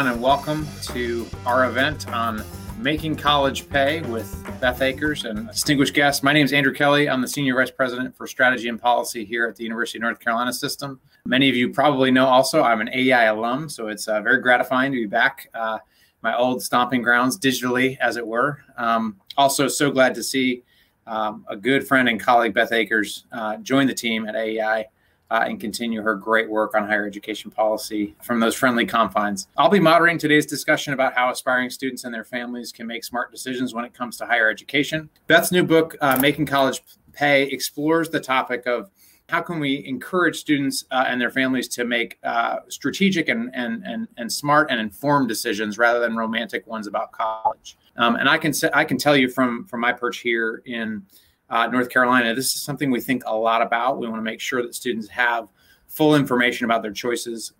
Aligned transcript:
everyone, 0.00 0.14
and 0.14 0.22
welcome 0.22 0.66
to 0.80 1.26
our 1.44 1.66
event 1.66 2.08
on 2.08 2.42
making 2.78 3.14
college 3.14 3.68
pay 3.68 4.00
with 4.02 4.34
Beth 4.58 4.80
Akers 4.80 5.26
and 5.26 5.46
distinguished 5.48 5.92
guests. 5.92 6.22
My 6.22 6.32
name 6.32 6.46
is 6.46 6.54
Andrew 6.54 6.72
Kelly. 6.72 7.06
I'm 7.06 7.20
the 7.20 7.28
Senior 7.28 7.54
Vice 7.54 7.70
President 7.70 8.16
for 8.16 8.26
Strategy 8.26 8.70
and 8.70 8.80
Policy 8.80 9.26
here 9.26 9.46
at 9.46 9.56
the 9.56 9.62
University 9.62 9.98
of 9.98 10.02
North 10.02 10.18
Carolina 10.18 10.54
System. 10.54 10.98
Many 11.26 11.50
of 11.50 11.54
you 11.54 11.70
probably 11.70 12.10
know 12.10 12.24
also 12.24 12.62
I'm 12.62 12.80
an 12.80 12.88
AEI 12.88 13.26
alum, 13.26 13.68
so 13.68 13.88
it's 13.88 14.08
uh, 14.08 14.22
very 14.22 14.40
gratifying 14.40 14.90
to 14.90 14.96
be 14.96 15.04
back. 15.04 15.50
Uh, 15.52 15.80
my 16.22 16.34
old 16.34 16.62
stomping 16.62 17.02
grounds 17.02 17.38
digitally, 17.38 17.98
as 17.98 18.16
it 18.16 18.26
were. 18.26 18.64
Um, 18.78 19.20
also, 19.36 19.68
so 19.68 19.90
glad 19.90 20.14
to 20.14 20.22
see 20.22 20.62
um, 21.06 21.44
a 21.46 21.56
good 21.56 21.86
friend 21.86 22.08
and 22.08 22.18
colleague, 22.18 22.54
Beth 22.54 22.72
Akers, 22.72 23.26
uh, 23.32 23.58
join 23.58 23.86
the 23.86 23.94
team 23.94 24.26
at 24.26 24.34
AEI 24.34 24.86
uh, 25.30 25.44
and 25.46 25.60
continue 25.60 26.02
her 26.02 26.14
great 26.14 26.48
work 26.48 26.74
on 26.74 26.86
higher 26.86 27.06
education 27.06 27.50
policy 27.50 28.14
from 28.22 28.40
those 28.40 28.54
friendly 28.54 28.86
confines. 28.86 29.48
I'll 29.56 29.68
be 29.68 29.80
moderating 29.80 30.18
today's 30.18 30.46
discussion 30.46 30.92
about 30.92 31.14
how 31.14 31.30
aspiring 31.30 31.70
students 31.70 32.04
and 32.04 32.12
their 32.12 32.24
families 32.24 32.72
can 32.72 32.86
make 32.86 33.04
smart 33.04 33.30
decisions 33.30 33.74
when 33.74 33.84
it 33.84 33.94
comes 33.94 34.16
to 34.18 34.26
higher 34.26 34.50
education. 34.50 35.08
Beth's 35.26 35.52
new 35.52 35.64
book, 35.64 35.96
uh, 36.00 36.18
Making 36.20 36.46
College 36.46 36.82
Pay, 37.12 37.44
explores 37.44 38.10
the 38.10 38.20
topic 38.20 38.66
of 38.66 38.90
how 39.28 39.40
can 39.40 39.60
we 39.60 39.84
encourage 39.86 40.36
students 40.36 40.84
uh, 40.90 41.04
and 41.06 41.20
their 41.20 41.30
families 41.30 41.68
to 41.68 41.84
make 41.84 42.18
uh, 42.24 42.56
strategic 42.68 43.28
and, 43.28 43.48
and, 43.54 43.84
and, 43.86 44.08
and 44.16 44.32
smart 44.32 44.68
and 44.70 44.80
informed 44.80 45.28
decisions 45.28 45.78
rather 45.78 46.00
than 46.00 46.16
romantic 46.16 46.66
ones 46.66 46.88
about 46.88 47.12
college. 47.12 47.76
Um, 47.96 48.16
and 48.16 48.28
I 48.28 48.38
can 48.38 48.52
I 48.72 48.84
can 48.84 48.98
tell 48.98 49.16
you 49.16 49.28
from 49.28 49.66
from 49.66 49.80
my 49.80 49.92
perch 49.92 50.18
here 50.18 50.62
in 50.66 51.04
uh, 51.50 51.66
North 51.66 51.88
Carolina, 51.88 52.34
this 52.34 52.54
is 52.54 52.62
something 52.62 52.90
we 52.90 53.00
think 53.00 53.22
a 53.26 53.34
lot 53.34 53.60
about. 53.60 53.98
We 53.98 54.08
want 54.08 54.20
to 54.20 54.24
make 54.24 54.40
sure 54.40 54.62
that 54.62 54.74
students 54.74 55.08
have 55.08 55.48
full 55.88 56.14
information 56.14 56.64
about 56.64 56.82
their 56.82 56.92
choices 56.92 57.52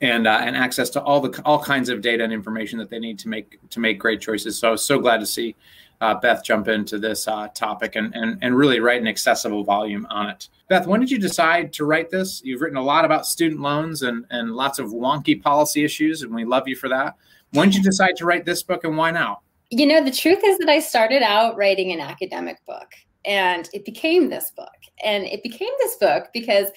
and 0.00 0.26
uh, 0.26 0.40
and 0.42 0.56
access 0.56 0.90
to 0.90 1.02
all 1.02 1.20
the 1.20 1.42
all 1.44 1.62
kinds 1.62 1.88
of 1.88 2.00
data 2.00 2.22
and 2.22 2.32
information 2.32 2.78
that 2.78 2.90
they 2.90 2.98
need 2.98 3.18
to 3.20 3.28
make 3.28 3.58
to 3.70 3.80
make 3.80 3.98
great 3.98 4.20
choices. 4.20 4.58
So 4.58 4.68
I 4.68 4.70
was 4.70 4.84
so 4.84 4.98
glad 4.98 5.18
to 5.18 5.26
see 5.26 5.56
uh, 6.00 6.14
Beth 6.14 6.44
jump 6.44 6.68
into 6.68 6.98
this 6.98 7.26
uh, 7.26 7.48
topic 7.48 7.96
and, 7.96 8.14
and 8.14 8.38
and 8.42 8.56
really 8.56 8.80
write 8.80 9.00
an 9.00 9.08
accessible 9.08 9.64
volume 9.64 10.06
on 10.10 10.28
it. 10.28 10.48
Beth, 10.68 10.86
when 10.86 11.00
did 11.00 11.10
you 11.10 11.18
decide 11.18 11.72
to 11.72 11.84
write 11.84 12.10
this? 12.10 12.42
You've 12.44 12.60
written 12.60 12.76
a 12.76 12.82
lot 12.82 13.04
about 13.04 13.26
student 13.26 13.60
loans 13.60 14.02
and 14.02 14.24
and 14.30 14.52
lots 14.52 14.78
of 14.78 14.88
wonky 14.88 15.42
policy 15.42 15.84
issues, 15.84 16.22
and 16.22 16.32
we 16.32 16.44
love 16.44 16.68
you 16.68 16.76
for 16.76 16.88
that. 16.90 17.14
When 17.52 17.70
did 17.70 17.78
you 17.78 17.82
decide 17.82 18.14
to 18.16 18.26
write 18.26 18.44
this 18.44 18.62
book, 18.62 18.84
and 18.84 18.96
why 18.96 19.10
now? 19.10 19.40
You 19.70 19.86
know, 19.86 20.04
the 20.04 20.10
truth 20.10 20.40
is 20.44 20.58
that 20.58 20.68
I 20.68 20.80
started 20.80 21.22
out 21.22 21.56
writing 21.56 21.92
an 21.92 22.00
academic 22.00 22.64
book 22.66 22.94
and 23.24 23.68
it 23.72 23.84
became 23.84 24.28
this 24.28 24.50
book. 24.56 24.68
And 25.04 25.24
it 25.24 25.42
became 25.42 25.72
this 25.78 25.96
book 25.96 26.28
because 26.32 26.68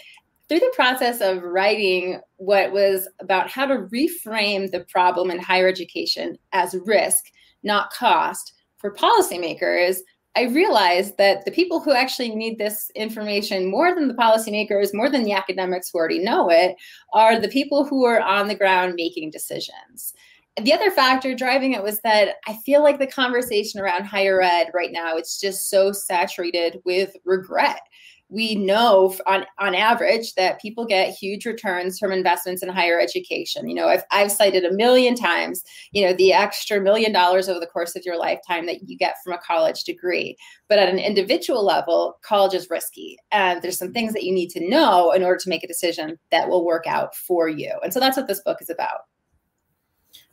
through 0.47 0.59
the 0.59 0.73
process 0.75 1.21
of 1.21 1.43
writing 1.43 2.19
what 2.37 2.71
was 2.71 3.07
about 3.19 3.49
how 3.49 3.65
to 3.65 3.87
reframe 3.87 4.69
the 4.69 4.85
problem 4.89 5.31
in 5.31 5.39
higher 5.39 5.67
education 5.67 6.37
as 6.51 6.75
risk, 6.85 7.25
not 7.63 7.91
cost, 7.91 8.53
for 8.77 8.93
policymakers, 8.93 9.97
I 10.35 10.43
realized 10.43 11.17
that 11.17 11.45
the 11.45 11.51
people 11.51 11.79
who 11.79 11.91
actually 11.91 12.33
need 12.33 12.57
this 12.57 12.89
information 12.95 13.69
more 13.69 13.93
than 13.93 14.07
the 14.07 14.13
policymakers, 14.13 14.93
more 14.93 15.09
than 15.09 15.23
the 15.23 15.33
academics 15.33 15.89
who 15.89 15.99
already 15.99 16.19
know 16.19 16.49
it, 16.49 16.75
are 17.13 17.39
the 17.39 17.49
people 17.49 17.85
who 17.85 18.05
are 18.05 18.21
on 18.21 18.47
the 18.47 18.55
ground 18.55 18.95
making 18.95 19.31
decisions 19.31 20.13
the 20.59 20.73
other 20.73 20.91
factor 20.91 21.33
driving 21.33 21.73
it 21.73 21.83
was 21.83 22.01
that 22.01 22.35
I 22.47 22.57
feel 22.65 22.83
like 22.83 22.99
the 22.99 23.07
conversation 23.07 23.79
around 23.79 24.03
higher 24.03 24.41
ed 24.41 24.67
right 24.73 24.91
now 24.91 25.15
it's 25.15 25.39
just 25.39 25.69
so 25.69 25.91
saturated 25.91 26.81
with 26.85 27.15
regret. 27.23 27.81
We 28.27 28.55
know 28.55 29.13
on 29.27 29.45
on 29.59 29.75
average 29.75 30.35
that 30.35 30.61
people 30.61 30.85
get 30.85 31.13
huge 31.13 31.45
returns 31.45 31.99
from 31.99 32.13
investments 32.13 32.63
in 32.63 32.69
higher 32.69 32.97
education. 32.97 33.67
You 33.67 33.75
know, 33.75 33.89
I've, 33.89 34.03
I've 34.09 34.31
cited 34.31 34.63
a 34.63 34.71
million 34.71 35.15
times, 35.15 35.63
you 35.91 36.05
know, 36.05 36.13
the 36.13 36.31
extra 36.31 36.79
million 36.79 37.11
dollars 37.11 37.49
over 37.49 37.59
the 37.59 37.67
course 37.67 37.93
of 37.93 38.03
your 38.05 38.17
lifetime 38.17 38.67
that 38.67 38.87
you 38.87 38.97
get 38.97 39.15
from 39.21 39.33
a 39.33 39.37
college 39.39 39.83
degree. 39.83 40.37
But 40.69 40.79
at 40.79 40.87
an 40.87 40.97
individual 40.99 41.65
level, 41.65 42.19
college 42.23 42.53
is 42.53 42.69
risky, 42.69 43.17
and 43.33 43.61
there's 43.61 43.77
some 43.77 43.91
things 43.91 44.13
that 44.13 44.23
you 44.23 44.33
need 44.33 44.49
to 44.51 44.69
know 44.69 45.11
in 45.11 45.23
order 45.23 45.37
to 45.37 45.49
make 45.49 45.65
a 45.65 45.67
decision 45.67 46.17
that 46.31 46.47
will 46.47 46.65
work 46.65 46.87
out 46.87 47.13
for 47.15 47.49
you. 47.49 47.73
And 47.83 47.93
so 47.93 47.99
that's 47.99 48.15
what 48.15 48.29
this 48.29 48.41
book 48.43 48.61
is 48.61 48.69
about. 48.69 49.01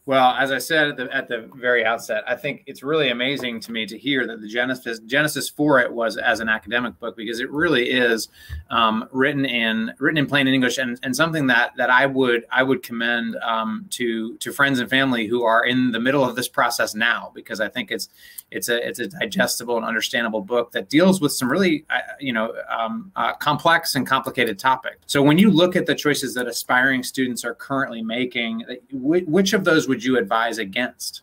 Well, 0.08 0.36
as 0.38 0.52
I 0.52 0.56
said 0.56 0.88
at 0.88 0.96
the, 0.96 1.14
at 1.14 1.28
the 1.28 1.50
very 1.54 1.84
outset, 1.84 2.24
I 2.26 2.34
think 2.34 2.62
it's 2.64 2.82
really 2.82 3.10
amazing 3.10 3.60
to 3.60 3.72
me 3.72 3.84
to 3.84 3.98
hear 3.98 4.26
that 4.26 4.40
the 4.40 4.48
genesis 4.48 5.00
genesis 5.00 5.50
for 5.50 5.80
it 5.80 5.92
was 5.92 6.16
as 6.16 6.40
an 6.40 6.48
academic 6.48 6.98
book 6.98 7.14
because 7.14 7.40
it 7.40 7.50
really 7.50 7.90
is 7.90 8.28
um, 8.70 9.06
written 9.12 9.44
in 9.44 9.92
written 9.98 10.16
in 10.16 10.26
plain 10.26 10.48
English 10.48 10.78
and, 10.78 10.98
and 11.02 11.14
something 11.14 11.46
that 11.48 11.72
that 11.76 11.90
I 11.90 12.06
would 12.06 12.46
I 12.50 12.62
would 12.62 12.82
commend 12.82 13.36
um, 13.42 13.84
to 13.90 14.38
to 14.38 14.50
friends 14.50 14.78
and 14.78 14.88
family 14.88 15.26
who 15.26 15.42
are 15.42 15.66
in 15.66 15.92
the 15.92 16.00
middle 16.00 16.24
of 16.24 16.36
this 16.36 16.48
process 16.48 16.94
now 16.94 17.30
because 17.34 17.60
I 17.60 17.68
think 17.68 17.90
it's 17.90 18.08
it's 18.50 18.70
a 18.70 18.88
it's 18.88 19.00
a 19.00 19.08
digestible 19.08 19.76
and 19.76 19.84
understandable 19.84 20.40
book 20.40 20.72
that 20.72 20.88
deals 20.88 21.20
with 21.20 21.32
some 21.32 21.52
really 21.52 21.84
uh, 21.90 21.98
you 22.18 22.32
know 22.32 22.54
um, 22.70 23.12
uh, 23.14 23.34
complex 23.34 23.94
and 23.94 24.06
complicated 24.06 24.58
topics. 24.58 24.96
So 25.06 25.22
when 25.22 25.36
you 25.36 25.50
look 25.50 25.76
at 25.76 25.84
the 25.84 25.94
choices 25.94 26.32
that 26.32 26.46
aspiring 26.46 27.02
students 27.02 27.44
are 27.44 27.54
currently 27.54 28.00
making, 28.00 28.64
which 28.90 29.52
of 29.52 29.64
those 29.64 29.86
would 29.86 29.97
you 30.04 30.18
advise 30.18 30.58
against? 30.58 31.22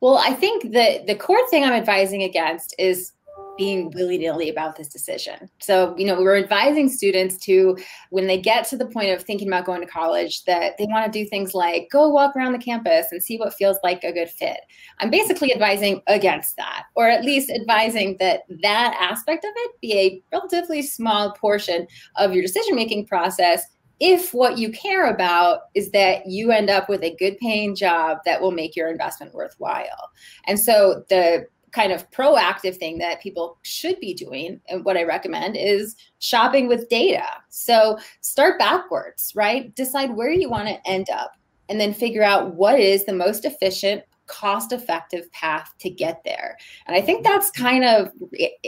Well, 0.00 0.18
I 0.18 0.34
think 0.34 0.72
the 0.72 1.02
the 1.06 1.14
core 1.14 1.48
thing 1.48 1.64
I'm 1.64 1.72
advising 1.72 2.22
against 2.22 2.74
is 2.78 3.12
being 3.56 3.90
willy 3.92 4.18
nilly 4.18 4.50
about 4.50 4.76
this 4.76 4.88
decision. 4.88 5.48
So, 5.60 5.94
you 5.96 6.06
know, 6.06 6.20
we're 6.20 6.36
advising 6.36 6.88
students 6.88 7.36
to, 7.38 7.76
when 8.10 8.26
they 8.26 8.40
get 8.40 8.66
to 8.68 8.76
the 8.76 8.86
point 8.86 9.10
of 9.10 9.22
thinking 9.22 9.48
about 9.48 9.64
going 9.64 9.80
to 9.80 9.86
college, 9.86 10.44
that 10.44 10.76
they 10.78 10.84
want 10.84 11.10
to 11.10 11.18
do 11.18 11.28
things 11.28 11.54
like 11.54 11.88
go 11.90 12.08
walk 12.08 12.36
around 12.36 12.52
the 12.52 12.58
campus 12.58 13.06
and 13.10 13.22
see 13.22 13.38
what 13.38 13.54
feels 13.54 13.78
like 13.82 14.04
a 14.04 14.12
good 14.12 14.28
fit. 14.28 14.60
I'm 14.98 15.10
basically 15.10 15.52
advising 15.52 16.02
against 16.06 16.56
that, 16.56 16.84
or 16.94 17.08
at 17.08 17.24
least 17.24 17.50
advising 17.50 18.16
that 18.20 18.42
that 18.62 18.96
aspect 19.00 19.44
of 19.44 19.52
it 19.54 19.80
be 19.80 19.98
a 19.98 20.22
relatively 20.32 20.82
small 20.82 21.32
portion 21.32 21.86
of 22.16 22.34
your 22.34 22.42
decision 22.42 22.74
making 22.74 23.06
process 23.06 23.64
if 24.00 24.34
what 24.34 24.58
you 24.58 24.70
care 24.70 25.10
about 25.10 25.62
is 25.74 25.90
that 25.92 26.26
you 26.26 26.50
end 26.50 26.70
up 26.70 26.88
with 26.88 27.02
a 27.02 27.16
good 27.16 27.38
paying 27.38 27.74
job 27.74 28.18
that 28.24 28.40
will 28.40 28.50
make 28.50 28.76
your 28.76 28.88
investment 28.88 29.34
worthwhile. 29.34 30.10
And 30.46 30.60
so 30.60 31.04
the 31.08 31.46
kind 31.72 31.92
of 31.92 32.10
proactive 32.10 32.76
thing 32.76 32.98
that 32.98 33.20
people 33.20 33.58
should 33.62 34.00
be 34.00 34.14
doing 34.14 34.58
and 34.68 34.82
what 34.84 34.96
i 34.96 35.02
recommend 35.02 35.56
is 35.56 35.94
shopping 36.20 36.68
with 36.68 36.88
data 36.88 37.26
so 37.50 37.98
start 38.22 38.58
backwards 38.58 39.32
right 39.34 39.74
decide 39.74 40.16
where 40.16 40.30
you 40.30 40.48
want 40.48 40.66
to 40.66 40.88
end 40.88 41.10
up 41.10 41.32
and 41.68 41.78
then 41.78 41.92
figure 41.92 42.22
out 42.22 42.54
what 42.54 42.80
is 42.80 43.04
the 43.04 43.12
most 43.12 43.44
efficient 43.44 44.02
cost 44.26 44.72
effective 44.72 45.30
path 45.32 45.72
to 45.80 45.90
get 45.90 46.22
there. 46.24 46.56
And 46.86 46.96
I 46.96 47.00
think 47.00 47.24
that's 47.24 47.50
kind 47.50 47.84
of 47.84 48.10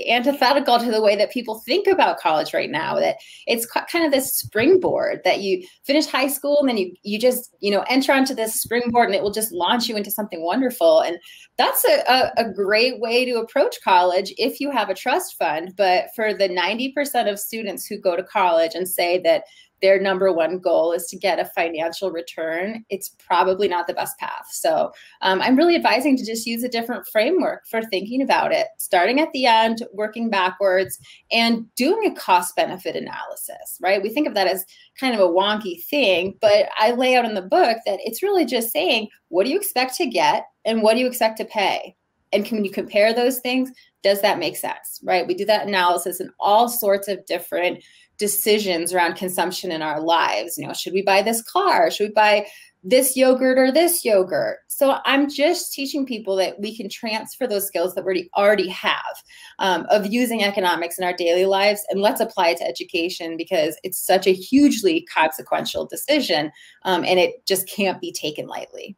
antithetical 0.09 0.79
to 0.79 0.91
the 0.91 1.03
way 1.03 1.17
that 1.17 1.33
people 1.33 1.61
think 1.61 1.87
about 1.87 2.19
college 2.19 2.55
right 2.55 2.71
now 2.71 2.97
that 2.97 3.17
it's 3.47 3.67
kind 3.67 4.05
of 4.05 4.13
this 4.13 4.35
springboard 4.35 5.21
that 5.25 5.41
you 5.41 5.67
finish 5.85 6.07
high 6.07 6.29
school 6.29 6.59
and 6.61 6.69
then 6.69 6.77
you 6.77 6.95
you 7.03 7.19
just, 7.19 7.55
you 7.61 7.71
know, 7.71 7.85
enter 7.89 8.13
onto 8.13 8.35
this 8.35 8.61
springboard 8.61 9.07
and 9.07 9.15
it 9.15 9.23
will 9.23 9.31
just 9.31 9.53
launch 9.53 9.89
you 9.89 9.97
into 9.97 10.11
something 10.11 10.43
wonderful. 10.43 11.01
And 11.01 11.19
that's 11.57 11.85
a, 11.85 12.03
a, 12.09 12.33
a 12.39 12.53
great 12.53 13.01
way 13.01 13.25
to 13.25 13.39
approach 13.39 13.77
college 13.83 14.33
if 14.39 14.61
you 14.61 14.71
have 14.71 14.91
a 14.91 14.95
trust 14.95 15.37
fund. 15.37 15.75
But 15.77 16.07
for 16.15 16.35
the 16.35 16.49
90% 16.49 17.31
of 17.31 17.39
students 17.39 17.87
who 17.87 17.99
go 17.99 18.17
to 18.17 18.23
college 18.23 18.75
and 18.75 18.89
say 18.89 19.19
that 19.23 19.45
their 19.81 20.01
number 20.01 20.33
one 20.33 20.59
goal 20.59 20.93
is 20.93 21.07
to 21.07 21.17
get 21.17 21.39
a 21.39 21.45
financial 21.45 22.11
return, 22.11 22.85
it's 22.91 23.11
probably 23.11 23.69
not 23.69 23.87
the 23.87 23.95
best 23.95 24.19
path. 24.19 24.47
So 24.51 24.93
um, 25.23 25.41
I'm 25.41 25.57
really 25.57 25.77
advising 25.77 26.17
to 26.17 26.25
just 26.25 26.47
use 26.47 26.63
a 26.65 26.69
different 26.69 27.07
framework 27.07 27.67
for 27.67 27.83
thinking 27.83 28.23
about 28.23 28.53
it, 28.53 28.67
starting 28.79 29.21
at 29.21 29.33
the 29.33 29.47
end, 29.47 29.83
working 29.93 30.31
backwards, 30.31 30.99
and 31.31 31.73
doing 31.77 32.11
a 32.11 32.15
cost 32.15 32.57
benefit 32.57 32.97
analysis, 32.97 33.79
right? 33.81 34.03
We 34.03 34.09
think 34.09 34.27
of 34.27 34.35
that 34.35 34.49
as 34.49 34.65
kind 34.99 35.15
of 35.15 35.21
a 35.21 35.33
wonky 35.33 35.83
thing, 35.85 36.37
but 36.41 36.69
I 36.79 36.93
lay 36.93 37.17
out 37.17 37.25
in 37.25 37.35
the 37.35 37.43
book 37.43 37.79
that 37.87 38.01
it's 38.03 38.23
really 38.23 38.45
just 38.45 38.73
saying, 38.73 39.09
what 39.29 39.45
do 39.45 39.51
you 39.51 39.57
expect 39.57 39.95
to 39.97 40.07
get 40.07 40.47
and 40.65 40.83
what 40.83 40.95
do 40.95 41.01
you 41.01 41.07
expect 41.07 41.39
to 41.39 41.45
pay? 41.45 41.95
And 42.33 42.45
can 42.45 42.65
you 42.65 42.71
compare 42.71 43.15
those 43.15 43.39
things? 43.39 43.71
Does 44.03 44.21
that 44.21 44.39
make 44.39 44.57
sense? 44.57 45.01
Right? 45.03 45.27
We 45.27 45.35
do 45.35 45.47
that 45.47 45.67
analysis 45.67 46.21
in 46.21 46.31
all 46.39 46.69
sorts 46.69 47.09
of 47.09 47.25
different 47.27 47.83
decisions 48.19 48.93
around 48.93 49.15
consumption 49.15 49.73
in 49.73 49.83
our 49.83 50.01
lives. 50.01 50.59
You 50.59 50.67
know, 50.67 50.75
should 50.75 50.93
we 50.93 51.03
buy 51.03 51.23
this 51.23 51.43
car? 51.43 51.91
Should 51.91 52.09
we 52.09 52.15
buy 52.15 52.47
this 52.85 53.17
yogurt 53.17 53.59
or 53.59 53.73
this 53.73 54.05
yogurt? 54.05 54.59
So 54.69 54.99
I'm 55.05 55.29
just 55.29 55.73
teaching 55.73 56.07
people 56.07 56.37
that 56.37 56.61
we 56.61 56.77
can 56.77 56.89
transfer 56.89 57.47
those 57.47 57.67
skills 57.67 57.95
that 57.95 58.05
we 58.05 58.31
already 58.37 58.69
have 58.69 59.23
um, 59.59 59.87
of 59.91 60.07
using 60.07 60.45
economics 60.45 60.99
in 60.99 61.05
our 61.05 61.13
daily 61.13 61.47
lives, 61.47 61.85
and 61.91 62.01
let's 62.01 62.21
apply 62.21 62.49
it 62.49 62.59
to 62.59 62.69
education 62.69 63.37
because 63.37 63.77
it's 63.83 63.99
such 63.99 64.27
a 64.27 64.33
hugely 64.33 65.07
consequential 65.13 65.87
decision, 65.87 66.53
um, 66.85 67.05
and 67.05 67.19
it 67.19 67.45
just 67.47 67.69
can't 67.69 68.01
be 68.01 68.13
taken 68.13 68.47
lightly 68.47 68.97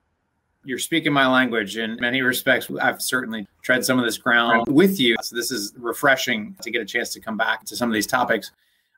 you're 0.64 0.78
speaking 0.78 1.12
my 1.12 1.26
language 1.26 1.76
in 1.78 1.96
many 2.00 2.22
respects. 2.22 2.70
I've 2.80 3.00
certainly 3.00 3.46
tread 3.62 3.84
some 3.84 3.98
of 3.98 4.04
this 4.04 4.18
ground 4.18 4.66
with 4.68 5.00
you. 5.00 5.16
So 5.22 5.34
this 5.34 5.50
is 5.50 5.72
refreshing 5.78 6.54
to 6.62 6.70
get 6.70 6.82
a 6.82 6.84
chance 6.84 7.12
to 7.14 7.20
come 7.20 7.36
back 7.36 7.64
to 7.64 7.76
some 7.76 7.88
of 7.88 7.94
these 7.94 8.06
topics. 8.06 8.52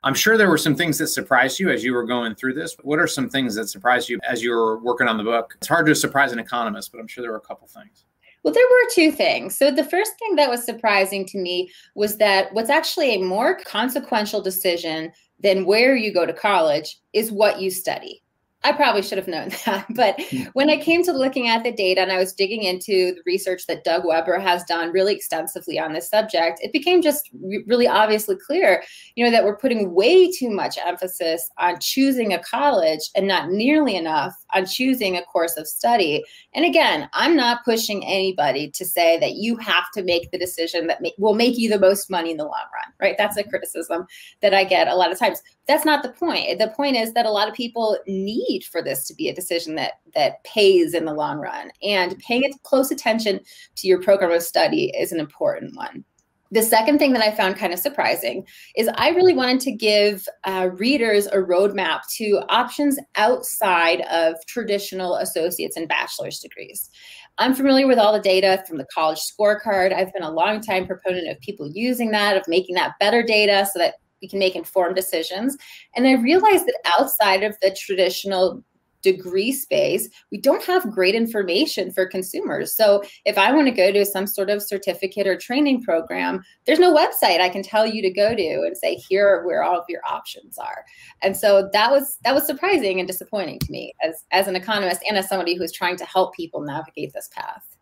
I'm 0.05 0.13
sure 0.13 0.37
there 0.37 0.49
were 0.49 0.57
some 0.57 0.75
things 0.75 0.97
that 0.97 1.07
surprised 1.07 1.59
you 1.59 1.69
as 1.69 1.83
you 1.83 1.93
were 1.93 2.03
going 2.03 2.35
through 2.35 2.55
this. 2.55 2.75
What 2.83 2.99
are 2.99 3.07
some 3.07 3.29
things 3.29 3.55
that 3.55 3.69
surprised 3.69 4.09
you 4.09 4.19
as 4.27 4.43
you 4.43 4.51
were 4.51 4.77
working 4.79 5.07
on 5.07 5.17
the 5.17 5.23
book? 5.23 5.53
It's 5.57 5.67
hard 5.67 5.85
to 5.85 5.95
surprise 5.95 6.33
an 6.33 6.39
economist, 6.39 6.91
but 6.91 6.99
I'm 6.99 7.07
sure 7.07 7.21
there 7.21 7.31
were 7.31 7.37
a 7.37 7.41
couple 7.41 7.67
things. 7.67 8.03
Well, 8.43 8.53
there 8.53 8.67
were 8.67 8.89
two 8.93 9.11
things. 9.13 9.57
So, 9.57 9.71
the 9.71 9.85
first 9.85 10.11
thing 10.19 10.35
that 10.35 10.49
was 10.49 10.65
surprising 10.65 11.25
to 11.27 11.37
me 11.37 11.71
was 11.95 12.17
that 12.17 12.53
what's 12.53 12.69
actually 12.69 13.15
a 13.15 13.23
more 13.23 13.57
consequential 13.63 14.41
decision 14.41 15.13
than 15.39 15.65
where 15.65 15.95
you 15.95 16.13
go 16.13 16.25
to 16.25 16.33
college 16.33 16.99
is 17.13 17.31
what 17.31 17.61
you 17.61 17.71
study. 17.71 18.22
I 18.63 18.71
probably 18.71 19.01
should 19.01 19.17
have 19.17 19.27
known 19.27 19.49
that. 19.65 19.85
But 19.89 20.15
hmm. 20.19 20.43
when 20.53 20.69
I 20.69 20.77
came 20.77 21.03
to 21.03 21.11
looking 21.11 21.47
at 21.47 21.63
the 21.63 21.71
data 21.71 22.01
and 22.01 22.11
I 22.11 22.17
was 22.17 22.33
digging 22.33 22.63
into 22.63 23.13
the 23.13 23.21
research 23.25 23.67
that 23.67 23.83
Doug 23.83 24.05
Webber 24.05 24.39
has 24.39 24.63
done 24.63 24.91
really 24.91 25.13
extensively 25.13 25.79
on 25.79 25.93
this 25.93 26.09
subject, 26.09 26.59
it 26.61 26.71
became 26.71 27.01
just 27.01 27.29
really 27.65 27.87
obviously 27.87 28.35
clear, 28.35 28.83
you 29.15 29.25
know, 29.25 29.31
that 29.31 29.43
we're 29.43 29.57
putting 29.57 29.93
way 29.93 30.31
too 30.31 30.49
much 30.49 30.77
emphasis 30.83 31.49
on 31.57 31.79
choosing 31.79 32.33
a 32.33 32.43
college 32.43 33.09
and 33.15 33.27
not 33.27 33.49
nearly 33.49 33.95
enough 33.95 34.33
on 34.53 34.65
choosing 34.65 35.17
a 35.17 35.23
course 35.23 35.57
of 35.57 35.67
study. 35.67 36.23
And 36.53 36.65
again, 36.65 37.09
I'm 37.13 37.35
not 37.35 37.65
pushing 37.65 38.05
anybody 38.05 38.69
to 38.71 38.85
say 38.85 39.19
that 39.19 39.33
you 39.33 39.57
have 39.57 39.85
to 39.95 40.03
make 40.03 40.31
the 40.31 40.37
decision 40.37 40.87
that 40.87 41.01
will 41.17 41.33
make 41.33 41.57
you 41.57 41.69
the 41.69 41.79
most 41.79 42.09
money 42.09 42.31
in 42.31 42.37
the 42.37 42.43
long 42.43 42.53
run, 42.53 42.93
right? 42.99 43.15
That's 43.17 43.37
a 43.37 43.43
criticism 43.43 44.05
that 44.41 44.53
I 44.53 44.63
get 44.63 44.87
a 44.87 44.95
lot 44.95 45.11
of 45.11 45.19
times. 45.19 45.41
That's 45.67 45.85
not 45.85 46.03
the 46.03 46.09
point. 46.09 46.59
The 46.59 46.69
point 46.69 46.95
is 46.95 47.13
that 47.13 47.25
a 47.25 47.31
lot 47.31 47.47
of 47.47 47.53
people 47.53 47.97
need 48.07 48.52
for 48.61 48.81
this 48.81 49.07
to 49.07 49.15
be 49.15 49.29
a 49.29 49.35
decision 49.35 49.75
that 49.75 49.93
that 50.13 50.43
pays 50.43 50.93
in 50.93 51.05
the 51.05 51.13
long 51.13 51.39
run. 51.39 51.71
And 51.81 52.17
paying 52.19 52.51
close 52.63 52.91
attention 52.91 53.39
to 53.75 53.87
your 53.87 54.01
program 54.01 54.31
of 54.31 54.43
study 54.43 54.91
is 54.97 55.11
an 55.11 55.19
important 55.19 55.75
one. 55.75 56.03
The 56.51 56.61
second 56.61 56.99
thing 56.99 57.13
that 57.13 57.23
I 57.23 57.31
found 57.31 57.55
kind 57.55 57.73
of 57.73 57.79
surprising 57.79 58.45
is 58.75 58.87
I 58.93 59.09
really 59.09 59.33
wanted 59.33 59.59
to 59.61 59.71
give 59.71 60.27
uh, 60.43 60.69
readers 60.73 61.25
a 61.25 61.37
roadmap 61.37 62.01
to 62.17 62.43
options 62.47 62.99
outside 63.15 64.01
of 64.01 64.35
traditional 64.45 65.15
associates 65.15 65.77
and 65.77 65.87
bachelor's 65.87 66.39
degrees. 66.39 66.91
I'm 67.39 67.55
familiar 67.55 67.87
with 67.87 67.97
all 67.97 68.13
the 68.13 68.19
data 68.19 68.63
from 68.67 68.77
the 68.77 68.85
college 68.93 69.19
scorecard. 69.19 69.93
I've 69.93 70.13
been 70.13 70.21
a 70.21 70.29
long 70.29 70.61
time 70.61 70.85
proponent 70.85 71.27
of 71.27 71.39
people 71.39 71.71
using 71.73 72.11
that, 72.11 72.37
of 72.37 72.43
making 72.47 72.75
that 72.75 72.99
better 72.99 73.23
data 73.23 73.67
so 73.73 73.79
that 73.79 73.95
we 74.23 74.27
can 74.27 74.39
make 74.39 74.55
informed 74.55 74.95
decisions. 74.95 75.55
And 75.95 76.07
I 76.07 76.13
realized 76.13 76.65
that 76.65 76.79
outside 76.97 77.43
of 77.43 77.55
the 77.61 77.75
traditional 77.77 78.63
degree 79.03 79.51
space, 79.51 80.07
we 80.31 80.39
don't 80.39 80.63
have 80.63 80.89
great 80.89 81.13
information 81.13 81.91
for 81.91 82.05
consumers. 82.05 82.73
So 82.73 83.03
if 83.25 83.37
I 83.37 83.51
want 83.51 83.67
to 83.67 83.73
go 83.73 83.91
to 83.91 84.05
some 84.05 84.25
sort 84.25 84.49
of 84.49 84.63
certificate 84.63 85.27
or 85.27 85.35
training 85.35 85.83
program, 85.83 86.41
there's 86.65 86.79
no 86.79 86.95
website 86.95 87.41
I 87.41 87.49
can 87.49 87.63
tell 87.63 87.85
you 87.85 88.01
to 88.01 88.09
go 88.09 88.33
to 88.33 88.63
and 88.65 88.77
say 88.77 88.95
here 88.95 89.27
are 89.27 89.45
where 89.45 89.61
all 89.61 89.77
of 89.77 89.85
your 89.89 89.99
options 90.09 90.57
are. 90.57 90.85
And 91.21 91.35
so 91.35 91.69
that 91.73 91.91
was 91.91 92.17
that 92.23 92.33
was 92.33 92.47
surprising 92.47 92.99
and 92.99 93.07
disappointing 93.07 93.59
to 93.59 93.71
me 93.71 93.93
as 94.01 94.23
as 94.31 94.47
an 94.47 94.55
economist 94.55 95.01
and 95.07 95.17
as 95.17 95.27
somebody 95.27 95.55
who's 95.55 95.73
trying 95.73 95.97
to 95.97 96.05
help 96.05 96.33
people 96.33 96.61
navigate 96.61 97.11
this 97.13 97.29
path 97.35 97.72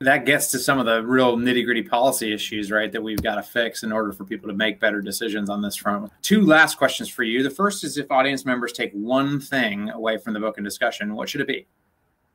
that 0.00 0.26
gets 0.26 0.50
to 0.50 0.58
some 0.58 0.78
of 0.78 0.84
the 0.86 1.02
real 1.02 1.36
nitty 1.36 1.64
gritty 1.64 1.82
policy 1.82 2.32
issues, 2.32 2.70
right, 2.70 2.92
that 2.92 3.02
we've 3.02 3.22
got 3.22 3.36
to 3.36 3.42
fix 3.42 3.82
in 3.82 3.92
order 3.92 4.12
for 4.12 4.24
people 4.24 4.48
to 4.48 4.54
make 4.54 4.78
better 4.78 5.00
decisions 5.00 5.48
on 5.48 5.62
this 5.62 5.76
front. 5.76 6.10
Two 6.22 6.42
last 6.42 6.76
questions 6.76 7.08
for 7.08 7.22
you. 7.22 7.42
The 7.42 7.50
first 7.50 7.82
is 7.82 7.96
if 7.96 8.10
audience 8.10 8.44
members 8.44 8.72
take 8.72 8.92
one 8.92 9.40
thing 9.40 9.88
away 9.90 10.18
from 10.18 10.34
the 10.34 10.40
book 10.40 10.58
and 10.58 10.64
discussion, 10.64 11.14
what 11.14 11.28
should 11.28 11.40
it 11.40 11.46
be? 11.46 11.66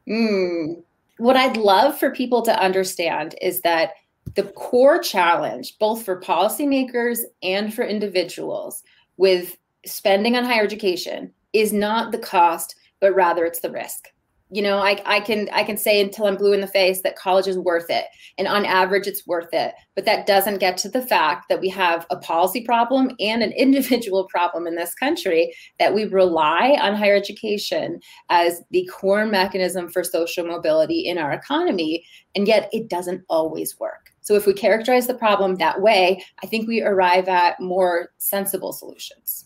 Mm. 0.07 0.83
What 1.17 1.37
I'd 1.37 1.57
love 1.57 1.99
for 1.99 2.09
people 2.09 2.41
to 2.43 2.59
understand 2.59 3.35
is 3.41 3.61
that 3.61 3.91
the 4.33 4.43
core 4.43 4.99
challenge, 4.99 5.77
both 5.77 6.03
for 6.03 6.19
policymakers 6.19 7.19
and 7.43 7.73
for 7.73 7.83
individuals, 7.83 8.81
with 9.17 9.57
spending 9.85 10.35
on 10.35 10.45
higher 10.45 10.63
education 10.63 11.31
is 11.53 11.73
not 11.73 12.11
the 12.11 12.17
cost, 12.17 12.75
but 12.99 13.13
rather 13.13 13.45
it's 13.45 13.59
the 13.59 13.71
risk 13.71 14.07
you 14.51 14.61
know 14.61 14.79
I, 14.79 15.01
I 15.05 15.19
can 15.21 15.49
i 15.53 15.63
can 15.63 15.77
say 15.77 16.01
until 16.01 16.25
i'm 16.25 16.35
blue 16.35 16.53
in 16.53 16.61
the 16.61 16.67
face 16.67 17.01
that 17.01 17.15
college 17.15 17.47
is 17.47 17.57
worth 17.57 17.89
it. 17.89 18.05
And 18.37 18.47
on 18.47 18.65
average 18.65 19.07
it's 19.07 19.25
worth 19.25 19.49
it. 19.53 19.73
But 19.95 20.05
that 20.05 20.25
doesn't 20.25 20.59
get 20.59 20.77
to 20.77 20.89
the 20.89 21.01
fact 21.01 21.47
that 21.49 21.61
we 21.61 21.69
have 21.69 22.05
a 22.09 22.17
policy 22.17 22.63
problem 22.63 23.11
and 23.19 23.41
an 23.41 23.51
individual 23.57 24.25
problem 24.25 24.67
in 24.67 24.75
this 24.75 24.93
country 24.95 25.53
that 25.79 25.93
we 25.93 26.05
rely 26.05 26.77
on 26.81 26.95
higher 26.95 27.15
education 27.15 27.99
as 28.29 28.61
the 28.71 28.89
core 28.91 29.25
mechanism 29.25 29.89
for 29.89 30.03
social 30.03 30.45
mobility 30.45 30.99
in 30.99 31.17
our 31.17 31.31
economy. 31.31 32.05
And 32.35 32.47
yet 32.47 32.69
it 32.71 32.89
doesn't 32.89 33.23
always 33.29 33.79
work. 33.79 34.11
So 34.21 34.35
if 34.35 34.45
we 34.45 34.53
characterize 34.53 35.07
the 35.07 35.13
problem 35.13 35.55
that 35.55 35.81
way 35.81 36.23
i 36.43 36.47
think 36.47 36.67
we 36.67 36.81
arrive 36.81 37.27
at 37.27 37.59
more 37.59 38.09
sensible 38.17 38.71
solutions 38.73 39.45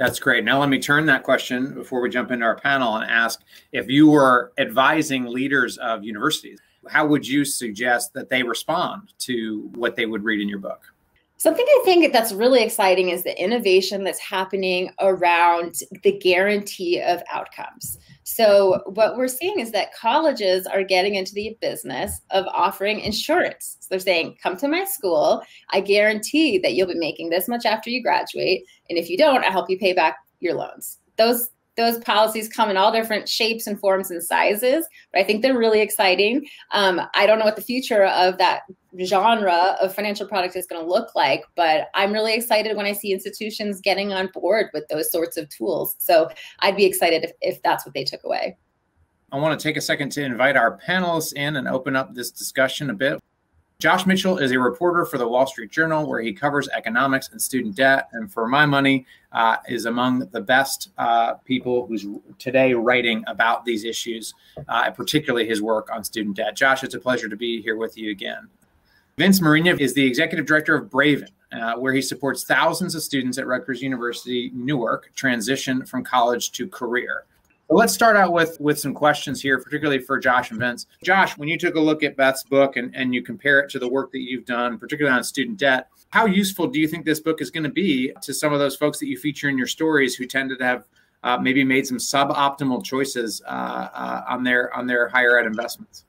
that's 0.00 0.18
great. 0.18 0.44
Now, 0.44 0.58
let 0.58 0.70
me 0.70 0.78
turn 0.78 1.04
that 1.06 1.24
question 1.24 1.74
before 1.74 2.00
we 2.00 2.08
jump 2.08 2.30
into 2.30 2.46
our 2.46 2.56
panel 2.56 2.96
and 2.96 3.10
ask 3.10 3.42
if 3.72 3.90
you 3.90 4.08
were 4.08 4.50
advising 4.56 5.26
leaders 5.26 5.76
of 5.76 6.02
universities, 6.02 6.58
how 6.88 7.06
would 7.06 7.28
you 7.28 7.44
suggest 7.44 8.14
that 8.14 8.30
they 8.30 8.42
respond 8.42 9.12
to 9.18 9.68
what 9.74 9.96
they 9.96 10.06
would 10.06 10.24
read 10.24 10.40
in 10.40 10.48
your 10.48 10.58
book? 10.58 10.80
Something 11.40 11.64
I 11.66 11.82
think 11.86 12.12
that's 12.12 12.34
really 12.34 12.62
exciting 12.62 13.08
is 13.08 13.22
the 13.22 13.42
innovation 13.42 14.04
that's 14.04 14.18
happening 14.18 14.90
around 15.00 15.76
the 16.02 16.12
guarantee 16.18 17.00
of 17.00 17.22
outcomes. 17.32 17.96
So, 18.24 18.82
what 18.84 19.16
we're 19.16 19.26
seeing 19.26 19.58
is 19.58 19.72
that 19.72 19.94
colleges 19.94 20.66
are 20.66 20.84
getting 20.84 21.14
into 21.14 21.32
the 21.32 21.56
business 21.62 22.20
of 22.28 22.44
offering 22.52 23.00
insurance. 23.00 23.78
So, 23.80 23.86
they're 23.88 24.00
saying, 24.00 24.36
Come 24.42 24.58
to 24.58 24.68
my 24.68 24.84
school. 24.84 25.42
I 25.70 25.80
guarantee 25.80 26.58
that 26.58 26.74
you'll 26.74 26.88
be 26.88 26.94
making 26.94 27.30
this 27.30 27.48
much 27.48 27.64
after 27.64 27.88
you 27.88 28.02
graduate. 28.02 28.64
And 28.90 28.98
if 28.98 29.08
you 29.08 29.16
don't, 29.16 29.42
I'll 29.42 29.50
help 29.50 29.70
you 29.70 29.78
pay 29.78 29.94
back 29.94 30.18
your 30.40 30.52
loans. 30.52 30.98
Those 31.16 31.48
those 31.76 31.98
policies 31.98 32.48
come 32.48 32.70
in 32.70 32.76
all 32.76 32.92
different 32.92 33.28
shapes 33.28 33.66
and 33.66 33.78
forms 33.78 34.10
and 34.10 34.22
sizes, 34.22 34.86
but 35.12 35.20
I 35.20 35.24
think 35.24 35.42
they're 35.42 35.56
really 35.56 35.80
exciting. 35.80 36.46
Um, 36.72 37.00
I 37.14 37.26
don't 37.26 37.38
know 37.38 37.44
what 37.44 37.56
the 37.56 37.62
future 37.62 38.04
of 38.04 38.38
that 38.38 38.62
genre 39.04 39.76
of 39.80 39.94
financial 39.94 40.26
product 40.26 40.56
is 40.56 40.66
going 40.66 40.82
to 40.82 40.88
look 40.88 41.14
like, 41.14 41.44
but 41.54 41.88
I'm 41.94 42.12
really 42.12 42.34
excited 42.34 42.76
when 42.76 42.86
I 42.86 42.92
see 42.92 43.12
institutions 43.12 43.80
getting 43.80 44.12
on 44.12 44.30
board 44.34 44.66
with 44.72 44.86
those 44.88 45.10
sorts 45.10 45.36
of 45.36 45.48
tools. 45.48 45.94
So 45.98 46.28
I'd 46.60 46.76
be 46.76 46.84
excited 46.84 47.24
if, 47.24 47.32
if 47.40 47.62
that's 47.62 47.86
what 47.86 47.94
they 47.94 48.04
took 48.04 48.24
away. 48.24 48.56
I 49.32 49.38
want 49.38 49.58
to 49.58 49.62
take 49.62 49.76
a 49.76 49.80
second 49.80 50.10
to 50.12 50.24
invite 50.24 50.56
our 50.56 50.78
panelists 50.78 51.34
in 51.34 51.56
and 51.56 51.68
open 51.68 51.94
up 51.94 52.14
this 52.14 52.32
discussion 52.32 52.90
a 52.90 52.94
bit. 52.94 53.20
Josh 53.80 54.04
Mitchell 54.04 54.36
is 54.36 54.52
a 54.52 54.58
reporter 54.58 55.06
for 55.06 55.16
the 55.16 55.26
Wall 55.26 55.46
Street 55.46 55.70
Journal, 55.70 56.06
where 56.06 56.20
he 56.20 56.34
covers 56.34 56.68
economics 56.68 57.30
and 57.30 57.40
student 57.40 57.74
debt. 57.74 58.10
And 58.12 58.30
for 58.30 58.46
my 58.46 58.66
money, 58.66 59.06
uh, 59.32 59.56
is 59.70 59.86
among 59.86 60.28
the 60.32 60.40
best 60.40 60.90
uh, 60.98 61.34
people 61.46 61.86
who's 61.86 62.04
today 62.38 62.74
writing 62.74 63.24
about 63.26 63.64
these 63.64 63.84
issues, 63.84 64.34
uh, 64.68 64.90
particularly 64.90 65.46
his 65.46 65.62
work 65.62 65.88
on 65.90 66.04
student 66.04 66.36
debt. 66.36 66.54
Josh, 66.54 66.84
it's 66.84 66.94
a 66.94 67.00
pleasure 67.00 67.28
to 67.30 67.36
be 67.36 67.62
here 67.62 67.76
with 67.76 67.96
you 67.96 68.10
again. 68.10 68.48
Vince 69.16 69.40
Marinia 69.40 69.80
is 69.80 69.94
the 69.94 70.04
executive 70.04 70.44
director 70.44 70.74
of 70.74 70.90
Braven, 70.90 71.30
uh, 71.52 71.76
where 71.76 71.94
he 71.94 72.02
supports 72.02 72.44
thousands 72.44 72.94
of 72.94 73.02
students 73.02 73.38
at 73.38 73.46
Rutgers 73.46 73.80
University 73.80 74.50
Newark 74.52 75.10
transition 75.14 75.86
from 75.86 76.04
college 76.04 76.52
to 76.52 76.68
career 76.68 77.24
let's 77.70 77.94
start 77.94 78.16
out 78.16 78.32
with 78.32 78.56
with 78.60 78.78
some 78.78 78.92
questions 78.92 79.40
here, 79.40 79.58
particularly 79.60 80.00
for 80.00 80.18
Josh 80.18 80.50
and 80.50 80.58
Vince. 80.58 80.86
Josh, 81.04 81.38
when 81.38 81.48
you 81.48 81.56
took 81.56 81.76
a 81.76 81.80
look 81.80 82.02
at 82.02 82.16
Beth's 82.16 82.42
book 82.42 82.76
and, 82.76 82.94
and 82.94 83.14
you 83.14 83.22
compare 83.22 83.60
it 83.60 83.70
to 83.70 83.78
the 83.78 83.88
work 83.88 84.10
that 84.12 84.20
you've 84.20 84.44
done, 84.44 84.78
particularly 84.78 85.16
on 85.16 85.24
student 85.24 85.58
debt, 85.58 85.88
how 86.10 86.26
useful 86.26 86.66
do 86.66 86.80
you 86.80 86.88
think 86.88 87.04
this 87.04 87.20
book 87.20 87.40
is 87.40 87.50
going 87.50 87.64
to 87.64 87.70
be 87.70 88.12
to 88.22 88.34
some 88.34 88.52
of 88.52 88.58
those 88.58 88.76
folks 88.76 88.98
that 88.98 89.06
you 89.06 89.16
feature 89.16 89.48
in 89.48 89.56
your 89.56 89.66
stories 89.66 90.14
who 90.14 90.26
tended 90.26 90.58
to 90.58 90.64
have 90.64 90.86
uh, 91.22 91.38
maybe 91.38 91.62
made 91.62 91.86
some 91.86 91.98
suboptimal 91.98 92.84
choices 92.84 93.42
uh, 93.46 93.88
uh, 93.92 94.24
on 94.28 94.42
their 94.42 94.74
on 94.74 94.86
their 94.86 95.08
higher 95.08 95.38
ed 95.38 95.46
investments? 95.46 96.04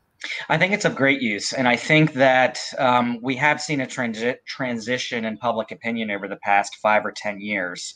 I 0.50 0.58
think 0.58 0.74
it's 0.74 0.86
of 0.86 0.96
great 0.96 1.22
use. 1.22 1.54
And 1.54 1.68
I 1.68 1.75
think 1.75 2.13
that 2.13 2.60
um, 2.78 3.20
we 3.22 3.36
have 3.38 3.62
seen 3.62 3.82
a 3.82 3.88
transi- 3.88 4.38
transition 4.46 5.25
in 5.25 5.38
public 5.38 5.72
opinion 5.72 6.12
over 6.12 6.28
the 6.28 6.38
past 6.38 6.75
five 6.75 7.06
or 7.06 7.12
10 7.12 7.40
years. 7.40 7.96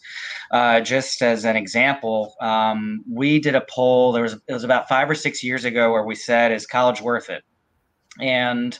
Uh, 0.52 0.82
just 0.82 1.22
as 1.22 1.46
an 1.46 1.56
example, 1.56 2.36
um, 2.42 3.04
we 3.10 3.40
did 3.40 3.56
a 3.56 3.66
poll, 3.70 4.12
there 4.12 4.24
was, 4.24 4.34
it 4.48 4.54
was 4.54 4.64
about 4.64 4.90
five 4.90 5.10
or 5.10 5.16
six 5.16 5.44
years 5.44 5.66
ago, 5.66 5.92
where 5.92 6.04
we 6.04 6.16
said, 6.16 6.52
Is 6.52 6.66
college 6.66 7.02
worth 7.02 7.30
it? 7.30 7.44
And 8.20 8.78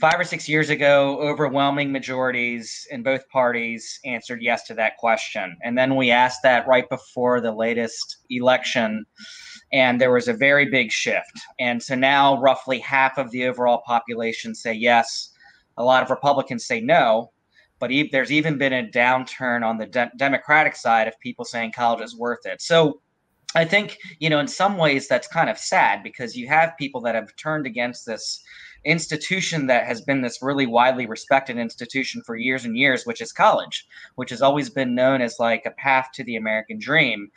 five 0.00 0.18
or 0.18 0.24
six 0.24 0.48
years 0.48 0.70
ago, 0.70 1.18
overwhelming 1.20 1.92
majorities 1.92 2.86
in 2.90 3.02
both 3.02 3.28
parties 3.28 4.00
answered 4.04 4.42
yes 4.42 4.64
to 4.64 4.74
that 4.74 4.96
question. 4.98 5.56
And 5.62 5.78
then 5.78 5.96
we 5.96 6.10
asked 6.10 6.42
that 6.42 6.66
right 6.66 6.88
before 6.88 7.40
the 7.40 7.52
latest 7.52 8.18
election 8.30 9.06
and 9.74 10.00
there 10.00 10.12
was 10.12 10.28
a 10.28 10.32
very 10.32 10.70
big 10.70 10.92
shift. 10.92 11.40
And 11.58 11.82
so 11.82 11.96
now, 11.96 12.40
roughly 12.40 12.78
half 12.78 13.18
of 13.18 13.32
the 13.32 13.44
overall 13.44 13.82
population 13.84 14.54
say 14.54 14.72
yes. 14.72 15.32
A 15.76 15.82
lot 15.82 16.04
of 16.04 16.10
Republicans 16.10 16.64
say 16.64 16.80
no. 16.80 17.32
But 17.80 17.90
e- 17.90 18.08
there's 18.12 18.30
even 18.30 18.56
been 18.56 18.72
a 18.72 18.88
downturn 18.88 19.66
on 19.66 19.76
the 19.76 19.86
de- 19.86 20.12
Democratic 20.16 20.76
side 20.76 21.08
of 21.08 21.18
people 21.18 21.44
saying 21.44 21.72
college 21.72 22.04
is 22.04 22.16
worth 22.16 22.46
it. 22.46 22.62
So 22.62 23.00
I 23.56 23.64
think, 23.64 23.98
you 24.20 24.30
know, 24.30 24.38
in 24.38 24.46
some 24.46 24.76
ways 24.76 25.08
that's 25.08 25.26
kind 25.26 25.50
of 25.50 25.58
sad 25.58 26.04
because 26.04 26.36
you 26.36 26.46
have 26.46 26.78
people 26.78 27.00
that 27.00 27.16
have 27.16 27.34
turned 27.34 27.66
against 27.66 28.06
this 28.06 28.40
institution 28.84 29.66
that 29.66 29.86
has 29.86 30.02
been 30.02 30.22
this 30.22 30.38
really 30.40 30.66
widely 30.66 31.06
respected 31.06 31.58
institution 31.58 32.22
for 32.24 32.36
years 32.36 32.64
and 32.64 32.76
years, 32.76 33.06
which 33.06 33.20
is 33.20 33.32
college, 33.32 33.84
which 34.14 34.30
has 34.30 34.40
always 34.40 34.70
been 34.70 34.94
known 34.94 35.20
as 35.20 35.40
like 35.40 35.64
a 35.66 35.72
path 35.72 36.10
to 36.14 36.22
the 36.22 36.36
American 36.36 36.78
dream. 36.78 37.28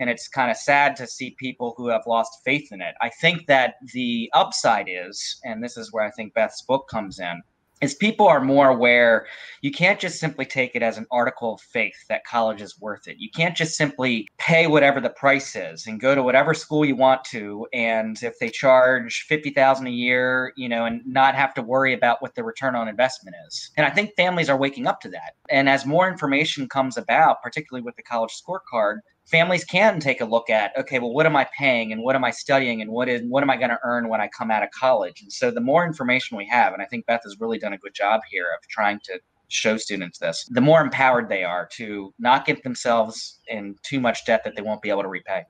And 0.00 0.08
it's 0.08 0.28
kind 0.28 0.50
of 0.50 0.56
sad 0.56 0.96
to 0.96 1.06
see 1.06 1.36
people 1.38 1.74
who 1.76 1.88
have 1.88 2.06
lost 2.06 2.40
faith 2.44 2.72
in 2.72 2.80
it. 2.80 2.94
I 3.00 3.08
think 3.08 3.46
that 3.46 3.74
the 3.92 4.30
upside 4.34 4.86
is, 4.88 5.40
and 5.44 5.62
this 5.62 5.76
is 5.76 5.92
where 5.92 6.04
I 6.04 6.10
think 6.10 6.34
Beth's 6.34 6.62
book 6.62 6.88
comes 6.88 7.18
in, 7.18 7.42
is 7.80 7.94
people 7.94 8.26
are 8.26 8.40
more 8.40 8.68
aware 8.68 9.26
you 9.62 9.70
can't 9.70 10.00
just 10.00 10.18
simply 10.18 10.44
take 10.44 10.74
it 10.74 10.82
as 10.82 10.98
an 10.98 11.06
article 11.10 11.54
of 11.54 11.60
faith 11.60 11.96
that 12.08 12.24
college 12.24 12.60
is 12.60 12.80
worth 12.80 13.06
it. 13.06 13.16
You 13.18 13.30
can't 13.30 13.56
just 13.56 13.76
simply 13.76 14.26
pay 14.38 14.66
whatever 14.66 15.00
the 15.00 15.10
price 15.10 15.54
is 15.54 15.86
and 15.86 16.00
go 16.00 16.14
to 16.14 16.22
whatever 16.22 16.54
school 16.54 16.84
you 16.84 16.96
want 16.96 17.24
to 17.24 17.66
and 17.72 18.20
if 18.22 18.38
they 18.38 18.48
charge 18.48 19.26
50000 19.28 19.86
a 19.86 19.90
year 19.90 20.52
you 20.56 20.68
know 20.68 20.86
and 20.86 21.02
not 21.06 21.34
have 21.34 21.54
to 21.54 21.62
worry 21.62 21.94
about 21.94 22.20
what 22.22 22.34
the 22.34 22.44
return 22.44 22.74
on 22.74 22.88
investment 22.88 23.36
is. 23.46 23.70
And 23.76 23.86
i 23.86 23.90
think 23.90 24.14
families 24.16 24.48
are 24.48 24.56
waking 24.56 24.86
up 24.86 25.00
to 25.02 25.08
that. 25.10 25.34
And 25.50 25.68
as 25.68 25.86
more 25.86 26.08
information 26.08 26.68
comes 26.68 26.96
about 26.96 27.42
particularly 27.42 27.84
with 27.84 27.96
the 27.96 28.02
college 28.02 28.32
scorecard 28.32 28.98
families 29.28 29.64
can 29.64 30.00
take 30.00 30.20
a 30.20 30.24
look 30.24 30.50
at 30.50 30.72
okay 30.76 30.98
well 30.98 31.12
what 31.12 31.26
am 31.26 31.36
i 31.36 31.46
paying 31.56 31.92
and 31.92 32.02
what 32.02 32.16
am 32.16 32.24
i 32.24 32.30
studying 32.30 32.80
and 32.80 32.90
what 32.90 33.08
is 33.08 33.22
what 33.28 33.42
am 33.42 33.50
i 33.50 33.56
going 33.56 33.70
to 33.70 33.78
earn 33.84 34.08
when 34.08 34.20
i 34.20 34.28
come 34.28 34.50
out 34.50 34.62
of 34.62 34.70
college? 34.70 35.22
And 35.22 35.32
so 35.32 35.50
the 35.50 35.60
more 35.60 35.86
information 35.86 36.36
we 36.36 36.46
have 36.48 36.72
and 36.72 36.82
i 36.82 36.86
think 36.86 37.06
beth 37.06 37.20
has 37.24 37.36
really 37.40 37.58
done 37.58 37.74
a 37.74 37.78
good 37.78 37.94
job 37.94 38.20
here 38.30 38.46
of 38.56 38.66
trying 38.68 39.00
to 39.04 39.20
show 39.48 39.76
students 39.76 40.18
this 40.18 40.46
the 40.50 40.60
more 40.60 40.80
empowered 40.80 41.28
they 41.28 41.44
are 41.44 41.66
to 41.72 42.12
not 42.18 42.44
get 42.46 42.62
themselves 42.62 43.40
in 43.48 43.76
too 43.82 44.00
much 44.00 44.24
debt 44.26 44.42
that 44.44 44.54
they 44.56 44.62
won't 44.62 44.82
be 44.82 44.90
able 44.90 45.02
to 45.02 45.08
repay. 45.08 45.44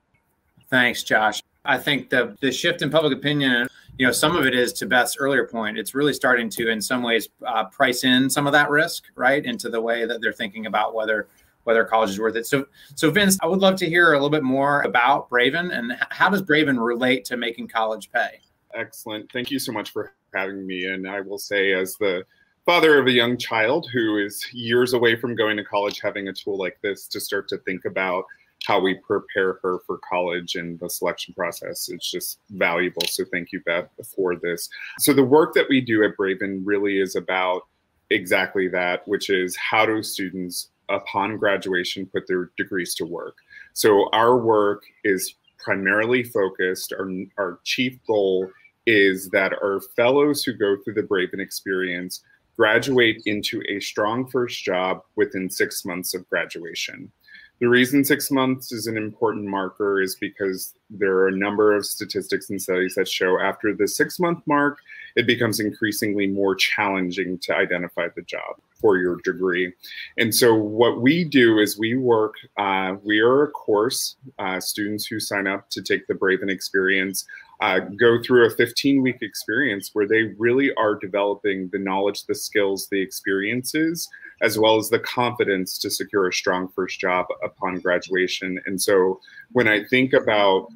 Thanks 0.69 1.03
josh. 1.03 1.41
I 1.65 1.77
think 1.77 2.09
the 2.09 2.37
the 2.41 2.51
shift 2.51 2.81
in 2.81 2.89
public 2.89 3.13
opinion 3.13 3.67
you 3.97 4.05
know 4.05 4.11
some 4.13 4.35
of 4.35 4.45
it 4.45 4.55
is 4.55 4.71
to 4.73 4.85
beth's 4.85 5.17
earlier 5.17 5.45
point 5.45 5.77
it's 5.77 5.93
really 5.93 6.13
starting 6.13 6.49
to 6.49 6.69
in 6.69 6.81
some 6.81 7.03
ways 7.03 7.27
uh, 7.45 7.65
price 7.65 8.03
in 8.03 8.29
some 8.29 8.47
of 8.47 8.53
that 8.53 8.69
risk 8.69 9.03
right 9.15 9.45
into 9.45 9.69
the 9.69 9.81
way 9.81 10.05
that 10.05 10.21
they're 10.21 10.33
thinking 10.33 10.65
about 10.65 10.95
whether 10.95 11.27
whether 11.63 11.83
college 11.83 12.09
is 12.11 12.19
worth 12.19 12.35
it. 12.35 12.47
So, 12.47 12.65
so 12.95 13.11
Vince, 13.11 13.37
I 13.41 13.47
would 13.47 13.59
love 13.59 13.75
to 13.77 13.89
hear 13.89 14.13
a 14.13 14.15
little 14.15 14.29
bit 14.29 14.43
more 14.43 14.81
about 14.81 15.29
Braven 15.29 15.77
and 15.77 15.97
how 16.09 16.29
does 16.29 16.41
Braven 16.41 16.83
relate 16.83 17.25
to 17.25 17.37
making 17.37 17.67
college 17.67 18.11
pay? 18.11 18.39
Excellent. 18.73 19.31
Thank 19.31 19.51
you 19.51 19.59
so 19.59 19.71
much 19.71 19.91
for 19.91 20.13
having 20.33 20.65
me. 20.65 20.85
And 20.85 21.07
I 21.07 21.21
will 21.21 21.37
say, 21.37 21.73
as 21.73 21.95
the 21.97 22.23
father 22.65 22.99
of 22.99 23.07
a 23.07 23.11
young 23.11 23.37
child 23.37 23.87
who 23.91 24.17
is 24.17 24.45
years 24.53 24.93
away 24.93 25.15
from 25.15 25.35
going 25.35 25.57
to 25.57 25.63
college, 25.63 25.99
having 25.99 26.27
a 26.27 26.33
tool 26.33 26.57
like 26.57 26.77
this 26.81 27.07
to 27.07 27.19
start 27.19 27.47
to 27.49 27.57
think 27.59 27.85
about 27.85 28.25
how 28.65 28.79
we 28.79 28.95
prepare 28.95 29.59
her 29.63 29.79
for 29.85 29.99
college 29.99 30.55
and 30.55 30.79
the 30.79 30.89
selection 30.89 31.33
process 31.33 31.89
it's 31.89 32.11
just 32.11 32.39
valuable 32.49 33.01
so 33.07 33.23
thank 33.31 33.51
you 33.51 33.61
beth 33.65 33.87
for 34.03 34.35
this 34.35 34.69
so 34.99 35.13
the 35.13 35.23
work 35.23 35.53
that 35.53 35.65
we 35.69 35.79
do 35.79 36.03
at 36.03 36.15
braven 36.17 36.61
really 36.63 36.99
is 36.99 37.15
about 37.15 37.61
exactly 38.09 38.67
that 38.67 39.07
which 39.07 39.29
is 39.29 39.55
how 39.55 39.85
do 39.85 40.03
students 40.03 40.69
upon 40.89 41.37
graduation 41.37 42.05
put 42.05 42.27
their 42.27 42.51
degrees 42.57 42.95
to 42.95 43.05
work. 43.05 43.37
So 43.73 44.09
our 44.13 44.37
work 44.37 44.83
is 45.03 45.35
primarily 45.57 46.23
focused, 46.23 46.93
our, 46.97 47.09
our 47.37 47.59
chief 47.63 47.99
goal 48.07 48.49
is 48.85 49.29
that 49.29 49.53
our 49.53 49.81
fellows 49.95 50.43
who 50.43 50.53
go 50.53 50.77
through 50.83 50.95
the 50.95 51.03
Braven 51.03 51.39
experience 51.39 52.23
graduate 52.57 53.21
into 53.25 53.61
a 53.69 53.79
strong 53.79 54.27
first 54.27 54.63
job 54.63 55.01
within 55.15 55.49
six 55.49 55.85
months 55.85 56.13
of 56.13 56.27
graduation. 56.29 57.11
The 57.59 57.67
reason 57.67 58.05
six 58.05 58.31
months 58.31 58.71
is 58.71 58.87
an 58.87 58.95
important 58.95 59.45
marker 59.45 60.01
is 60.01 60.15
because 60.15 60.73
there 60.89 61.15
are 61.17 61.27
a 61.27 61.35
number 61.35 61.75
of 61.75 61.85
statistics 61.85 62.49
and 62.49 62.61
studies 62.61 62.95
that 62.95 63.07
show 63.07 63.37
after 63.37 63.75
the 63.75 63.87
six 63.87 64.17
month 64.17 64.41
mark, 64.45 64.79
it 65.17 65.27
becomes 65.27 65.59
increasingly 65.59 66.27
more 66.27 66.55
challenging 66.55 67.37
to 67.39 67.55
identify 67.55 68.07
the 68.15 68.21
job 68.21 68.55
for 68.79 68.97
your 68.97 69.17
degree. 69.25 69.73
And 70.17 70.33
so, 70.33 70.55
what 70.55 71.01
we 71.01 71.25
do 71.25 71.59
is 71.59 71.77
we 71.77 71.97
work, 71.97 72.35
uh, 72.57 72.95
we 73.03 73.19
are 73.19 73.43
a 73.43 73.51
course, 73.51 74.15
uh, 74.39 74.61
students 74.61 75.05
who 75.05 75.19
sign 75.19 75.45
up 75.45 75.69
to 75.71 75.81
take 75.81 76.07
the 76.07 76.13
Braven 76.13 76.49
experience. 76.49 77.25
Uh, 77.61 77.79
go 77.79 78.23
through 78.23 78.45
a 78.45 78.49
15 78.49 79.01
week 79.01 79.17
experience 79.21 79.89
where 79.91 80.07
they 80.07 80.33
really 80.37 80.73
are 80.75 80.95
developing 80.95 81.67
the 81.73 81.79
knowledge, 81.79 82.25
the 82.25 82.33
skills, 82.33 82.87
the 82.89 83.01
experiences, 83.01 84.07
as 84.41 84.57
well 84.57 84.77
as 84.77 84.89
the 84.89 84.99
confidence 84.99 85.77
to 85.79 85.89
secure 85.89 86.27
a 86.27 86.33
strong 86.33 86.69
first 86.69 86.99
job 86.99 87.25
upon 87.43 87.79
graduation. 87.79 88.59
And 88.65 88.81
so 88.81 89.19
when 89.51 89.67
I 89.67 89.83
think 89.83 90.13
about 90.13 90.69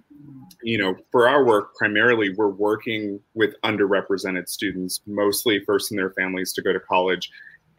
you 0.63 0.77
know, 0.77 0.96
for 1.12 1.27
our 1.27 1.43
work, 1.43 1.75
primarily 1.75 2.34
we're 2.34 2.48
working 2.48 3.20
with 3.34 3.53
underrepresented 3.63 4.48
students, 4.48 5.01
mostly 5.05 5.60
first 5.65 5.91
in 5.91 5.98
their 5.98 6.12
families 6.12 6.53
to 6.53 6.62
go 6.62 6.74
to 6.74 6.79
college. 6.79 7.29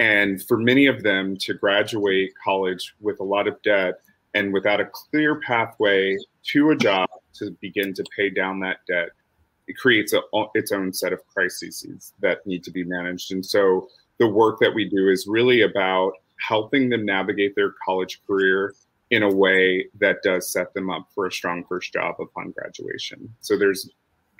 And 0.00 0.42
for 0.42 0.58
many 0.58 0.86
of 0.86 1.02
them 1.02 1.36
to 1.38 1.54
graduate 1.54 2.32
college 2.42 2.94
with 3.00 3.20
a 3.20 3.24
lot 3.24 3.48
of 3.48 3.60
debt 3.62 3.94
and 4.34 4.52
without 4.52 4.80
a 4.80 4.86
clear 4.86 5.40
pathway 5.40 6.16
to 6.48 6.70
a 6.70 6.76
job 6.76 7.08
to 7.34 7.52
begin 7.60 7.94
to 7.94 8.04
pay 8.16 8.28
down 8.28 8.60
that 8.60 8.78
debt, 8.86 9.10
it 9.66 9.76
creates 9.78 10.12
a, 10.12 10.20
its 10.54 10.72
own 10.72 10.92
set 10.92 11.12
of 11.12 11.24
crises 11.26 12.12
that 12.20 12.46
need 12.46 12.62
to 12.64 12.70
be 12.70 12.84
managed. 12.84 13.32
And 13.32 13.44
so 13.44 13.88
the 14.18 14.28
work 14.28 14.58
that 14.60 14.74
we 14.74 14.88
do 14.88 15.08
is 15.08 15.26
really 15.26 15.62
about 15.62 16.12
helping 16.46 16.88
them 16.88 17.04
navigate 17.04 17.54
their 17.54 17.74
college 17.84 18.20
career 18.26 18.74
in 19.10 19.22
a 19.22 19.32
way 19.32 19.86
that 20.00 20.22
does 20.22 20.50
set 20.50 20.72
them 20.74 20.90
up 20.90 21.08
for 21.14 21.26
a 21.26 21.32
strong 21.32 21.64
first 21.68 21.92
job 21.92 22.16
upon 22.20 22.50
graduation. 22.52 23.32
So 23.40 23.56
there's 23.56 23.90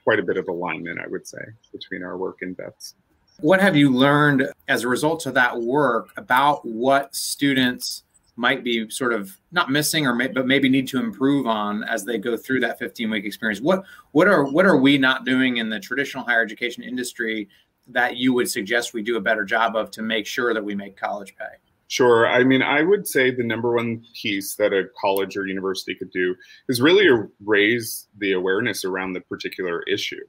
quite 0.03 0.19
a 0.19 0.23
bit 0.23 0.37
of 0.37 0.49
alignment, 0.49 1.01
I 1.01 1.07
would 1.07 1.27
say, 1.27 1.43
between 1.73 2.03
our 2.03 2.17
work 2.17 2.39
and 2.43 2.57
Beth's. 2.57 2.95
What 3.41 3.61
have 3.61 3.77
you 3.77 3.91
learned 3.91 4.49
as 4.69 4.85
a 4.85 4.89
result 4.89 5.27
of 5.27 5.35
that 5.35 5.61
work 5.61 6.11
about 6.17 6.65
what 6.65 7.15
students 7.15 8.05
might 8.37 8.65
be 8.65 8.89
sort 8.91 9.13
of 9.13 9.37
not 9.53 9.71
missing 9.71 10.07
or 10.07 10.15
may, 10.15 10.29
but 10.29 10.47
maybe 10.47 10.69
need 10.69 10.89
to 10.89 10.99
improve 10.99 11.47
on 11.47 11.85
as 11.85 12.05
they 12.05 12.19
go 12.19 12.37
through 12.37 12.61
that 12.61 12.79
15 12.79 13.09
week 13.11 13.25
experience 13.25 13.61
what 13.61 13.85
what 14.11 14.27
are 14.27 14.45
what 14.45 14.67
are 14.67 14.77
we 14.77 14.99
not 14.99 15.25
doing 15.25 15.59
in 15.59 15.69
the 15.69 15.79
traditional 15.79 16.25
higher 16.25 16.43
education 16.43 16.83
industry 16.83 17.49
that 17.89 18.17
you 18.17 18.33
would 18.33 18.51
suggest 18.51 18.95
we 18.95 19.03
do 19.03 19.17
a 19.17 19.21
better 19.21 19.45
job 19.45 19.77
of 19.77 19.91
to 19.91 20.03
make 20.03 20.27
sure 20.27 20.55
that 20.55 20.65
we 20.65 20.75
make 20.75 20.97
college 20.97 21.37
pay 21.37 21.57
Sure. 21.89 22.27
I 22.27 22.45
mean, 22.45 22.63
I 22.63 22.83
would 22.83 23.07
say 23.07 23.31
the 23.31 23.45
number 23.45 23.73
one 23.75 24.05
piece 24.21 24.57
that 24.57 24.73
a 24.73 24.85
college 25.01 25.37
or 25.37 25.47
university 25.47 25.95
could 25.95 26.11
do 26.11 26.35
is 26.69 26.81
really 26.81 27.07
raise 27.45 28.09
the 28.19 28.33
awareness 28.33 28.85
around 28.85 29.13
the 29.13 29.21
particular 29.21 29.83
issue. 29.83 30.25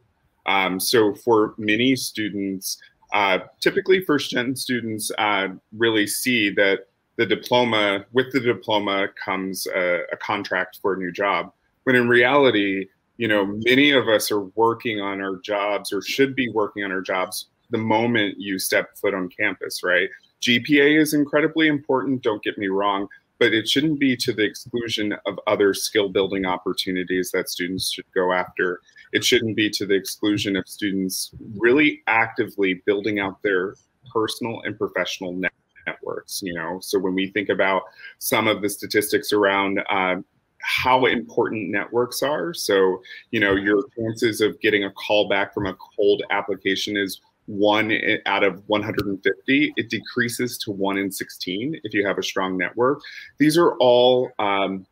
Um, 0.46 0.80
so, 0.80 1.16
for 1.16 1.56
many 1.58 1.96
students, 1.96 2.78
uh, 3.14 3.40
typically 3.62 4.02
first 4.02 4.30
gen 4.30 4.56
students 4.56 5.12
uh, 5.18 5.48
really 5.76 6.06
see 6.06 6.52
that 6.52 6.88
the 7.18 7.26
diploma, 7.26 8.06
with 8.12 8.32
the 8.34 8.42
diploma 8.42 9.08
comes 9.24 9.66
a, 9.68 10.02
a 10.12 10.18
contract 10.18 10.80
for 10.82 10.94
a 10.94 10.98
new 10.98 11.12
job. 11.12 11.52
When 11.86 11.96
in 11.96 12.10
reality, 12.10 12.88
you 13.18 13.28
know, 13.28 13.46
many 13.46 13.92
of 13.92 14.08
us 14.08 14.32
are 14.32 14.42
working 14.56 15.00
on 15.00 15.22
our 15.22 15.38
jobs 15.38 15.94
or 15.94 16.02
should 16.02 16.36
be 16.36 16.50
working 16.50 16.84
on 16.84 16.92
our 16.92 17.02
jobs 17.02 17.48
the 17.70 17.78
moment 17.78 18.36
you 18.38 18.60
step 18.60 18.98
foot 18.98 19.14
on 19.14 19.30
campus, 19.30 19.84
right? 19.84 20.10
GPA 20.42 21.00
is 21.00 21.14
incredibly 21.14 21.68
important, 21.68 22.22
don't 22.22 22.44
get 22.44 22.58
me 22.58 22.68
wrong, 22.68 23.08
but 23.40 23.54
it 23.54 23.68
shouldn't 23.68 24.00
be 24.00 24.16
to 24.18 24.34
the 24.34 24.44
exclusion 24.44 25.14
of 25.26 25.40
other 25.48 25.74
skill 25.74 26.10
building 26.10 26.46
opportunities 26.46 27.32
that 27.32 27.50
students 27.50 27.92
should 27.92 28.06
go 28.14 28.32
after. 28.32 28.82
It 29.12 29.24
shouldn't 29.24 29.56
be 29.56 29.70
to 29.72 29.86
the 29.86 29.96
exclusion 29.96 30.56
of 30.56 30.68
students 30.68 31.32
really 31.58 32.04
actively 32.08 32.82
building 32.86 33.20
out 33.20 33.42
their 33.42 33.76
personal 34.14 34.62
and 34.62 34.78
professional 34.78 35.40
networks. 35.88 36.42
You 36.42 36.54
know, 36.54 36.80
so 36.82 37.00
when 37.00 37.16
we 37.16 37.28
think 37.32 37.50
about 37.50 37.84
some 38.20 38.48
of 38.48 38.62
the 38.62 38.70
statistics 38.70 39.34
around 39.34 39.82
uh, 39.90 40.18
how 40.66 41.06
important 41.06 41.70
networks 41.70 42.24
are, 42.24 42.54
so 42.54 43.02
you 43.32 43.40
know, 43.40 43.56
your 43.56 43.84
chances 43.98 44.42
of 44.42 44.60
getting 44.62 44.84
a 44.84 44.92
call 44.92 45.30
back 45.30 45.54
from 45.54 45.68
a 45.68 45.76
cold 45.96 46.24
application 46.32 46.98
is 46.98 47.22
one 47.46 47.96
out 48.26 48.44
of 48.44 48.64
150, 48.68 49.74
it 49.76 49.90
decreases 49.90 50.58
to 50.60 50.72
one 50.72 50.98
in 50.98 51.12
16 51.12 51.80
if 51.84 51.94
you 51.94 52.06
have 52.06 52.18
a 52.18 52.24
strong 52.24 52.58
network. 52.58 53.00
These 53.38 53.58
are 53.58 53.76
all 53.78 54.32
um, 54.40 54.86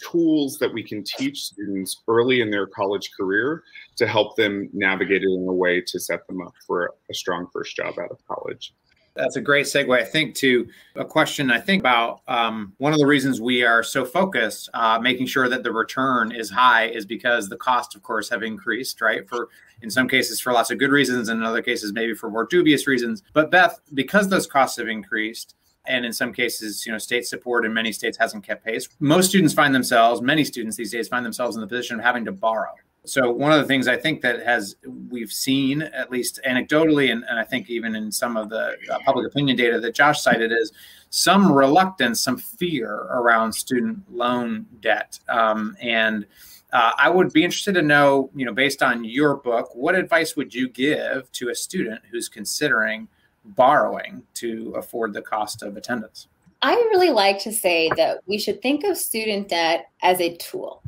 tools 0.00 0.58
that 0.58 0.72
we 0.72 0.82
can 0.82 1.02
teach 1.04 1.42
students 1.42 2.02
early 2.08 2.40
in 2.40 2.50
their 2.50 2.66
college 2.66 3.10
career 3.18 3.62
to 3.96 4.06
help 4.06 4.36
them 4.36 4.68
navigate 4.72 5.22
it 5.22 5.28
in 5.28 5.46
a 5.48 5.52
way 5.52 5.80
to 5.80 5.98
set 5.98 6.26
them 6.26 6.40
up 6.40 6.54
for 6.66 6.94
a 7.10 7.14
strong 7.14 7.46
first 7.52 7.76
job 7.76 7.98
out 7.98 8.10
of 8.10 8.18
college. 8.26 8.72
That's 9.14 9.36
a 9.36 9.40
great 9.40 9.66
segue, 9.66 9.98
I 9.98 10.04
think, 10.04 10.34
to 10.36 10.68
a 10.94 11.04
question 11.04 11.50
I 11.50 11.60
think 11.60 11.82
about. 11.82 12.20
Um, 12.28 12.74
one 12.78 12.92
of 12.92 12.98
the 12.98 13.06
reasons 13.06 13.40
we 13.40 13.64
are 13.64 13.82
so 13.82 14.04
focused, 14.04 14.70
uh, 14.72 14.98
making 15.00 15.26
sure 15.26 15.48
that 15.48 15.62
the 15.62 15.72
return 15.72 16.32
is 16.32 16.48
high, 16.50 16.86
is 16.86 17.04
because 17.04 17.48
the 17.48 17.56
cost, 17.56 17.94
of 17.96 18.02
course, 18.02 18.28
have 18.28 18.42
increased, 18.42 19.00
right? 19.00 19.28
For 19.28 19.48
in 19.82 19.90
some 19.90 20.08
cases 20.08 20.40
for 20.40 20.52
lots 20.52 20.70
of 20.70 20.78
good 20.78 20.90
reasons, 20.90 21.28
and 21.28 21.40
in 21.40 21.46
other 21.46 21.62
cases 21.62 21.92
maybe 21.92 22.14
for 22.14 22.30
more 22.30 22.46
dubious 22.46 22.86
reasons. 22.86 23.22
But 23.32 23.50
Beth, 23.50 23.80
because 23.94 24.28
those 24.28 24.46
costs 24.46 24.78
have 24.78 24.88
increased, 24.88 25.56
and 25.86 26.04
in 26.04 26.12
some 26.12 26.32
cases, 26.32 26.86
you 26.86 26.92
know, 26.92 26.98
state 26.98 27.26
support 27.26 27.64
in 27.64 27.72
many 27.72 27.90
states 27.90 28.18
hasn't 28.18 28.44
kept 28.44 28.64
pace. 28.64 28.88
Most 29.00 29.30
students 29.30 29.54
find 29.54 29.74
themselves, 29.74 30.20
many 30.20 30.44
students 30.44 30.76
these 30.76 30.92
days 30.92 31.08
find 31.08 31.24
themselves 31.24 31.56
in 31.56 31.62
the 31.62 31.66
position 31.66 31.98
of 31.98 32.04
having 32.04 32.24
to 32.26 32.32
borrow 32.32 32.74
So 33.06 33.30
one 33.30 33.50
of 33.50 33.58
the 33.58 33.66
things 33.66 33.88
I 33.88 33.96
think 33.96 34.20
that 34.22 34.44
has 34.44 34.76
we've 35.08 35.32
seen, 35.32 35.82
at 35.82 36.10
least 36.10 36.38
anecdotally, 36.46 37.10
and, 37.10 37.24
and 37.28 37.38
I 37.38 37.44
think 37.44 37.70
even 37.70 37.96
in 37.96 38.12
some 38.12 38.36
of 38.36 38.50
the 38.50 38.76
uh, 38.90 38.98
public 39.04 39.26
opinion 39.26 39.56
data 39.56 39.80
that 39.80 39.94
Josh 39.94 40.20
cited, 40.20 40.52
is 40.52 40.72
some 41.08 41.50
reluctance, 41.50 42.20
some 42.20 42.36
fear 42.36 42.92
around 43.10 43.52
student 43.52 43.98
loan 44.12 44.66
debt. 44.80 45.18
Um, 45.28 45.76
and 45.80 46.26
uh, 46.72 46.92
I 46.98 47.08
would 47.08 47.32
be 47.32 47.42
interested 47.42 47.74
to 47.74 47.82
know, 47.82 48.30
you 48.34 48.44
know, 48.44 48.52
based 48.52 48.82
on 48.82 49.02
your 49.02 49.36
book, 49.36 49.74
what 49.74 49.94
advice 49.94 50.36
would 50.36 50.54
you 50.54 50.68
give 50.68 51.32
to 51.32 51.48
a 51.48 51.54
student 51.54 52.02
who's 52.10 52.28
considering 52.28 53.08
borrowing 53.44 54.22
to 54.34 54.74
afford 54.76 55.14
the 55.14 55.22
cost 55.22 55.62
of 55.62 55.76
attendance? 55.76 56.28
I 56.62 56.74
really 56.74 57.10
like 57.10 57.38
to 57.40 57.52
say 57.52 57.90
that 57.96 58.20
we 58.26 58.38
should 58.38 58.60
think 58.60 58.84
of 58.84 58.98
student 58.98 59.48
debt 59.48 59.90
as 60.02 60.20
a 60.20 60.36
tool. 60.36 60.82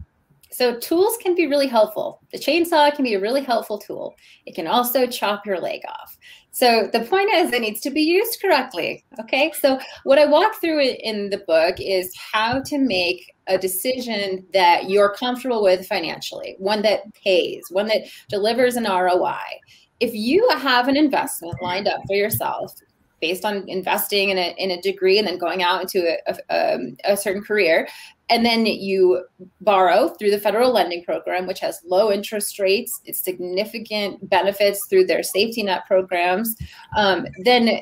So 0.52 0.78
tools 0.78 1.16
can 1.16 1.34
be 1.34 1.46
really 1.46 1.66
helpful. 1.66 2.20
The 2.30 2.38
chainsaw 2.38 2.94
can 2.94 3.04
be 3.04 3.14
a 3.14 3.20
really 3.20 3.42
helpful 3.42 3.78
tool. 3.78 4.14
It 4.46 4.54
can 4.54 4.66
also 4.66 5.06
chop 5.06 5.46
your 5.46 5.58
leg 5.58 5.80
off. 5.88 6.18
So 6.50 6.90
the 6.92 7.00
point 7.00 7.30
is 7.32 7.50
it 7.52 7.62
needs 7.62 7.80
to 7.80 7.90
be 7.90 8.02
used 8.02 8.38
correctly. 8.40 9.04
Okay. 9.18 9.52
So 9.58 9.80
what 10.04 10.18
I 10.18 10.26
walk 10.26 10.60
through 10.60 10.82
in 10.82 11.30
the 11.30 11.42
book 11.46 11.76
is 11.78 12.14
how 12.32 12.60
to 12.60 12.78
make 12.78 13.32
a 13.46 13.56
decision 13.56 14.46
that 14.52 14.90
you're 14.90 15.14
comfortable 15.14 15.62
with 15.62 15.86
financially, 15.86 16.56
one 16.58 16.82
that 16.82 17.12
pays, 17.14 17.62
one 17.70 17.86
that 17.86 18.02
delivers 18.28 18.76
an 18.76 18.84
ROI. 18.84 19.40
If 20.00 20.14
you 20.14 20.46
have 20.58 20.88
an 20.88 20.96
investment 20.96 21.54
lined 21.62 21.88
up 21.88 22.00
for 22.06 22.14
yourself 22.14 22.74
based 23.22 23.46
on 23.46 23.66
investing 23.68 24.28
in 24.28 24.36
a, 24.36 24.54
in 24.58 24.72
a 24.72 24.82
degree 24.82 25.18
and 25.18 25.26
then 25.26 25.38
going 25.38 25.62
out 25.62 25.80
into 25.80 26.06
a, 26.06 26.34
a, 26.50 26.74
um, 26.74 26.96
a 27.04 27.16
certain 27.16 27.42
career, 27.42 27.88
and 28.28 28.44
then 28.44 28.66
you 28.66 29.24
borrow 29.62 30.08
through 30.08 30.30
the 30.30 30.40
federal 30.40 30.72
lending 30.72 31.04
program, 31.04 31.46
which 31.46 31.60
has 31.60 31.80
low 31.86 32.10
interest 32.10 32.58
rates, 32.58 33.00
it's 33.04 33.20
significant 33.20 34.28
benefits 34.28 34.86
through 34.86 35.06
their 35.06 35.22
safety 35.22 35.62
net 35.62 35.86
programs. 35.86 36.56
Um, 36.96 37.26
then 37.44 37.80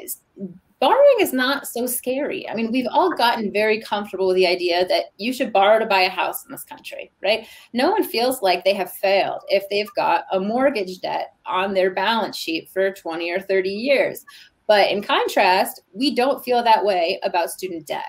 borrowing 0.81 1.17
is 1.21 1.33
not 1.33 1.67
so 1.67 1.87
scary. 1.87 2.49
I 2.49 2.55
mean, 2.55 2.73
we've 2.73 2.87
all 2.91 3.15
gotten 3.15 3.53
very 3.53 3.81
comfortable 3.81 4.29
with 4.29 4.37
the 4.37 4.47
idea 4.47 4.89
that 4.89 5.05
you 5.19 5.33
should 5.33 5.53
borrow 5.53 5.79
to 5.79 5.87
buy 5.87 6.01
a 6.01 6.09
house 6.09 6.45
in 6.45 6.51
this 6.51 6.65
country, 6.65 7.13
right? 7.23 7.47
No 7.75 7.91
one 7.91 8.03
feels 8.03 8.41
like 8.43 8.65
they 8.65 8.75
have 8.75 8.91
failed 8.91 9.43
if 9.49 9.69
they've 9.69 9.93
got 9.95 10.25
a 10.33 10.41
mortgage 10.41 11.01
debt 11.01 11.35
on 11.45 11.75
their 11.75 11.91
balance 11.91 12.37
sheet 12.37 12.71
for 12.71 12.93
20 12.93 13.31
or 13.31 13.41
30 13.41 13.69
years. 13.69 14.25
But 14.71 14.89
in 14.89 15.03
contrast, 15.03 15.83
we 15.93 16.15
don't 16.15 16.45
feel 16.45 16.63
that 16.63 16.85
way 16.85 17.19
about 17.25 17.51
student 17.51 17.89
debt. 17.89 18.05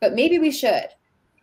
But 0.00 0.14
maybe 0.14 0.38
we 0.38 0.50
should. 0.50 0.86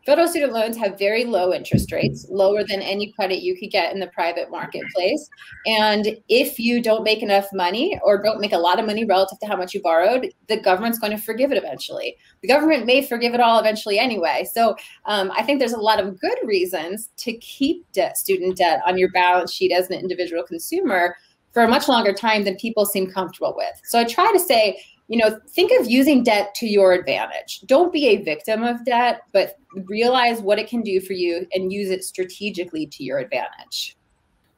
Federal 0.08 0.28
student 0.28 0.54
loans 0.54 0.76
have 0.78 0.98
very 0.98 1.24
low 1.24 1.54
interest 1.54 1.92
rates, 1.92 2.26
lower 2.32 2.64
than 2.64 2.82
any 2.82 3.12
credit 3.12 3.44
you 3.44 3.56
could 3.56 3.70
get 3.70 3.94
in 3.94 4.00
the 4.00 4.08
private 4.08 4.50
marketplace. 4.50 5.30
And 5.68 6.18
if 6.30 6.58
you 6.58 6.82
don't 6.82 7.04
make 7.04 7.22
enough 7.22 7.46
money 7.54 8.00
or 8.04 8.24
don't 8.24 8.42
make 8.42 8.54
a 8.54 8.58
lot 8.58 8.80
of 8.80 8.88
money 8.88 9.06
relative 9.06 9.40
to 9.42 9.46
how 9.46 9.56
much 9.56 9.76
you 9.76 9.84
borrowed, 9.84 10.34
the 10.48 10.60
government's 10.60 10.98
going 10.98 11.16
to 11.16 11.22
forgive 11.22 11.52
it 11.52 11.60
eventually. 11.60 12.18
The 12.42 12.48
government 12.48 12.88
may 12.88 13.06
forgive 13.06 13.36
it 13.36 13.42
all 13.42 13.60
eventually 13.60 14.00
anyway. 14.00 14.48
So 14.52 14.76
um, 15.06 15.32
I 15.36 15.44
think 15.44 15.60
there's 15.60 15.74
a 15.74 15.78
lot 15.78 16.00
of 16.00 16.20
good 16.20 16.40
reasons 16.44 17.10
to 17.18 17.34
keep 17.38 17.86
debt, 17.92 18.18
student 18.18 18.58
debt 18.58 18.82
on 18.88 18.98
your 18.98 19.12
balance 19.12 19.54
sheet 19.54 19.72
as 19.72 19.92
an 19.92 20.00
individual 20.00 20.42
consumer 20.42 21.16
for 21.56 21.64
a 21.64 21.70
much 21.70 21.88
longer 21.88 22.12
time 22.12 22.44
than 22.44 22.58
people 22.58 22.86
seem 22.86 23.10
comfortable 23.10 23.54
with. 23.56 23.80
So 23.86 23.98
I 23.98 24.04
try 24.04 24.30
to 24.34 24.40
say, 24.40 24.78
you 25.08 25.18
know, 25.18 25.40
think 25.52 25.72
of 25.80 25.90
using 25.90 26.22
debt 26.22 26.54
to 26.56 26.68
your 26.68 26.92
advantage. 26.92 27.62
Don't 27.66 27.94
be 27.94 28.08
a 28.08 28.18
victim 28.24 28.62
of 28.62 28.84
debt, 28.84 29.22
but 29.32 29.56
realize 29.88 30.42
what 30.42 30.60
it 30.60 30.68
can 30.68 30.82
do 30.82 31.00
for 31.00 31.14
you 31.14 31.48
and 31.54 31.72
use 31.72 31.92
it 31.92 32.04
strategically 32.04 32.88
to 32.88 33.06
your 33.06 33.20
advantage. 33.20 33.96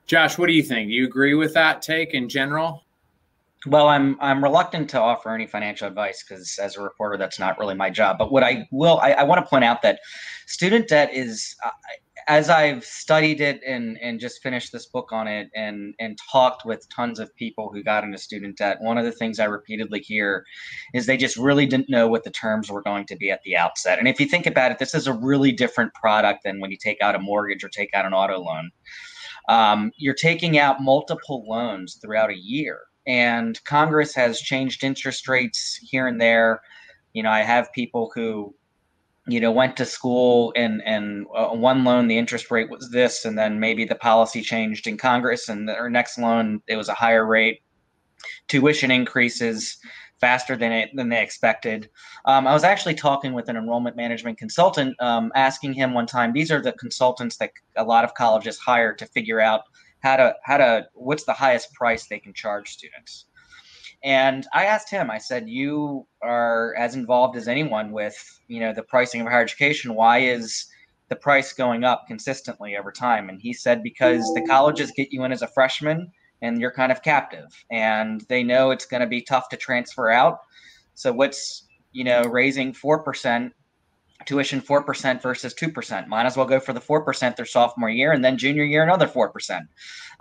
Josh, 0.08 0.39
what 0.39 0.48
do 0.48 0.54
you 0.54 0.63
think? 0.63 0.89
Do 0.89 0.96
you 0.96 1.06
agree 1.06 1.36
with 1.36 1.54
that 1.54 1.84
take 1.84 2.16
in 2.16 2.27
general? 2.27 2.84
Well, 3.68 3.89
I'm 3.89 4.18
I'm 4.20 4.44
reluctant 4.44 4.89
to 4.92 5.00
offer 5.00 5.30
any 5.36 5.46
financial 5.46 5.88
advice 5.88 6.24
because 6.24 6.58
as 6.58 6.77
a 6.77 6.82
reporter, 6.82 7.18
that's 7.18 7.38
not 7.38 7.60
really 7.60 7.75
my 7.75 7.92
job. 7.92 8.18
But 8.18 8.32
what 8.32 8.44
I 8.44 8.68
will, 8.72 9.00
I, 9.01 9.12
I 9.12 9.24
want 9.24 9.44
to 9.44 9.48
point 9.48 9.66
out 9.66 9.84
that 9.84 10.00
student 10.48 10.88
debt 10.88 11.14
is, 11.14 11.55
uh, 11.64 11.70
as 12.27 12.50
I've 12.50 12.83
studied 12.83 13.40
it 13.40 13.61
and 13.66 13.98
and 14.01 14.20
just 14.20 14.42
finished 14.44 14.74
this 14.74 14.85
book 14.85 15.11
on 15.11 15.27
it 15.27 15.50
and 15.55 15.94
and 16.00 16.18
talked 16.31 16.66
with 16.66 16.87
tons 16.90 17.20
of 17.20 17.33
people 17.35 17.72
who 17.72 17.83
got 17.83 18.03
into 18.03 18.18
student 18.18 18.57
debt, 18.57 18.77
one 18.81 18.98
of 18.98 19.05
the 19.05 19.11
things 19.13 19.40
I 19.40 19.46
repeatedly 19.46 20.00
hear 20.01 20.44
is 20.94 21.05
they 21.05 21.18
just 21.18 21.37
really 21.37 21.66
didn't 21.66 21.90
know 21.90 22.07
what 22.07 22.25
the 22.25 22.29
terms 22.29 22.70
were 22.70 22.81
going 22.81 23.05
to 23.05 23.16
be 23.16 23.31
at 23.31 23.42
the 23.44 23.55
outset. 23.55 23.98
And 23.98 24.07
if 24.07 24.20
you 24.20 24.25
think 24.25 24.46
about 24.46 24.72
it, 24.72 24.79
this 24.79 24.94
is 24.94 25.07
a 25.07 25.13
really 25.13 25.53
different 25.53 25.94
product 25.94 26.44
than 26.44 26.59
when 26.59 26.70
you 26.70 26.77
take 26.77 27.01
out 27.01 27.16
a 27.16 27.20
mortgage 27.20 27.63
or 27.63 27.70
take 27.70 27.94
out 27.94 28.05
an 28.05 28.13
auto 28.13 28.40
loan. 28.40 28.72
Um, 29.48 29.92
you're 29.98 30.13
taking 30.13 30.57
out 30.57 30.81
multiple 30.81 31.46
loans 31.48 31.98
throughout 32.01 32.29
a 32.29 32.37
year, 32.37 32.79
and 33.07 33.63
Congress 33.63 34.13
has 34.16 34.42
changed 34.42 34.83
interest 34.83 35.29
rates 35.29 35.79
here 35.81 36.07
and 36.07 36.20
there. 36.20 36.59
You 37.13 37.24
know, 37.24 37.31
I 37.31 37.44
have 37.44 37.72
people 37.72 38.11
who 38.13 38.53
you 39.27 39.40
know 39.40 39.51
went 39.51 39.75
to 39.77 39.85
school 39.85 40.53
and 40.55 40.81
and 40.85 41.25
uh, 41.35 41.48
one 41.48 41.83
loan 41.83 42.07
the 42.07 42.18
interest 42.18 42.50
rate 42.50 42.70
was 42.70 42.90
this 42.92 43.25
and 43.25 43.37
then 43.37 43.59
maybe 43.59 43.85
the 43.85 43.96
policy 43.96 44.42
changed 44.42 44.87
in 44.87 44.98
congress 44.98 45.50
and 45.50 45.70
our 45.70 45.90
next 45.90 46.18
loan 46.18 46.61
it 46.68 46.75
was 46.75 46.90
a 46.90 46.94
higher 46.94 47.25
rate. 47.25 47.61
Tuition 48.48 48.90
increases 48.90 49.77
faster 50.20 50.55
than 50.55 50.72
it 50.72 50.90
than 50.96 51.09
they 51.09 51.22
expected. 51.22 51.90
Um, 52.25 52.48
i 52.48 52.53
was 52.53 52.63
actually 52.63 52.96
talking 52.96 53.33
with 53.33 53.50
an 53.50 53.57
enrollment 53.57 53.96
management 53.96 54.37
consultant 54.37 54.96
um, 55.00 55.31
asking 55.35 55.74
him 55.74 55.94
one 55.94 56.07
time 56.07 56.33
these 56.33 56.51
are 56.51 56.61
the 56.61 56.74
consultants 56.74 57.37
that 57.37 57.51
a 57.75 57.83
lot 57.83 58.03
of 58.03 58.13
colleges 58.16 58.57
hire 58.57 58.94
to 58.96 59.05
figure 59.05 59.40
out 59.40 59.61
how 60.00 60.16
to 60.16 60.35
how 60.44 60.57
to 60.57 60.87
what's 60.94 61.25
the 61.25 61.33
highest 61.33 61.72
price 61.74 62.07
they 62.07 62.20
can 62.20 62.33
charge 62.33 62.70
students 62.70 63.26
and 64.03 64.46
I 64.53 64.66
asked 64.66 64.90
him, 64.90 65.10
I 65.10 65.18
said, 65.18 65.50
you 65.50 66.07
are 66.22 66.75
as 66.77 66.96
involved 66.96 67.36
as 67.36 67.48
anyone 67.48 67.92
with, 67.92 68.16
you 68.48 68.60
know, 68.60 68.74
the 68.74 68.83
pricing 68.83 69.22
of 69.22 69.27
higher 69.27 69.42
education. 69.42 69.96
Why 69.96 70.20
is 70.20 70.66
the 71.10 71.16
price 71.16 71.53
going 71.53 71.83
up 71.83 72.05
consistently 72.07 72.77
over 72.77 72.92
time? 72.92 73.29
And 73.29 73.42
he 73.42 73.53
said, 73.53 73.81
because 73.81 74.24
the 74.36 74.46
colleges 74.48 74.92
get 74.96 75.12
you 75.12 75.24
in 75.24 75.31
as 75.31 75.42
a 75.42 75.48
freshman 75.48 76.12
and 76.42 76.62
you're 76.62 76.72
kind 76.72 76.92
of 76.92 77.01
captive 77.01 77.48
and 77.72 78.22
they 78.29 78.44
know 78.44 78.72
it's 78.72 78.86
going 78.86 79.01
to 79.01 79.07
be 79.07 79.22
tough 79.22 79.50
to 79.50 79.57
transfer 79.57 80.12
out. 80.12 80.40
So 80.94 81.12
what's, 81.12 81.66
you 81.92 82.03
know, 82.03 82.22
raising 82.22 82.74
4% 82.74 83.51
tuition 84.25 84.62
4% 84.62 85.22
versus 85.22 85.53
2%. 85.53 86.08
Might 86.08 86.25
as 86.25 86.36
well 86.36 86.46
go 86.46 86.60
for 86.60 86.74
the 86.74 86.82
4% 86.82 87.36
their 87.36 87.46
sophomore 87.46 87.90
year 87.90 88.12
and 88.12 88.24
then 88.25 88.38
junior 88.38 88.64
year 88.64 88.84
another 88.84 89.08
4%. 89.08 89.62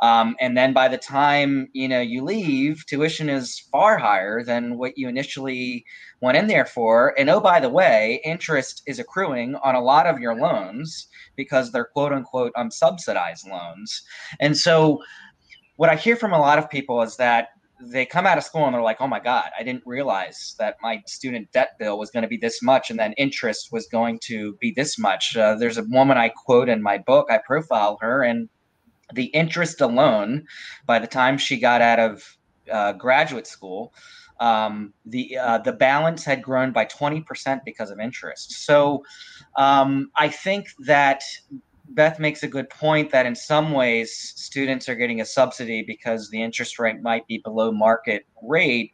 Um, 0.01 0.37
and 0.41 0.57
then 0.57 0.73
by 0.73 0.89
the 0.89 0.99
time 0.99 1.69
you 1.73 1.89
know 1.89 2.01
you 2.01 2.23
leave, 2.23 2.85
tuition 2.87 3.29
is 3.29 3.59
far 3.73 3.97
higher 3.97 4.45
than 4.45 4.77
what 4.77 4.99
you 4.99 5.09
initially 5.09 5.85
went 6.21 6.37
in 6.37 6.47
there 6.47 6.67
for. 6.67 7.19
And 7.19 7.31
oh, 7.31 7.41
by 7.41 7.61
the 7.61 7.71
way, 7.71 8.21
interest 8.25 8.83
is 8.87 8.99
accruing 8.99 9.55
on 9.57 9.75
a 9.75 9.83
lot 9.83 10.07
of 10.07 10.19
your 10.19 10.35
loans 10.35 11.09
because 11.35 11.73
they're 11.73 11.85
quote 11.87 12.13
unquote 12.13 12.53
unsubsidized 12.57 13.49
loans. 13.49 14.03
And 14.41 14.57
so 14.57 15.03
what 15.77 15.91
I 15.91 15.97
hear 15.97 16.17
from 16.17 16.33
a 16.33 16.39
lot 16.39 16.59
of 16.59 16.71
people 16.71 17.03
is 17.03 17.17
that 17.17 17.49
they 17.81 18.07
come 18.07 18.27
out 18.27 18.39
of 18.39 18.45
school 18.45 18.65
and 18.65 18.75
they're 18.75 18.83
like, 18.83 19.01
oh 19.01 19.07
my 19.07 19.21
God, 19.21 19.51
I 19.59 19.63
didn't 19.63 19.83
realize 19.85 20.55
that 20.59 20.77
my 20.83 21.03
student 21.07 21.51
debt 21.53 21.79
bill 21.79 21.99
was 21.99 22.11
going 22.11 22.23
to 22.23 22.29
be 22.29 22.39
this 22.39 22.63
much 22.63 22.91
and 22.91 22.99
then 22.99 23.13
interest 23.15 23.69
was 23.71 23.87
going 23.87 24.19
to 24.25 24.55
be 24.61 24.73
this 24.75 24.99
much. 24.99 25.37
Uh, 25.37 25.55
there's 25.55 25.79
a 25.79 25.85
woman 25.89 26.17
I 26.17 26.31
quote 26.31 26.69
in 26.69 26.83
my 26.83 26.99
book, 26.99 27.27
I 27.31 27.39
profile 27.39 27.99
her, 28.01 28.23
and 28.23 28.49
the 29.15 29.27
interest 29.27 29.81
alone, 29.81 30.47
by 30.87 30.99
the 30.99 31.07
time 31.07 31.39
she 31.39 31.59
got 31.59 31.81
out 31.81 32.01
of 32.01 32.37
uh, 32.71 32.93
graduate 32.93 33.47
school, 33.47 33.93
um, 34.41 34.93
the 35.05 35.37
uh, 35.39 35.59
the 35.59 35.73
balance 35.73 36.25
had 36.25 36.43
grown 36.43 36.73
by 36.73 36.85
20% 36.85 37.61
because 37.65 37.91
of 37.91 38.01
interest. 38.01 38.67
So 38.67 39.03
um, 39.57 40.11
I 40.17 40.29
think 40.29 40.69
that 40.87 41.23
Beth 41.91 42.19
makes 42.19 42.43
a 42.43 42.49
good 42.49 42.69
point 42.69 43.11
that 43.11 43.27
in 43.27 43.35
some 43.35 43.73
ways 43.73 44.13
students 44.37 44.89
are 44.89 44.95
getting 44.95 45.21
a 45.21 45.25
subsidy 45.25 45.83
because 45.83 46.31
the 46.31 46.43
interest 46.43 46.79
rate 46.79 47.01
might 47.01 47.27
be 47.27 47.39
below 47.39 47.73
market 47.73 48.27
rate. 48.43 48.93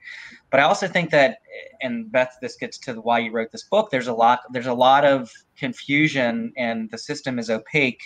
But 0.51 0.61
I 0.61 0.65
also 0.65 0.87
think 0.87 1.11
that, 1.11 1.39
and 1.81 2.13
Beth, 2.13 2.37
this 2.41 2.57
gets 2.57 2.79
to 2.79 2.95
why 2.95 3.21
you 3.21 3.33
wrote 3.33 3.51
this 3.51 3.65
book. 3.65 3.91
There's 3.91 4.09
a 4.09 4.13
lot. 4.13 4.41
There's 4.53 4.67
a 4.67 4.75
lot 4.75 5.05
of 5.05 5.33
confusion, 5.57 6.53
and 6.57 6.91
the 6.91 6.99
system 6.99 7.39
is 7.39 7.49
opaque, 7.49 8.03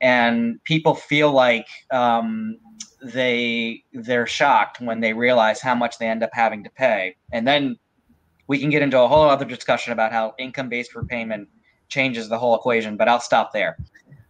and 0.00 0.62
people 0.64 0.94
feel 0.94 1.30
like 1.30 1.66
um, 1.90 2.58
they 3.02 3.84
they're 3.92 4.26
shocked 4.26 4.80
when 4.80 5.00
they 5.00 5.12
realize 5.12 5.60
how 5.60 5.74
much 5.74 5.98
they 5.98 6.08
end 6.08 6.22
up 6.22 6.30
having 6.32 6.64
to 6.64 6.70
pay, 6.70 7.16
and 7.32 7.46
then 7.46 7.76
we 8.46 8.58
can 8.58 8.70
get 8.70 8.82
into 8.82 9.00
a 9.00 9.08
whole 9.08 9.28
other 9.28 9.44
discussion 9.44 9.92
about 9.92 10.12
how 10.12 10.34
income-based 10.38 10.94
repayment 10.94 11.48
changes 11.88 12.28
the 12.28 12.38
whole 12.38 12.54
equation. 12.54 12.96
But 12.96 13.08
I'll 13.08 13.20
stop 13.20 13.52
there. 13.52 13.76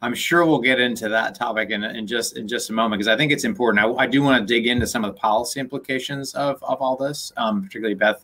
I'm 0.05 0.14
sure 0.14 0.45
we'll 0.45 0.61
get 0.61 0.79
into 0.79 1.09
that 1.09 1.35
topic 1.35 1.71
in, 1.71 1.83
in 1.83 2.07
just 2.07 2.37
in 2.37 2.47
just 2.47 2.69
a 2.69 2.75
moment 2.75 3.01
because 3.01 3.09
I 3.09 3.17
think 3.17 3.33
it's 3.33 3.45
important. 3.45 3.83
I, 3.83 4.05
I, 4.05 4.07
do 4.07 4.23
want 4.23 4.38
to 4.38 4.55
dig 4.55 4.67
into 4.67 4.87
some 4.87 5.03
of 5.03 5.14
the 5.14 5.19
policy 5.19 5.61
implications 5.61 6.35
of, 6.35 6.62
of 6.62 6.83
all 6.83 6.95
this, 6.95 7.33
um, 7.38 7.62
particularly 7.62 7.95
Beth 7.95 8.23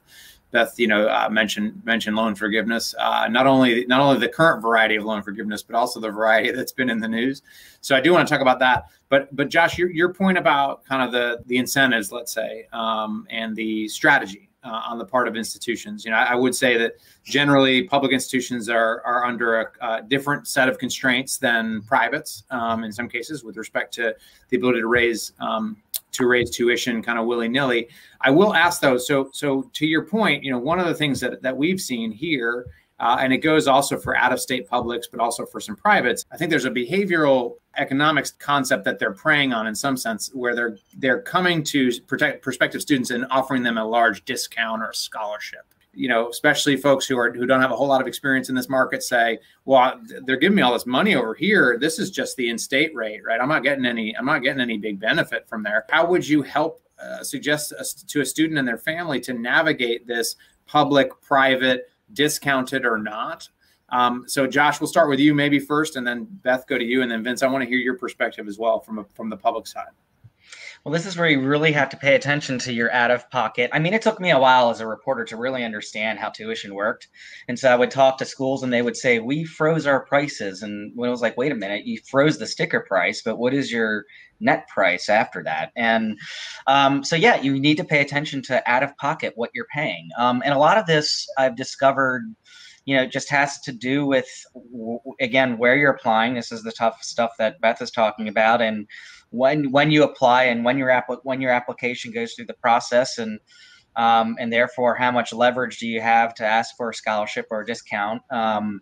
Beth, 0.50 0.78
you 0.78 0.88
know, 0.88 1.08
uh, 1.08 1.30
mentioned 1.30 1.80
mentioned 1.86 2.16
loan 2.16 2.34
forgiveness. 2.34 2.94
Uh, 2.98 3.28
not 3.30 3.46
only 3.46 3.86
not 3.86 4.02
only 4.02 4.20
the 4.20 4.28
current 4.28 4.60
variety 4.60 4.96
of 4.96 5.04
loan 5.04 5.22
forgiveness, 5.22 5.62
but 5.62 5.74
also 5.74 6.00
the 6.00 6.10
variety 6.10 6.50
that's 6.56 6.72
been 6.72 6.90
in 6.90 7.00
the 7.00 7.08
news. 7.08 7.40
So 7.80 7.96
I 7.96 8.00
do 8.02 8.12
want 8.12 8.28
to 8.28 8.30
talk 8.30 8.42
about 8.42 8.58
that. 8.58 8.90
But 9.08 9.34
but 9.34 9.48
Josh, 9.48 9.78
your, 9.78 9.90
your 9.90 10.12
point 10.12 10.36
about 10.36 10.84
kind 10.84 11.02
of 11.02 11.12
the 11.12 11.42
the 11.46 11.56
incentives, 11.56 12.12
let's 12.12 12.34
say, 12.34 12.66
um, 12.74 13.26
and 13.30 13.56
the 13.56 13.88
strategy 13.88 14.49
uh, 14.62 14.82
on 14.88 14.98
the 14.98 15.04
part 15.04 15.26
of 15.26 15.36
institutions. 15.36 16.04
You 16.04 16.10
know, 16.10 16.18
I, 16.18 16.32
I, 16.32 16.34
would 16.34 16.54
say 16.54 16.76
that 16.76 16.94
generally 17.24 17.84
public 17.84 18.12
institutions 18.12 18.68
are 18.68 19.02
are 19.04 19.24
under 19.24 19.60
a, 19.60 19.70
a 19.80 20.02
different 20.02 20.46
set 20.48 20.68
of 20.68 20.78
constraints 20.78 21.38
than 21.38 21.82
privates 21.82 22.44
um, 22.50 22.84
in 22.84 22.92
some 22.92 23.08
cases 23.08 23.42
with 23.42 23.56
respect 23.56 23.94
to 23.94 24.14
the 24.48 24.56
ability 24.56 24.80
to 24.80 24.86
raise 24.86 25.32
um, 25.40 25.76
to 26.12 26.26
raise 26.26 26.50
tuition 26.50 27.02
kind 27.02 27.18
of 27.18 27.26
willy 27.26 27.48
nilly. 27.48 27.88
I 28.20 28.30
will 28.30 28.54
ask 28.54 28.80
though. 28.80 28.98
So 28.98 29.30
so 29.32 29.70
to 29.72 29.86
your 29.86 30.04
point, 30.04 30.44
you 30.44 30.50
know, 30.50 30.58
one 30.58 30.78
of 30.78 30.86
the 30.86 30.94
things 30.94 31.20
that 31.20 31.40
that 31.42 31.56
we've 31.56 31.80
seen 31.80 32.12
here. 32.12 32.66
Uh, 33.00 33.16
and 33.20 33.32
it 33.32 33.38
goes 33.38 33.66
also 33.66 33.98
for 33.98 34.14
out 34.14 34.30
of 34.32 34.38
state 34.38 34.68
publics, 34.68 35.08
but 35.10 35.20
also 35.20 35.46
for 35.46 35.58
some 35.58 35.74
privates. 35.74 36.24
I 36.30 36.36
think 36.36 36.50
there's 36.50 36.66
a 36.66 36.70
behavioral 36.70 37.56
economics 37.78 38.32
concept 38.32 38.84
that 38.84 38.98
they're 38.98 39.14
preying 39.14 39.54
on 39.54 39.66
in 39.66 39.74
some 39.74 39.96
sense, 39.96 40.30
where 40.34 40.54
they're 40.54 40.76
they're 40.98 41.22
coming 41.22 41.64
to 41.64 41.90
protect 42.02 42.42
prospective 42.42 42.82
students 42.82 43.10
and 43.10 43.26
offering 43.30 43.62
them 43.62 43.78
a 43.78 43.84
large 43.84 44.24
discount 44.26 44.82
or 44.82 44.92
scholarship. 44.92 45.62
You 45.92 46.08
know, 46.08 46.28
especially 46.28 46.76
folks 46.76 47.06
who 47.06 47.18
are 47.18 47.32
who 47.32 47.46
don't 47.46 47.62
have 47.62 47.72
a 47.72 47.76
whole 47.76 47.88
lot 47.88 48.02
of 48.02 48.06
experience 48.06 48.50
in 48.50 48.54
this 48.54 48.68
market 48.68 49.02
say, 49.02 49.38
"Well, 49.64 49.98
they're 50.26 50.36
giving 50.36 50.56
me 50.56 50.62
all 50.62 50.74
this 50.74 50.86
money 50.86 51.14
over 51.14 51.34
here. 51.34 51.78
This 51.80 51.98
is 51.98 52.10
just 52.10 52.36
the 52.36 52.50
in-state 52.50 52.94
rate, 52.94 53.22
right? 53.24 53.40
I'm 53.40 53.48
not 53.48 53.62
getting 53.62 53.86
any. 53.86 54.14
I'm 54.16 54.26
not 54.26 54.42
getting 54.42 54.60
any 54.60 54.76
big 54.76 55.00
benefit 55.00 55.48
from 55.48 55.62
there." 55.62 55.86
How 55.88 56.06
would 56.06 56.28
you 56.28 56.42
help 56.42 56.82
uh, 57.02 57.24
suggest 57.24 57.72
a, 57.72 58.06
to 58.08 58.20
a 58.20 58.26
student 58.26 58.58
and 58.58 58.68
their 58.68 58.78
family 58.78 59.20
to 59.20 59.32
navigate 59.32 60.06
this 60.06 60.36
public-private, 60.66 61.89
discounted 62.12 62.84
or 62.84 62.98
not? 62.98 63.48
Um, 63.90 64.24
so, 64.26 64.46
Josh, 64.46 64.80
we'll 64.80 64.88
start 64.88 65.08
with 65.08 65.18
you 65.18 65.34
maybe 65.34 65.58
first, 65.58 65.96
and 65.96 66.06
then 66.06 66.24
Beth, 66.24 66.66
go 66.66 66.78
to 66.78 66.84
you, 66.84 67.02
and 67.02 67.10
then 67.10 67.24
Vince. 67.24 67.42
I 67.42 67.48
want 67.48 67.62
to 67.62 67.68
hear 67.68 67.78
your 67.78 67.96
perspective 67.96 68.46
as 68.46 68.58
well 68.58 68.78
from 68.78 68.98
a, 68.98 69.04
from 69.14 69.28
the 69.28 69.36
public 69.36 69.66
side. 69.66 69.90
Well, 70.84 70.94
this 70.94 71.04
is 71.04 71.18
where 71.18 71.28
you 71.28 71.42
really 71.42 71.72
have 71.72 71.90
to 71.90 71.98
pay 71.98 72.14
attention 72.14 72.58
to 72.60 72.72
your 72.72 72.90
out 72.90 73.10
of 73.10 73.28
pocket. 73.30 73.68
I 73.74 73.78
mean, 73.78 73.92
it 73.92 74.00
took 74.00 74.18
me 74.18 74.30
a 74.30 74.38
while 74.38 74.70
as 74.70 74.80
a 74.80 74.86
reporter 74.86 75.26
to 75.26 75.36
really 75.36 75.62
understand 75.62 76.18
how 76.18 76.30
tuition 76.30 76.74
worked. 76.74 77.08
And 77.48 77.58
so 77.58 77.70
I 77.70 77.76
would 77.76 77.90
talk 77.90 78.16
to 78.18 78.24
schools 78.24 78.62
and 78.62 78.72
they 78.72 78.80
would 78.80 78.96
say, 78.96 79.18
We 79.18 79.44
froze 79.44 79.86
our 79.86 80.06
prices. 80.06 80.62
And 80.62 80.92
when 80.94 81.08
I 81.08 81.10
was 81.10 81.20
like, 81.20 81.36
Wait 81.36 81.52
a 81.52 81.54
minute, 81.54 81.84
you 81.84 82.00
froze 82.10 82.38
the 82.38 82.46
sticker 82.46 82.80
price, 82.80 83.20
but 83.22 83.36
what 83.36 83.52
is 83.52 83.70
your 83.70 84.04
net 84.40 84.68
price 84.68 85.10
after 85.10 85.42
that? 85.44 85.70
And 85.76 86.18
um, 86.66 87.04
so, 87.04 87.14
yeah, 87.14 87.38
you 87.42 87.60
need 87.60 87.76
to 87.76 87.84
pay 87.84 88.00
attention 88.00 88.40
to 88.44 88.62
out 88.70 88.82
of 88.82 88.96
pocket 88.96 89.34
what 89.36 89.50
you're 89.52 89.66
paying. 89.74 90.08
Um, 90.16 90.40
and 90.42 90.54
a 90.54 90.58
lot 90.58 90.78
of 90.78 90.86
this 90.86 91.28
I've 91.36 91.56
discovered 91.56 92.22
you 92.86 92.96
know, 92.96 93.06
just 93.06 93.28
has 93.28 93.60
to 93.60 93.72
do 93.72 94.06
with 94.06 94.26
again 95.20 95.58
where 95.58 95.76
you're 95.76 95.92
applying. 95.92 96.34
This 96.34 96.50
is 96.50 96.62
the 96.62 96.72
tough 96.72 97.02
stuff 97.02 97.32
that 97.38 97.60
Beth 97.60 97.82
is 97.82 97.90
talking 97.90 98.26
about, 98.26 98.62
and 98.62 98.86
when 99.30 99.70
when 99.70 99.90
you 99.90 100.02
apply 100.02 100.44
and 100.44 100.64
when 100.64 100.78
your 100.78 100.90
app 100.90 101.06
when 101.22 101.40
your 101.40 101.50
application 101.50 102.12
goes 102.12 102.34
through 102.34 102.46
the 102.46 102.54
process, 102.54 103.18
and 103.18 103.40
um, 103.96 104.36
and 104.38 104.52
therefore 104.52 104.94
how 104.94 105.10
much 105.10 105.32
leverage 105.32 105.78
do 105.78 105.86
you 105.86 106.00
have 106.00 106.34
to 106.34 106.44
ask 106.44 106.76
for 106.76 106.90
a 106.90 106.94
scholarship 106.94 107.46
or 107.50 107.60
a 107.60 107.66
discount. 107.66 108.22
Um, 108.30 108.80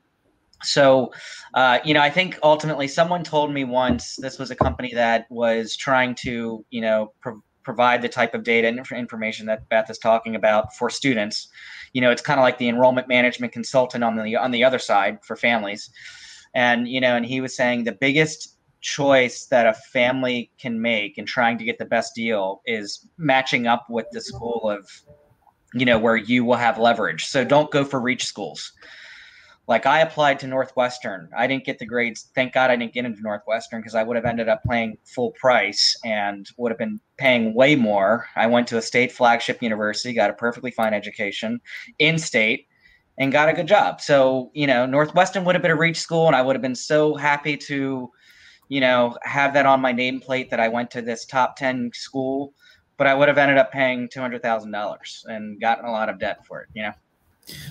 so, 0.64 1.12
uh, 1.54 1.78
you 1.84 1.94
know, 1.94 2.00
I 2.00 2.10
think 2.10 2.36
ultimately 2.42 2.88
someone 2.88 3.22
told 3.22 3.52
me 3.52 3.62
once 3.62 4.16
this 4.16 4.40
was 4.40 4.50
a 4.50 4.56
company 4.56 4.92
that 4.92 5.26
was 5.30 5.76
trying 5.76 6.16
to, 6.16 6.64
you 6.70 6.80
know, 6.80 7.12
pro- 7.20 7.40
provide 7.62 8.02
the 8.02 8.08
type 8.08 8.34
of 8.34 8.42
data 8.42 8.66
and 8.66 8.84
information 8.92 9.46
that 9.46 9.68
Beth 9.68 9.88
is 9.88 9.98
talking 9.98 10.34
about 10.34 10.74
for 10.74 10.90
students 10.90 11.48
you 11.92 12.00
know, 12.00 12.10
it's 12.10 12.22
kind 12.22 12.38
of 12.38 12.44
like 12.44 12.58
the 12.58 12.68
enrollment 12.68 13.08
management 13.08 13.52
consultant 13.52 14.04
on 14.04 14.16
the 14.16 14.36
on 14.36 14.50
the 14.50 14.64
other 14.64 14.78
side 14.78 15.18
for 15.24 15.36
families. 15.36 15.90
And 16.54 16.88
you 16.88 17.00
know, 17.00 17.16
and 17.16 17.24
he 17.24 17.40
was 17.40 17.56
saying 17.56 17.84
the 17.84 17.92
biggest 17.92 18.56
choice 18.80 19.46
that 19.46 19.66
a 19.66 19.74
family 19.74 20.50
can 20.58 20.80
make 20.80 21.18
in 21.18 21.26
trying 21.26 21.58
to 21.58 21.64
get 21.64 21.78
the 21.78 21.84
best 21.84 22.14
deal 22.14 22.62
is 22.66 23.06
matching 23.16 23.66
up 23.66 23.86
with 23.88 24.06
the 24.12 24.20
school 24.20 24.70
of 24.70 24.88
you 25.74 25.84
know 25.84 25.98
where 25.98 26.16
you 26.16 26.44
will 26.44 26.56
have 26.56 26.78
leverage. 26.78 27.26
So 27.26 27.44
don't 27.44 27.70
go 27.70 27.84
for 27.84 28.00
reach 28.00 28.24
schools 28.24 28.72
like 29.68 29.84
I 29.84 30.00
applied 30.00 30.38
to 30.40 30.46
Northwestern. 30.46 31.28
I 31.36 31.46
didn't 31.46 31.64
get 31.64 31.78
the 31.78 31.86
grades. 31.86 32.30
Thank 32.34 32.54
God 32.54 32.70
I 32.70 32.76
didn't 32.76 32.94
get 32.94 33.04
into 33.04 33.20
Northwestern 33.20 33.80
because 33.80 33.94
I 33.94 34.02
would 34.02 34.16
have 34.16 34.24
ended 34.24 34.48
up 34.48 34.62
paying 34.68 34.96
full 35.04 35.32
price 35.32 35.94
and 36.04 36.48
would 36.56 36.72
have 36.72 36.78
been 36.78 36.98
paying 37.18 37.54
way 37.54 37.76
more. 37.76 38.26
I 38.34 38.46
went 38.46 38.66
to 38.68 38.78
a 38.78 38.82
state 38.82 39.12
flagship 39.12 39.62
university, 39.62 40.14
got 40.14 40.30
a 40.30 40.32
perfectly 40.32 40.70
fine 40.70 40.94
education 40.94 41.60
in 41.98 42.18
state, 42.18 42.66
and 43.18 43.30
got 43.30 43.50
a 43.50 43.52
good 43.52 43.68
job. 43.68 44.00
So, 44.00 44.50
you 44.54 44.66
know, 44.66 44.86
Northwestern 44.86 45.44
would 45.44 45.54
have 45.54 45.62
been 45.62 45.70
a 45.70 45.76
reach 45.76 46.00
school, 46.00 46.26
and 46.26 46.34
I 46.34 46.40
would 46.40 46.56
have 46.56 46.62
been 46.62 46.74
so 46.74 47.14
happy 47.14 47.56
to, 47.58 48.10
you 48.68 48.80
know, 48.80 49.16
have 49.22 49.54
that 49.54 49.66
on 49.66 49.80
my 49.80 49.92
nameplate 49.92 50.50
that 50.50 50.60
I 50.60 50.68
went 50.68 50.90
to 50.92 51.02
this 51.02 51.24
top 51.24 51.56
10 51.56 51.90
school, 51.94 52.52
but 52.96 53.06
I 53.06 53.14
would 53.14 53.28
have 53.28 53.38
ended 53.38 53.58
up 53.58 53.72
paying 53.72 54.08
$200,000 54.08 55.24
and 55.26 55.60
gotten 55.60 55.84
a 55.84 55.90
lot 55.90 56.08
of 56.08 56.18
debt 56.18 56.44
for 56.46 56.62
it, 56.62 56.68
you 56.74 56.82
know? 56.82 56.92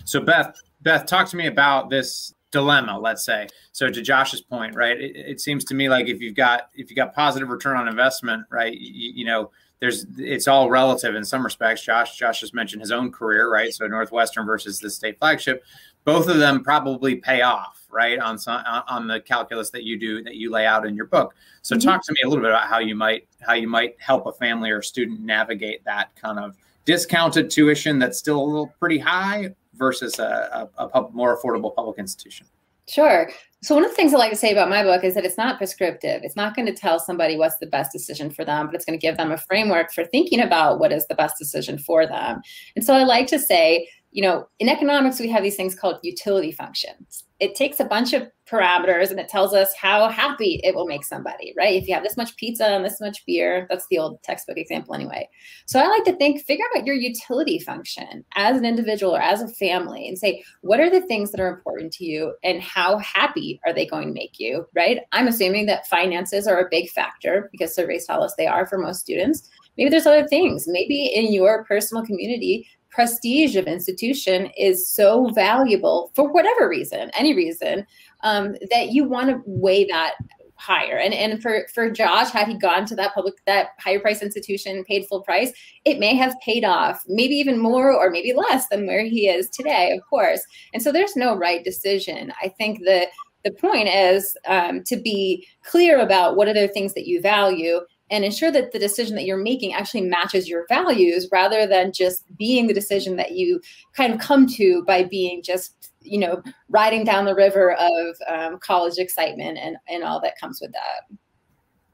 So, 0.05 0.19
Beth, 0.19 0.55
Beth, 0.81 1.05
talk 1.05 1.27
to 1.29 1.37
me 1.37 1.47
about 1.47 1.89
this 1.89 2.33
dilemma. 2.51 2.97
Let's 2.99 3.25
say 3.25 3.47
so. 3.71 3.89
To 3.89 4.01
Josh's 4.01 4.41
point, 4.41 4.75
right? 4.75 4.99
It, 4.99 5.15
it 5.15 5.41
seems 5.41 5.63
to 5.65 5.75
me 5.75 5.89
like 5.89 6.07
if 6.07 6.21
you've 6.21 6.35
got 6.35 6.69
if 6.73 6.89
you 6.89 6.95
got 6.95 7.13
positive 7.13 7.49
return 7.49 7.77
on 7.77 7.87
investment, 7.87 8.45
right? 8.49 8.73
You, 8.73 9.11
you, 9.15 9.25
know, 9.25 9.51
there's 9.79 10.05
it's 10.17 10.47
all 10.47 10.69
relative 10.69 11.15
in 11.15 11.23
some 11.23 11.43
respects. 11.43 11.83
Josh, 11.83 12.17
Josh 12.17 12.39
just 12.39 12.53
mentioned 12.53 12.81
his 12.81 12.91
own 12.91 13.11
career, 13.11 13.51
right? 13.51 13.73
So 13.73 13.87
Northwestern 13.87 14.45
versus 14.45 14.79
the 14.79 14.89
state 14.89 15.19
flagship, 15.19 15.63
both 16.03 16.27
of 16.27 16.37
them 16.37 16.63
probably 16.63 17.15
pay 17.15 17.41
off, 17.41 17.76
right? 17.89 18.19
On 18.19 18.37
some 18.37 18.61
on 18.87 19.07
the 19.07 19.19
calculus 19.21 19.69
that 19.71 19.83
you 19.83 19.97
do 19.97 20.23
that 20.23 20.35
you 20.35 20.51
lay 20.51 20.65
out 20.65 20.85
in 20.85 20.95
your 20.95 21.05
book. 21.05 21.33
So 21.61 21.75
mm-hmm. 21.75 21.87
talk 21.87 22.03
to 22.05 22.13
me 22.13 22.19
a 22.23 22.27
little 22.27 22.43
bit 22.43 22.51
about 22.51 22.67
how 22.67 22.79
you 22.79 22.95
might 22.95 23.27
how 23.41 23.53
you 23.53 23.67
might 23.67 23.95
help 23.99 24.25
a 24.25 24.31
family 24.33 24.71
or 24.71 24.81
student 24.81 25.21
navigate 25.21 25.83
that 25.85 26.15
kind 26.15 26.39
of 26.39 26.55
discounted 26.85 27.49
tuition 27.49 27.99
that's 27.99 28.17
still 28.17 28.41
a 28.41 28.45
little 28.45 28.73
pretty 28.79 28.97
high 28.97 29.53
versus 29.75 30.19
a, 30.19 30.69
a, 30.77 30.87
a 30.87 31.09
more 31.11 31.37
affordable 31.37 31.73
public 31.75 31.97
institution? 31.99 32.47
Sure. 32.87 33.29
So 33.63 33.75
one 33.75 33.83
of 33.83 33.89
the 33.89 33.95
things 33.95 34.13
I 34.13 34.17
like 34.17 34.31
to 34.31 34.37
say 34.37 34.51
about 34.51 34.69
my 34.69 34.83
book 34.83 35.03
is 35.03 35.13
that 35.15 35.25
it's 35.25 35.37
not 35.37 35.57
prescriptive. 35.57 36.21
It's 36.23 36.37
not 36.37 36.55
going 36.55 36.67
to 36.67 36.73
tell 36.73 36.99
somebody 36.99 37.35
what's 37.35 37.57
the 37.57 37.65
best 37.65 37.91
decision 37.91 38.29
for 38.29 38.45
them, 38.45 38.67
but 38.67 38.75
it's 38.75 38.85
going 38.85 38.97
to 38.97 39.01
give 39.01 39.17
them 39.17 39.31
a 39.31 39.37
framework 39.37 39.91
for 39.91 40.05
thinking 40.05 40.39
about 40.39 40.79
what 40.79 40.93
is 40.93 41.05
the 41.07 41.15
best 41.15 41.37
decision 41.37 41.77
for 41.77 42.05
them. 42.05 42.39
And 42.77 42.85
so 42.85 42.93
I 42.93 43.03
like 43.03 43.27
to 43.27 43.39
say 43.39 43.87
you 44.11 44.23
know, 44.23 44.47
in 44.59 44.69
economics, 44.69 45.19
we 45.19 45.29
have 45.29 45.43
these 45.43 45.55
things 45.55 45.75
called 45.75 45.99
utility 46.01 46.51
functions. 46.51 47.23
It 47.39 47.55
takes 47.55 47.79
a 47.79 47.85
bunch 47.85 48.13
of 48.13 48.27
parameters 48.49 49.11
and 49.11 49.19
it 49.19 49.27
tells 49.27 49.53
us 49.53 49.73
how 49.75 50.07
happy 50.09 50.59
it 50.63 50.73
will 50.73 50.87
make 50.87 51.03
somebody, 51.03 51.53
right? 51.57 51.75
If 51.75 51.87
you 51.87 51.93
have 51.93 52.03
this 52.03 52.17
much 52.17 52.35
pizza 52.37 52.65
and 52.65 52.83
this 52.83 53.01
much 53.01 53.25
beer, 53.25 53.67
that's 53.69 53.85
the 53.89 53.99
old 53.99 54.23
textbook 54.23 54.57
example 54.57 54.95
anyway. 54.95 55.29
So 55.65 55.79
I 55.79 55.87
like 55.87 56.05
to 56.05 56.15
think, 56.15 56.41
figure 56.41 56.65
out 56.75 56.85
your 56.85 56.95
utility 56.95 57.59
function 57.59 58.23
as 58.35 58.57
an 58.57 58.65
individual 58.65 59.15
or 59.15 59.21
as 59.21 59.41
a 59.41 59.47
family 59.47 60.07
and 60.07 60.17
say, 60.17 60.43
what 60.61 60.79
are 60.79 60.89
the 60.89 61.01
things 61.01 61.31
that 61.31 61.41
are 61.41 61.53
important 61.53 61.91
to 61.93 62.05
you 62.05 62.33
and 62.43 62.61
how 62.61 62.97
happy 62.99 63.59
are 63.65 63.73
they 63.73 63.85
going 63.85 64.07
to 64.07 64.13
make 64.13 64.39
you, 64.39 64.65
right? 64.73 65.01
I'm 65.11 65.27
assuming 65.27 65.65
that 65.67 65.87
finances 65.87 66.47
are 66.47 66.59
a 66.59 66.69
big 66.71 66.89
factor 66.89 67.49
because 67.51 67.75
surveys 67.75 68.05
tell 68.05 68.23
us 68.23 68.33
they 68.35 68.47
are 68.47 68.65
for 68.65 68.77
most 68.77 69.01
students. 69.01 69.49
Maybe 69.77 69.89
there's 69.89 70.07
other 70.07 70.27
things. 70.27 70.65
Maybe 70.67 71.05
in 71.05 71.31
your 71.31 71.65
personal 71.65 72.05
community, 72.05 72.67
prestige 72.97 73.55
of 73.55 73.67
institution 73.67 74.49
is 74.57 74.89
so 74.89 75.27
valuable 75.27 76.11
for 76.15 76.33
whatever 76.33 76.67
reason, 76.67 77.11
any 77.13 77.35
reason, 77.35 77.85
um, 78.21 78.55
that 78.71 78.89
you 78.89 79.03
want 79.03 79.29
to 79.29 79.39
weigh 79.45 79.85
that 79.85 80.15
higher. 80.55 80.97
And 80.97 81.13
and 81.13 81.39
for 81.39 81.67
for 81.71 81.91
Josh, 81.91 82.31
had 82.31 82.47
he 82.47 82.57
gone 82.57 82.87
to 82.87 82.95
that 82.95 83.13
public 83.13 83.35
that 83.45 83.67
higher 83.77 83.99
price 83.99 84.23
institution, 84.23 84.83
paid 84.83 85.05
full 85.05 85.21
price, 85.21 85.53
it 85.85 85.99
may 85.99 86.15
have 86.15 86.33
paid 86.43 86.65
off, 86.65 87.03
maybe 87.07 87.35
even 87.35 87.59
more 87.59 87.93
or 87.93 88.09
maybe 88.09 88.33
less 88.33 88.67
than 88.69 88.87
where 88.87 89.05
he 89.05 89.29
is 89.29 89.47
today, 89.51 89.91
of 89.91 90.03
course. 90.09 90.41
And 90.73 90.81
so 90.81 90.91
there's 90.91 91.15
no 91.15 91.37
right 91.37 91.63
decision. 91.63 92.33
I 92.41 92.47
think 92.47 92.79
that 92.85 93.09
the 93.45 93.51
point 93.51 93.89
is 93.89 94.35
um, 94.47 94.83
to 94.85 94.95
be 94.95 95.47
clear 95.61 95.99
about 95.99 96.35
what 96.35 96.47
are 96.47 96.53
the 96.55 96.67
things 96.67 96.95
that 96.95 97.05
you 97.05 97.21
value 97.21 97.81
and 98.09 98.23
ensure 98.23 98.51
that 98.51 98.71
the 98.71 98.79
decision 98.79 99.15
that 99.15 99.25
you're 99.25 99.37
making 99.37 99.73
actually 99.73 100.01
matches 100.01 100.47
your 100.47 100.65
values 100.69 101.27
rather 101.31 101.67
than 101.67 101.91
just 101.91 102.23
being 102.37 102.67
the 102.67 102.73
decision 102.73 103.15
that 103.17 103.31
you 103.33 103.61
kind 103.93 104.13
of 104.13 104.19
come 104.19 104.47
to 104.47 104.83
by 104.85 105.03
being 105.03 105.43
just 105.43 105.91
you 106.01 106.19
know 106.19 106.41
riding 106.69 107.03
down 107.03 107.25
the 107.25 107.35
river 107.35 107.73
of 107.73 108.15
um, 108.27 108.59
college 108.59 108.97
excitement 108.97 109.57
and 109.57 109.77
and 109.89 110.03
all 110.03 110.21
that 110.21 110.39
comes 110.39 110.59
with 110.61 110.71
that. 110.71 111.17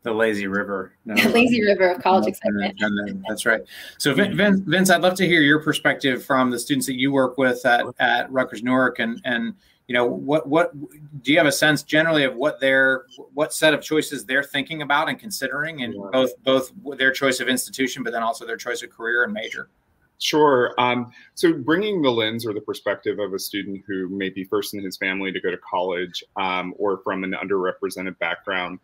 The 0.03 0.13
lazy 0.13 0.47
river. 0.47 0.93
No, 1.05 1.15
lazy 1.29 1.63
river 1.63 1.89
of 1.89 2.01
college 2.01 2.27
excitement. 2.27 2.79
that's 3.27 3.45
right. 3.45 3.61
So 3.97 4.13
vince, 4.13 4.59
vince 4.65 4.89
i'd 4.89 5.01
love 5.01 5.15
to 5.15 5.25
hear 5.25 5.41
your 5.41 5.61
perspective 5.61 6.23
from 6.23 6.51
the 6.51 6.59
students 6.59 6.85
that 6.87 6.99
you 6.99 7.11
work 7.11 7.37
with 7.37 7.65
at, 7.65 7.85
at 7.99 8.31
rutgers 8.31 8.63
newark 8.63 8.99
and 8.99 9.21
and 9.25 9.53
you 9.87 9.93
know 9.93 10.05
what 10.05 10.47
what 10.47 10.71
do 11.23 11.31
you 11.31 11.37
have 11.37 11.47
a 11.47 11.51
sense 11.51 11.83
generally 11.83 12.23
of 12.23 12.35
what 12.35 12.59
their 12.59 13.05
what 13.33 13.53
set 13.53 13.73
of 13.73 13.81
choices 13.81 14.25
they're 14.25 14.43
thinking 14.43 14.81
about 14.81 15.09
and 15.09 15.19
considering 15.19 15.83
and 15.83 15.93
yeah. 15.93 16.01
both 16.11 16.31
both 16.43 16.71
their 16.97 17.11
choice 17.11 17.39
of 17.39 17.47
institution 17.47 18.03
but 18.03 18.13
then 18.13 18.23
also 18.23 18.45
their 18.45 18.57
choice 18.57 18.81
of 18.81 18.89
career 18.89 19.23
and 19.23 19.33
major 19.33 19.69
Sure. 20.19 20.73
Um, 20.77 21.11
so, 21.35 21.51
bringing 21.51 22.01
the 22.01 22.09
lens 22.09 22.45
or 22.45 22.53
the 22.53 22.61
perspective 22.61 23.19
of 23.19 23.33
a 23.33 23.39
student 23.39 23.83
who 23.85 24.07
may 24.07 24.29
be 24.29 24.45
first 24.45 24.73
in 24.73 24.81
his 24.81 24.95
family 24.95 25.33
to 25.33 25.41
go 25.41 25.51
to 25.51 25.57
college 25.57 26.23
um, 26.37 26.73
or 26.77 26.99
from 26.99 27.25
an 27.25 27.33
underrepresented 27.33 28.17
background, 28.19 28.79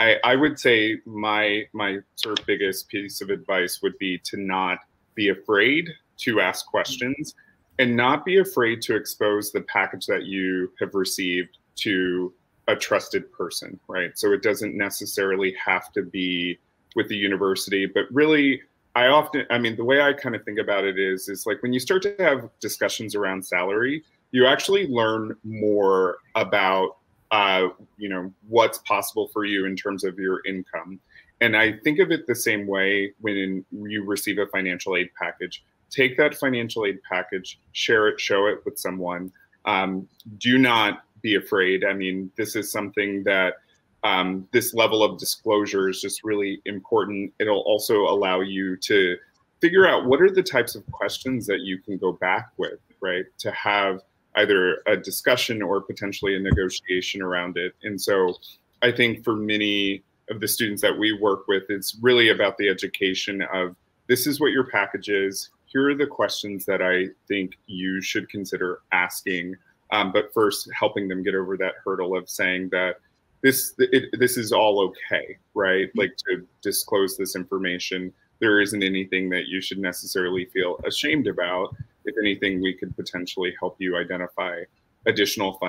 I, 0.00 0.16
I, 0.24 0.34
would 0.34 0.58
say 0.58 0.98
my 1.06 1.64
my 1.72 1.98
sort 2.16 2.40
of 2.40 2.46
biggest 2.46 2.88
piece 2.88 3.20
of 3.20 3.30
advice 3.30 3.80
would 3.82 3.96
be 3.98 4.18
to 4.24 4.36
not 4.36 4.78
be 5.14 5.28
afraid 5.28 5.88
to 6.18 6.40
ask 6.40 6.66
questions 6.66 7.34
and 7.80 7.96
not 7.96 8.26
be 8.26 8.38
afraid 8.38 8.82
to 8.82 8.94
expose 8.94 9.50
the 9.50 9.62
package 9.62 10.04
that 10.04 10.24
you 10.24 10.70
have 10.78 10.94
received 10.94 11.56
to 11.76 12.30
a 12.68 12.76
trusted 12.76 13.32
person, 13.32 13.80
right? 13.88 14.16
So 14.18 14.32
it 14.32 14.42
doesn't 14.42 14.76
necessarily 14.76 15.54
have 15.64 15.90
to 15.94 16.02
be 16.02 16.58
with 16.94 17.08
the 17.08 17.16
university, 17.16 17.86
but 17.86 18.04
really 18.12 18.60
I 18.94 19.06
often, 19.06 19.46
I 19.50 19.58
mean, 19.58 19.76
the 19.76 19.84
way 19.84 20.02
I 20.02 20.12
kind 20.12 20.34
of 20.34 20.44
think 20.44 20.58
about 20.58 20.84
it 20.84 20.98
is, 20.98 21.30
is 21.30 21.46
like 21.46 21.62
when 21.62 21.72
you 21.72 21.80
start 21.80 22.02
to 22.02 22.14
have 22.18 22.50
discussions 22.60 23.14
around 23.14 23.46
salary, 23.46 24.04
you 24.30 24.46
actually 24.46 24.86
learn 24.88 25.34
more 25.42 26.18
about, 26.34 26.98
uh, 27.30 27.68
you 27.96 28.10
know, 28.10 28.30
what's 28.46 28.78
possible 28.78 29.28
for 29.32 29.46
you 29.46 29.64
in 29.64 29.74
terms 29.74 30.04
of 30.04 30.18
your 30.18 30.44
income. 30.46 31.00
And 31.40 31.56
I 31.56 31.72
think 31.72 31.98
of 31.98 32.10
it 32.10 32.26
the 32.26 32.34
same 32.34 32.66
way 32.66 33.14
when 33.22 33.64
you 33.72 34.04
receive 34.04 34.38
a 34.38 34.46
financial 34.48 34.96
aid 34.96 35.08
package. 35.18 35.64
Take 35.90 36.16
that 36.16 36.34
financial 36.34 36.86
aid 36.86 36.98
package, 37.02 37.60
share 37.72 38.08
it, 38.08 38.20
show 38.20 38.46
it 38.46 38.64
with 38.64 38.78
someone. 38.78 39.32
Um, 39.64 40.08
do 40.38 40.58
not 40.58 41.04
be 41.22 41.34
afraid. 41.34 41.84
I 41.84 41.92
mean, 41.92 42.30
this 42.36 42.56
is 42.56 42.70
something 42.70 43.22
that 43.24 43.54
um, 44.02 44.48
this 44.52 44.72
level 44.72 45.02
of 45.02 45.18
disclosure 45.18 45.88
is 45.88 46.00
just 46.00 46.24
really 46.24 46.62
important. 46.64 47.32
It'll 47.38 47.60
also 47.60 48.02
allow 48.02 48.40
you 48.40 48.76
to 48.78 49.16
figure 49.60 49.86
out 49.86 50.06
what 50.06 50.22
are 50.22 50.30
the 50.30 50.42
types 50.42 50.74
of 50.74 50.90
questions 50.90 51.46
that 51.46 51.60
you 51.60 51.78
can 51.78 51.98
go 51.98 52.12
back 52.12 52.50
with, 52.56 52.78
right? 53.00 53.24
To 53.38 53.50
have 53.50 54.00
either 54.36 54.78
a 54.86 54.96
discussion 54.96 55.60
or 55.60 55.80
potentially 55.80 56.36
a 56.36 56.40
negotiation 56.40 57.20
around 57.20 57.56
it. 57.58 57.74
And 57.82 58.00
so 58.00 58.34
I 58.80 58.90
think 58.92 59.24
for 59.24 59.36
many 59.36 60.02
of 60.30 60.40
the 60.40 60.48
students 60.48 60.80
that 60.82 60.96
we 60.96 61.12
work 61.12 61.46
with, 61.48 61.64
it's 61.68 61.96
really 62.00 62.30
about 62.30 62.56
the 62.56 62.68
education 62.68 63.42
of 63.52 63.76
this 64.06 64.26
is 64.26 64.40
what 64.40 64.52
your 64.52 64.64
package 64.64 65.08
is. 65.08 65.50
Here 65.70 65.88
are 65.88 65.94
the 65.94 66.06
questions 66.06 66.64
that 66.66 66.82
I 66.82 67.06
think 67.28 67.56
you 67.66 68.02
should 68.02 68.28
consider 68.28 68.80
asking. 68.90 69.54
Um, 69.92 70.12
but 70.12 70.32
first, 70.34 70.68
helping 70.76 71.08
them 71.08 71.22
get 71.22 71.34
over 71.34 71.56
that 71.56 71.74
hurdle 71.84 72.16
of 72.16 72.28
saying 72.28 72.70
that 72.70 72.96
this 73.42 73.74
it, 73.78 74.18
this 74.18 74.36
is 74.36 74.52
all 74.52 74.82
okay, 74.82 75.38
right? 75.54 75.86
Mm-hmm. 75.88 75.98
Like 75.98 76.16
to 76.28 76.46
disclose 76.60 77.16
this 77.16 77.36
information. 77.36 78.12
There 78.40 78.60
isn't 78.60 78.82
anything 78.82 79.30
that 79.30 79.46
you 79.46 79.60
should 79.60 79.78
necessarily 79.78 80.46
feel 80.46 80.80
ashamed 80.84 81.26
about. 81.26 81.74
If 82.04 82.16
anything, 82.18 82.60
we 82.60 82.74
could 82.74 82.96
potentially 82.96 83.54
help 83.60 83.76
you 83.78 83.96
identify 83.96 84.62
additional 85.06 85.60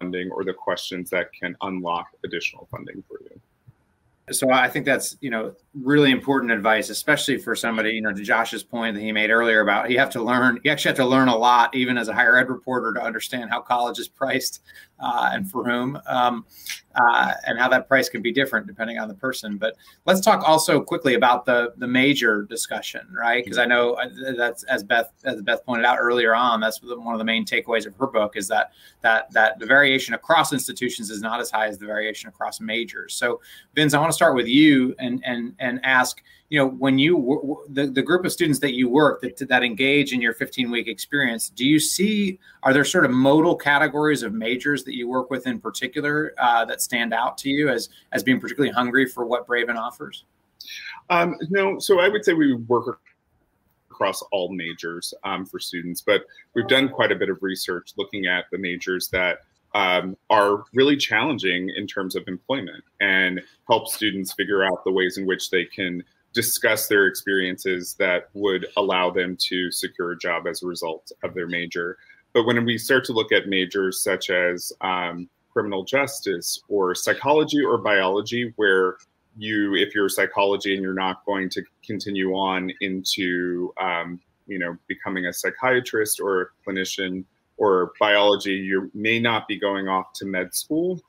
funding 0.00 0.30
or 0.30 0.44
the 0.44 0.54
questions 0.54 1.10
that 1.10 1.32
can 1.32 1.56
unlock 1.62 2.08
additional 2.24 2.66
funding 2.70 3.04
for 3.08 3.20
you 3.22 3.40
so 4.30 4.50
I 4.50 4.68
think 4.68 4.86
that's 4.86 5.16
you 5.20 5.30
know 5.30 5.54
really 5.74 6.10
important 6.10 6.50
advice, 6.52 6.88
especially 6.88 7.36
for 7.36 7.54
somebody 7.54 7.90
you 7.90 8.00
know 8.00 8.12
to 8.12 8.22
Josh's 8.22 8.62
point 8.62 8.94
that 8.94 9.02
he 9.02 9.12
made 9.12 9.30
earlier 9.30 9.60
about 9.60 9.90
you 9.90 9.98
have 9.98 10.10
to 10.10 10.22
learn. 10.22 10.60
You 10.64 10.70
actually 10.70 10.90
have 10.90 10.96
to 10.96 11.06
learn 11.06 11.28
a 11.28 11.36
lot, 11.36 11.74
even 11.74 11.98
as 11.98 12.08
a 12.08 12.14
higher 12.14 12.36
ed 12.38 12.48
reporter, 12.48 12.94
to 12.94 13.02
understand 13.02 13.50
how 13.50 13.60
college 13.60 13.98
is 13.98 14.08
priced 14.08 14.62
uh, 15.04 15.30
and 15.32 15.50
for 15.50 15.64
whom, 15.64 16.00
um, 16.06 16.46
uh, 16.94 17.32
and 17.46 17.58
how 17.58 17.68
that 17.68 17.86
price 17.88 18.08
can 18.08 18.22
be 18.22 18.32
different 18.32 18.66
depending 18.66 18.98
on 18.98 19.06
the 19.06 19.14
person. 19.14 19.58
But 19.58 19.76
let's 20.06 20.20
talk 20.20 20.48
also 20.48 20.80
quickly 20.80 21.14
about 21.14 21.44
the 21.44 21.74
the 21.76 21.86
major 21.86 22.44
discussion, 22.44 23.06
right? 23.12 23.44
Because 23.44 23.58
I 23.58 23.66
know 23.66 23.94
uh, 23.94 24.08
that's 24.36 24.62
as 24.64 24.82
Beth 24.82 25.12
as 25.24 25.42
Beth 25.42 25.64
pointed 25.66 25.84
out 25.84 25.98
earlier 26.00 26.34
on. 26.34 26.58
That's 26.60 26.82
one 26.82 27.14
of 27.14 27.18
the 27.18 27.24
main 27.24 27.44
takeaways 27.44 27.86
of 27.86 27.94
her 27.96 28.06
book 28.06 28.36
is 28.36 28.48
that 28.48 28.72
that 29.02 29.30
that 29.32 29.58
the 29.58 29.66
variation 29.66 30.14
across 30.14 30.54
institutions 30.54 31.10
is 31.10 31.20
not 31.20 31.38
as 31.38 31.50
high 31.50 31.66
as 31.66 31.76
the 31.76 31.86
variation 31.86 32.30
across 32.30 32.60
majors. 32.60 33.14
So 33.14 33.42
Vince, 33.74 33.92
I 33.92 33.98
want 33.98 34.10
to 34.10 34.16
start 34.16 34.34
with 34.34 34.46
you 34.46 34.94
and 34.98 35.22
and 35.26 35.54
and 35.58 35.80
ask 35.82 36.22
you 36.54 36.60
know 36.60 36.68
when 36.68 37.00
you 37.00 37.64
the, 37.68 37.88
the 37.88 38.00
group 38.00 38.24
of 38.24 38.30
students 38.30 38.60
that 38.60 38.74
you 38.74 38.88
work 38.88 39.20
that 39.22 39.36
that 39.48 39.64
engage 39.64 40.12
in 40.12 40.20
your 40.20 40.32
15 40.32 40.70
week 40.70 40.86
experience 40.86 41.48
do 41.48 41.66
you 41.66 41.80
see 41.80 42.38
are 42.62 42.72
there 42.72 42.84
sort 42.84 43.04
of 43.04 43.10
modal 43.10 43.56
categories 43.56 44.22
of 44.22 44.32
majors 44.32 44.84
that 44.84 44.94
you 44.94 45.08
work 45.08 45.30
with 45.30 45.48
in 45.48 45.58
particular 45.58 46.32
uh, 46.38 46.64
that 46.64 46.80
stand 46.80 47.12
out 47.12 47.36
to 47.38 47.48
you 47.48 47.68
as 47.68 47.88
as 48.12 48.22
being 48.22 48.38
particularly 48.38 48.72
hungry 48.72 49.04
for 49.04 49.26
what 49.26 49.48
braven 49.48 49.74
offers? 49.74 50.26
Um, 51.10 51.34
no. 51.50 51.80
So 51.80 51.98
i 51.98 52.08
would 52.08 52.24
say 52.24 52.34
we 52.34 52.54
work 52.54 53.00
across 53.90 54.22
all 54.30 54.48
majors 54.52 55.12
um, 55.24 55.44
for 55.44 55.58
students 55.58 56.02
but 56.02 56.22
we've 56.54 56.68
done 56.68 56.88
quite 56.88 57.10
a 57.10 57.16
bit 57.16 57.30
of 57.30 57.42
research 57.42 57.94
looking 57.96 58.26
at 58.26 58.44
the 58.52 58.58
majors 58.58 59.08
that 59.08 59.38
um, 59.74 60.16
are 60.30 60.62
really 60.72 60.96
challenging 60.96 61.68
in 61.76 61.88
terms 61.88 62.14
of 62.14 62.22
employment 62.28 62.84
and 63.00 63.42
help 63.66 63.88
students 63.88 64.32
figure 64.32 64.62
out 64.62 64.84
the 64.84 64.92
ways 64.92 65.18
in 65.18 65.26
which 65.26 65.50
they 65.50 65.64
can 65.64 66.04
discuss 66.34 66.88
their 66.88 67.06
experiences 67.06 67.94
that 67.98 68.28
would 68.34 68.66
allow 68.76 69.10
them 69.10 69.36
to 69.48 69.70
secure 69.70 70.12
a 70.12 70.18
job 70.18 70.46
as 70.46 70.62
a 70.62 70.66
result 70.66 71.10
of 71.22 71.32
their 71.32 71.46
major. 71.46 71.96
But 72.32 72.44
when 72.44 72.64
we 72.64 72.76
start 72.76 73.04
to 73.04 73.12
look 73.12 73.32
at 73.32 73.48
majors 73.48 74.02
such 74.02 74.28
as 74.28 74.72
um, 74.80 75.28
criminal 75.52 75.84
justice 75.84 76.60
or 76.68 76.94
psychology 76.94 77.62
or 77.62 77.78
biology, 77.78 78.52
where 78.56 78.96
you, 79.36 79.74
if 79.74 79.94
you're 79.94 80.08
psychology 80.08 80.74
and 80.74 80.82
you're 80.82 80.92
not 80.92 81.24
going 81.24 81.48
to 81.50 81.62
continue 81.86 82.34
on 82.34 82.72
into, 82.80 83.72
um, 83.80 84.20
you 84.46 84.58
know, 84.58 84.76
becoming 84.88 85.26
a 85.26 85.32
psychiatrist 85.32 86.20
or 86.20 86.42
a 86.42 86.46
clinician, 86.66 87.24
or 87.56 87.92
biology, 88.00 88.54
you 88.54 88.90
may 88.94 89.20
not 89.20 89.46
be 89.46 89.58
going 89.58 89.88
off 89.88 90.12
to 90.14 90.24
med 90.24 90.54
school. 90.54 91.00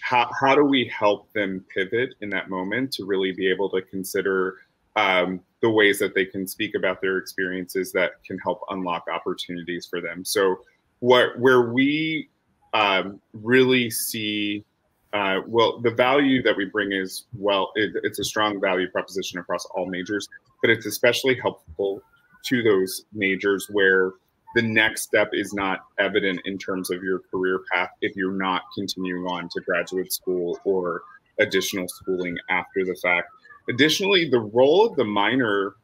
How, 0.00 0.28
how 0.40 0.54
do 0.54 0.64
we 0.64 0.86
help 0.86 1.32
them 1.32 1.64
pivot 1.72 2.14
in 2.20 2.30
that 2.30 2.50
moment 2.50 2.92
to 2.94 3.04
really 3.04 3.32
be 3.32 3.48
able 3.48 3.70
to 3.70 3.82
consider 3.82 4.56
um, 4.96 5.40
the 5.60 5.70
ways 5.70 5.98
that 5.98 6.14
they 6.14 6.24
can 6.24 6.46
speak 6.46 6.74
about 6.74 7.00
their 7.00 7.18
experiences 7.18 7.92
that 7.92 8.22
can 8.24 8.38
help 8.38 8.60
unlock 8.70 9.04
opportunities 9.12 9.86
for 9.86 10.00
them? 10.00 10.24
So, 10.24 10.56
what 11.00 11.38
where 11.38 11.72
we 11.72 12.28
um, 12.74 13.20
really 13.32 13.90
see 13.90 14.64
uh, 15.12 15.40
well, 15.46 15.78
the 15.80 15.90
value 15.90 16.42
that 16.42 16.56
we 16.56 16.64
bring 16.64 16.92
is 16.92 17.24
well, 17.36 17.70
it, 17.74 17.92
it's 18.02 18.18
a 18.18 18.24
strong 18.24 18.60
value 18.60 18.88
proposition 18.88 19.38
across 19.38 19.64
all 19.74 19.86
majors, 19.86 20.26
but 20.62 20.70
it's 20.70 20.86
especially 20.86 21.38
helpful 21.40 22.00
to 22.46 22.62
those 22.62 23.04
majors 23.12 23.68
where 23.70 24.12
the 24.54 24.62
next 24.62 25.02
step 25.02 25.30
is 25.32 25.52
not 25.52 25.80
evident 25.98 26.40
in 26.44 26.58
terms 26.58 26.90
of 26.90 27.02
your 27.02 27.20
career 27.30 27.60
path 27.72 27.90
if 28.00 28.16
you're 28.16 28.32
not 28.32 28.62
continuing 28.74 29.24
on 29.26 29.48
to 29.50 29.60
graduate 29.62 30.12
school 30.12 30.58
or 30.64 31.02
additional 31.38 31.88
schooling 31.88 32.36
after 32.48 32.84
the 32.84 32.96
fact. 33.02 33.28
Additionally, 33.68 34.28
the 34.28 34.40
role 34.40 34.86
of 34.86 34.96
the 34.96 35.04
minor 35.04 35.76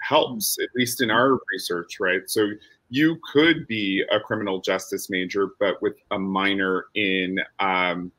helps, 0.00 0.58
at 0.62 0.68
least 0.76 1.00
in 1.00 1.10
our 1.10 1.38
research, 1.52 1.98
right? 2.00 2.22
So 2.26 2.50
you 2.90 3.18
could 3.32 3.66
be 3.66 4.04
a 4.10 4.20
criminal 4.20 4.60
justice 4.60 5.08
major, 5.08 5.50
but 5.58 5.80
with 5.80 5.94
a 6.10 6.18
minor 6.18 6.86
in 6.94 7.38
um, 7.58 8.12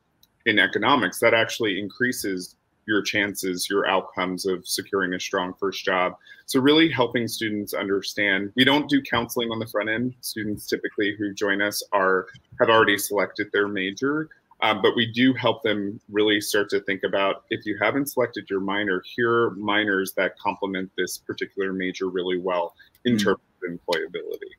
in 0.46 0.58
economics, 0.58 1.18
that 1.20 1.34
actually 1.34 1.78
increases 1.78 2.56
your 2.86 3.02
chances, 3.02 3.68
your 3.68 3.86
outcomes 3.88 4.46
of 4.46 4.66
securing 4.66 5.14
a 5.14 5.20
strong 5.20 5.52
first 5.58 5.84
job. 5.84 6.14
So 6.46 6.60
really 6.60 6.88
helping 6.88 7.26
students 7.26 7.74
understand. 7.74 8.52
We 8.54 8.64
don't 8.64 8.88
do 8.88 9.02
counseling 9.02 9.50
on 9.50 9.58
the 9.58 9.66
front 9.66 9.88
end. 9.88 10.14
Students 10.20 10.66
typically 10.66 11.16
who 11.18 11.34
join 11.34 11.60
us 11.60 11.82
are 11.92 12.26
have 12.60 12.68
already 12.68 12.96
selected 12.96 13.48
their 13.52 13.66
major. 13.66 14.28
Um, 14.62 14.80
but 14.80 14.96
we 14.96 15.10
do 15.12 15.34
help 15.34 15.62
them 15.62 16.00
really 16.10 16.40
start 16.40 16.70
to 16.70 16.80
think 16.80 17.02
about 17.02 17.44
if 17.50 17.66
you 17.66 17.76
haven't 17.80 18.06
selected 18.06 18.48
your 18.48 18.60
minor, 18.60 19.02
here 19.14 19.30
are 19.30 19.50
minors 19.50 20.12
that 20.16 20.38
complement 20.38 20.90
this 20.96 21.18
particular 21.18 21.72
major 21.72 22.08
really 22.08 22.38
well 22.38 22.74
in 23.04 23.16
mm-hmm. 23.16 23.24
terms 23.24 23.40
of 23.62 23.70
employability. 23.70 24.50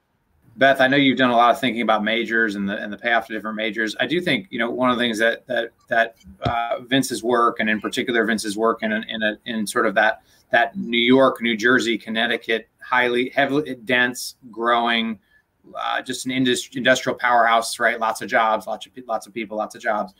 Beth, 0.57 0.81
I 0.81 0.87
know 0.87 0.97
you've 0.97 1.19
done 1.19 1.29
a 1.29 1.35
lot 1.35 1.51
of 1.51 1.59
thinking 1.59 1.83
about 1.83 2.03
majors 2.03 2.55
and 2.55 2.67
the 2.67 2.77
and 2.77 2.91
the 2.91 2.97
payoff 2.97 3.27
to 3.27 3.33
different 3.33 3.57
majors. 3.57 3.95
I 3.99 4.07
do 4.07 4.19
think 4.19 4.47
you 4.49 4.57
know 4.57 4.71
one 4.71 4.89
of 4.89 4.97
the 4.97 5.03
things 5.03 5.19
that 5.19 5.45
that 5.45 5.71
that 5.87 6.15
uh, 6.41 6.79
Vince's 6.81 7.23
work 7.23 7.59
and 7.59 7.69
in 7.69 7.79
particular 7.79 8.25
Vince's 8.25 8.57
work 8.57 8.81
in 8.81 8.91
in 8.91 9.21
a, 9.21 9.37
in 9.45 9.67
sort 9.67 9.85
of 9.85 9.93
that 9.95 10.23
that 10.51 10.75
New 10.75 10.97
York, 10.97 11.41
New 11.41 11.55
Jersey, 11.55 11.95
Connecticut, 11.95 12.69
highly 12.81 13.29
heavily 13.29 13.75
dense, 13.85 14.35
growing, 14.49 15.19
uh, 15.75 16.01
just 16.01 16.25
an 16.25 16.31
industri- 16.31 16.77
industrial 16.77 17.17
powerhouse, 17.17 17.79
right? 17.79 17.99
Lots 17.99 18.21
of 18.21 18.29
jobs, 18.29 18.67
lots 18.67 18.85
of 18.85 18.91
lots 19.07 19.27
of 19.27 19.33
people, 19.33 19.57
lots 19.57 19.75
of 19.75 19.81
jobs. 19.81 20.13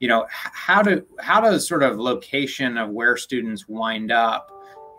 You 0.00 0.08
know 0.08 0.26
how 0.30 0.82
do 0.82 1.06
how 1.20 1.40
does 1.40 1.66
sort 1.66 1.82
of 1.82 1.98
location 1.98 2.76
of 2.76 2.90
where 2.90 3.16
students 3.16 3.68
wind 3.68 4.12
up 4.12 4.50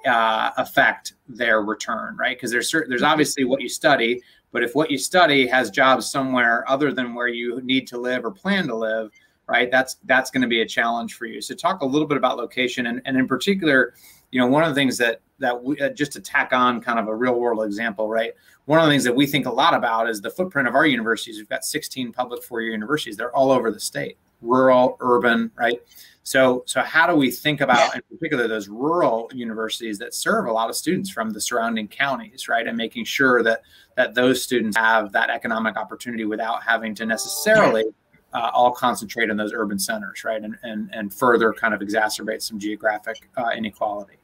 uh, 0.05 0.51
affect 0.57 1.13
their 1.27 1.61
return, 1.61 2.15
right? 2.17 2.37
Because 2.37 2.51
there's 2.51 2.69
certain, 2.69 2.89
there's 2.89 3.03
obviously 3.03 3.43
what 3.43 3.61
you 3.61 3.69
study, 3.69 4.21
but 4.51 4.63
if 4.63 4.75
what 4.75 4.91
you 4.91 4.97
study 4.97 5.47
has 5.47 5.69
jobs 5.69 6.09
somewhere 6.09 6.63
other 6.69 6.93
than 6.93 7.13
where 7.13 7.27
you 7.27 7.61
need 7.61 7.87
to 7.87 7.97
live 7.97 8.23
or 8.23 8.31
plan 8.31 8.67
to 8.67 8.75
live, 8.75 9.11
right, 9.47 9.69
that's 9.71 9.97
that's 10.05 10.31
going 10.31 10.41
to 10.41 10.47
be 10.47 10.61
a 10.61 10.65
challenge 10.65 11.15
for 11.15 11.25
you. 11.25 11.41
So 11.41 11.55
talk 11.55 11.81
a 11.81 11.85
little 11.85 12.07
bit 12.07 12.17
about 12.17 12.37
location 12.37 12.87
and, 12.87 13.01
and 13.05 13.17
in 13.17 13.27
particular, 13.27 13.93
you 14.31 14.39
know, 14.39 14.47
one 14.47 14.63
of 14.63 14.69
the 14.69 14.75
things 14.75 14.97
that 14.99 15.21
that 15.39 15.63
we, 15.63 15.79
uh, 15.79 15.89
just 15.89 16.11
to 16.13 16.21
tack 16.21 16.53
on 16.53 16.81
kind 16.81 16.99
of 16.99 17.07
a 17.07 17.15
real 17.15 17.39
world 17.39 17.65
example, 17.65 18.07
right? 18.07 18.33
One 18.65 18.79
of 18.79 18.85
the 18.85 18.91
things 18.91 19.03
that 19.03 19.15
we 19.15 19.27
think 19.27 19.45
a 19.45 19.51
lot 19.51 19.73
about 19.73 20.09
is 20.09 20.21
the 20.21 20.29
footprint 20.29 20.67
of 20.67 20.75
our 20.75 20.85
universities. 20.85 21.37
We've 21.37 21.49
got 21.49 21.65
16 21.65 22.13
public 22.13 22.43
four 22.43 22.61
year 22.61 22.71
universities. 22.71 23.17
They're 23.17 23.35
all 23.35 23.51
over 23.51 23.71
the 23.71 23.79
state, 23.79 24.17
rural, 24.41 24.97
urban, 25.01 25.51
right? 25.55 25.81
So, 26.23 26.63
so 26.65 26.81
how 26.81 27.05
do 27.05 27.15
we 27.15 27.29
think 27.29 27.61
about, 27.61 27.93
in 27.95 28.01
particular, 28.09 28.47
those 28.47 28.67
rural 28.67 29.29
universities 29.33 29.99
that 29.99 30.15
serve 30.15 30.47
a 30.47 30.51
lot 30.51 30.71
of 30.71 30.75
students 30.75 31.09
from 31.09 31.29
the 31.29 31.39
surrounding 31.39 31.87
counties, 31.87 32.47
right? 32.47 32.65
And 32.65 32.75
making 32.75 33.05
sure 33.05 33.43
that 33.43 33.61
that 33.95 34.15
those 34.15 34.41
students 34.41 34.75
have 34.75 35.11
that 35.11 35.29
economic 35.29 35.77
opportunity 35.77 36.25
without 36.25 36.63
having 36.63 36.95
to 36.95 37.05
necessarily 37.05 37.85
uh, 38.33 38.49
all 38.53 38.71
concentrate 38.71 39.29
in 39.29 39.37
those 39.37 39.53
urban 39.53 39.77
centers, 39.77 40.23
right? 40.23 40.43
And 40.43 40.57
and 40.63 40.89
and 40.93 41.13
further 41.13 41.53
kind 41.53 41.75
of 41.75 41.81
exacerbate 41.81 42.41
some 42.41 42.57
geographic 42.57 43.29
uh, 43.37 43.51
inequality. 43.55 44.17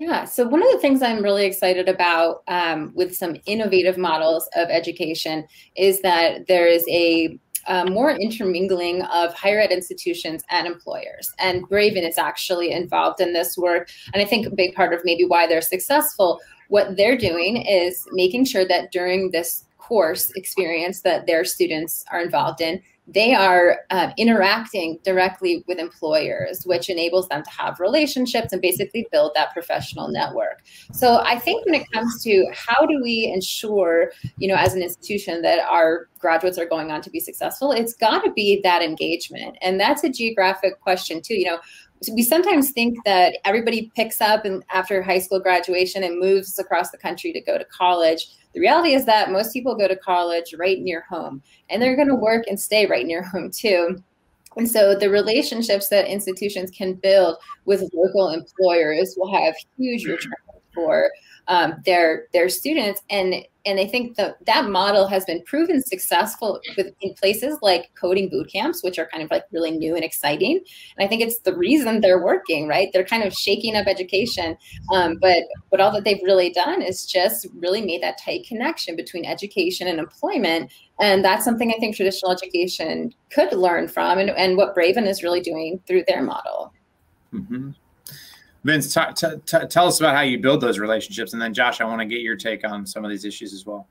Yeah. 0.00 0.24
So 0.24 0.48
one 0.48 0.62
of 0.62 0.72
the 0.72 0.78
things 0.78 1.02
I'm 1.02 1.22
really 1.22 1.44
excited 1.44 1.86
about 1.86 2.42
um, 2.48 2.90
with 2.94 3.14
some 3.14 3.36
innovative 3.44 3.98
models 3.98 4.48
of 4.56 4.70
education 4.70 5.46
is 5.76 6.00
that 6.00 6.46
there 6.48 6.66
is 6.66 6.86
a 6.88 7.38
uh, 7.66 7.84
more 7.84 8.12
intermingling 8.12 9.02
of 9.02 9.34
higher 9.34 9.60
ed 9.60 9.70
institutions 9.70 10.42
and 10.48 10.66
employers. 10.66 11.30
And 11.38 11.68
Braven 11.68 12.08
is 12.08 12.16
actually 12.16 12.70
involved 12.72 13.20
in 13.20 13.34
this 13.34 13.58
work. 13.58 13.90
And 14.14 14.22
I 14.22 14.24
think 14.24 14.46
a 14.46 14.56
big 14.56 14.74
part 14.74 14.94
of 14.94 15.00
maybe 15.04 15.26
why 15.26 15.46
they're 15.46 15.60
successful, 15.60 16.40
what 16.68 16.96
they're 16.96 17.18
doing 17.18 17.58
is 17.58 18.06
making 18.12 18.46
sure 18.46 18.64
that 18.64 18.92
during 18.92 19.32
this 19.32 19.66
course 19.76 20.30
experience 20.34 21.02
that 21.02 21.26
their 21.26 21.44
students 21.44 22.06
are 22.10 22.22
involved 22.22 22.62
in, 22.62 22.80
they 23.12 23.34
are 23.34 23.80
um, 23.90 24.12
interacting 24.16 24.98
directly 25.04 25.64
with 25.66 25.78
employers, 25.78 26.62
which 26.64 26.88
enables 26.88 27.28
them 27.28 27.42
to 27.42 27.50
have 27.50 27.80
relationships 27.80 28.52
and 28.52 28.62
basically 28.62 29.06
build 29.10 29.32
that 29.34 29.52
professional 29.52 30.08
network. 30.08 30.62
So 30.92 31.20
I 31.24 31.38
think 31.38 31.66
when 31.66 31.74
it 31.74 31.90
comes 31.92 32.22
to 32.24 32.46
how 32.54 32.86
do 32.86 33.00
we 33.02 33.30
ensure, 33.32 34.12
you 34.38 34.48
know, 34.48 34.54
as 34.54 34.74
an 34.74 34.82
institution 34.82 35.42
that 35.42 35.60
our 35.68 36.08
graduates 36.18 36.58
are 36.58 36.66
going 36.66 36.90
on 36.90 37.00
to 37.02 37.10
be 37.10 37.20
successful, 37.20 37.72
it's 37.72 37.94
got 37.94 38.24
to 38.24 38.32
be 38.32 38.60
that 38.62 38.82
engagement. 38.82 39.56
And 39.60 39.80
that's 39.80 40.04
a 40.04 40.08
geographic 40.08 40.80
question 40.80 41.20
too. 41.20 41.34
You 41.34 41.46
know, 41.46 41.58
we 42.12 42.22
sometimes 42.22 42.70
think 42.70 42.98
that 43.04 43.38
everybody 43.44 43.90
picks 43.94 44.20
up 44.20 44.44
and 44.44 44.64
after 44.70 45.02
high 45.02 45.18
school 45.18 45.40
graduation 45.40 46.02
and 46.02 46.18
moves 46.18 46.58
across 46.58 46.90
the 46.90 46.98
country 46.98 47.32
to 47.32 47.40
go 47.42 47.58
to 47.58 47.64
college 47.66 48.28
the 48.54 48.60
reality 48.60 48.94
is 48.94 49.04
that 49.06 49.30
most 49.30 49.52
people 49.52 49.74
go 49.74 49.88
to 49.88 49.96
college 49.96 50.54
right 50.58 50.80
near 50.80 51.04
home 51.08 51.42
and 51.68 51.80
they're 51.80 51.96
going 51.96 52.08
to 52.08 52.14
work 52.14 52.44
and 52.48 52.58
stay 52.58 52.86
right 52.86 53.06
near 53.06 53.22
home 53.22 53.50
too. 53.50 54.02
And 54.56 54.68
so 54.68 54.96
the 54.96 55.08
relationships 55.08 55.88
that 55.88 56.08
institutions 56.08 56.70
can 56.70 56.94
build 56.94 57.36
with 57.66 57.88
local 57.94 58.30
employers 58.30 59.14
will 59.16 59.32
have 59.32 59.54
huge 59.78 60.04
returns 60.04 60.34
for 60.74 61.10
um, 61.46 61.74
their 61.84 62.26
their 62.32 62.48
students. 62.48 63.02
And 63.10 63.34
and 63.66 63.78
I 63.78 63.86
think 63.86 64.16
that 64.16 64.36
that 64.46 64.68
model 64.68 65.06
has 65.06 65.24
been 65.24 65.42
proven 65.44 65.82
successful 65.82 66.60
with, 66.76 66.94
in 67.00 67.14
places 67.14 67.58
like 67.62 67.90
coding 67.94 68.28
boot 68.28 68.50
camps, 68.50 68.82
which 68.82 68.98
are 68.98 69.06
kind 69.06 69.22
of 69.22 69.30
like 69.30 69.44
really 69.52 69.70
new 69.70 69.94
and 69.94 70.04
exciting. 70.04 70.60
And 70.96 71.04
I 71.04 71.08
think 71.08 71.22
it's 71.22 71.40
the 71.40 71.56
reason 71.56 72.00
they're 72.00 72.22
working, 72.22 72.68
right? 72.68 72.90
They're 72.92 73.04
kind 73.04 73.22
of 73.22 73.32
shaking 73.32 73.76
up 73.76 73.86
education, 73.86 74.56
um, 74.92 75.18
but 75.20 75.44
but 75.70 75.80
all 75.80 75.92
that 75.92 76.04
they've 76.04 76.22
really 76.24 76.50
done 76.50 76.82
is 76.82 77.06
just 77.06 77.46
really 77.54 77.82
made 77.82 78.02
that 78.02 78.18
tight 78.24 78.46
connection 78.46 78.96
between 78.96 79.24
education 79.24 79.88
and 79.88 79.98
employment, 79.98 80.70
and 81.00 81.24
that's 81.24 81.44
something 81.44 81.72
I 81.74 81.78
think 81.78 81.96
traditional 81.96 82.32
education 82.32 83.12
could 83.30 83.52
learn 83.52 83.88
from, 83.88 84.18
and, 84.18 84.30
and 84.30 84.56
what 84.56 84.74
Braven 84.74 85.06
is 85.06 85.22
really 85.22 85.40
doing 85.40 85.80
through 85.86 86.04
their 86.06 86.22
model. 86.22 86.72
Mm-hmm. 87.32 87.70
Vince, 88.64 88.92
t- 88.92 89.00
t- 89.16 89.26
t- 89.46 89.66
tell 89.68 89.86
us 89.86 90.00
about 90.00 90.14
how 90.14 90.20
you 90.20 90.38
build 90.38 90.60
those 90.60 90.78
relationships, 90.78 91.32
and 91.32 91.40
then 91.40 91.54
Josh, 91.54 91.80
I 91.80 91.84
want 91.84 92.00
to 92.00 92.06
get 92.06 92.20
your 92.20 92.36
take 92.36 92.68
on 92.68 92.86
some 92.86 93.04
of 93.04 93.10
these 93.10 93.24
issues 93.24 93.52
as 93.54 93.64
well. 93.64 93.86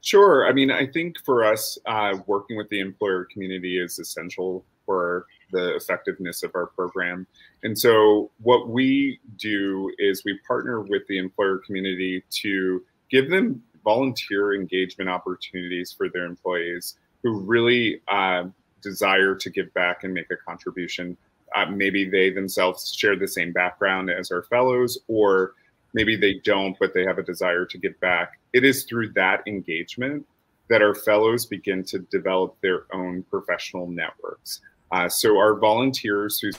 Sure. 0.00 0.46
I 0.48 0.52
mean, 0.52 0.70
I 0.70 0.86
think 0.86 1.18
for 1.24 1.44
us, 1.44 1.78
uh, 1.86 2.18
working 2.26 2.56
with 2.56 2.68
the 2.68 2.80
employer 2.80 3.26
community 3.32 3.78
is 3.78 3.98
essential 3.98 4.64
for 4.84 5.26
the 5.52 5.76
effectiveness 5.76 6.42
of 6.42 6.50
our 6.54 6.66
program. 6.66 7.26
And 7.62 7.78
so, 7.78 8.30
what 8.42 8.68
we 8.68 9.20
do 9.38 9.92
is 9.98 10.24
we 10.24 10.38
partner 10.46 10.80
with 10.80 11.06
the 11.08 11.18
employer 11.18 11.58
community 11.64 12.24
to 12.42 12.84
give 13.10 13.30
them 13.30 13.62
volunteer 13.84 14.54
engagement 14.54 15.08
opportunities 15.08 15.92
for 15.92 16.08
their 16.08 16.24
employees 16.24 16.96
who 17.22 17.40
really 17.40 18.00
uh, 18.08 18.44
desire 18.82 19.34
to 19.36 19.50
give 19.50 19.72
back 19.74 20.04
and 20.04 20.12
make 20.12 20.30
a 20.30 20.36
contribution 20.36 21.16
uh, 21.54 21.66
maybe 21.66 22.08
they 22.08 22.30
themselves 22.30 22.94
share 22.94 23.16
the 23.16 23.28
same 23.28 23.52
background 23.52 24.10
as 24.10 24.30
our 24.30 24.42
fellows, 24.42 24.98
or 25.08 25.54
maybe 25.94 26.16
they 26.16 26.34
don't, 26.44 26.76
but 26.78 26.94
they 26.94 27.04
have 27.04 27.18
a 27.18 27.22
desire 27.22 27.64
to 27.66 27.78
give 27.78 27.98
back. 28.00 28.38
It 28.52 28.64
is 28.64 28.84
through 28.84 29.10
that 29.12 29.42
engagement 29.46 30.26
that 30.68 30.82
our 30.82 30.94
fellows 30.94 31.46
begin 31.46 31.84
to 31.84 31.98
develop 32.10 32.56
their 32.60 32.84
own 32.94 33.22
professional 33.24 33.86
networks. 33.86 34.60
Uh, 34.90 35.08
so, 35.08 35.38
our 35.38 35.58
volunteers 35.58 36.38
who 36.38 36.50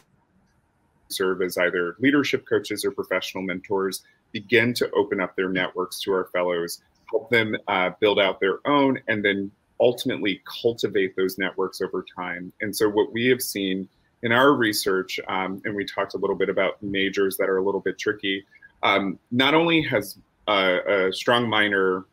serve 1.09 1.41
as 1.41 1.57
either 1.57 1.95
leadership 1.99 2.45
coaches 2.47 2.83
or 2.83 2.91
professional 2.91 3.43
mentors 3.43 4.03
begin 4.31 4.73
to 4.73 4.89
open 4.91 5.19
up 5.19 5.35
their 5.35 5.49
networks 5.49 6.01
to 6.01 6.11
our 6.11 6.25
fellows, 6.25 6.81
help 7.09 7.29
them 7.29 7.55
uh, 7.67 7.91
build 7.99 8.19
out 8.19 8.39
their 8.39 8.59
own, 8.67 8.99
and 9.07 9.23
then 9.23 9.51
ultimately 9.79 10.41
cultivate 10.61 11.15
those 11.15 11.37
networks 11.37 11.81
over 11.81 12.05
time. 12.15 12.51
And 12.61 12.75
so, 12.75 12.89
what 12.89 13.13
we 13.13 13.27
have 13.27 13.41
seen 13.41 13.87
in 14.23 14.31
our 14.31 14.53
research, 14.53 15.19
um, 15.27 15.61
and 15.65 15.75
we 15.75 15.85
talked 15.85 16.15
a 16.15 16.17
little 16.17 16.35
bit 16.35 16.49
about 16.49 16.81
majors 16.81 17.37
that 17.37 17.49
are 17.49 17.57
a 17.57 17.63
little 17.63 17.81
bit 17.81 17.99
tricky. 17.99 18.45
Um, 18.81 19.19
not 19.31 19.53
only 19.53 19.81
has 19.83 20.17
a, 20.47 21.07
a 21.07 21.13
strong 21.13 21.47
minor 21.47 22.05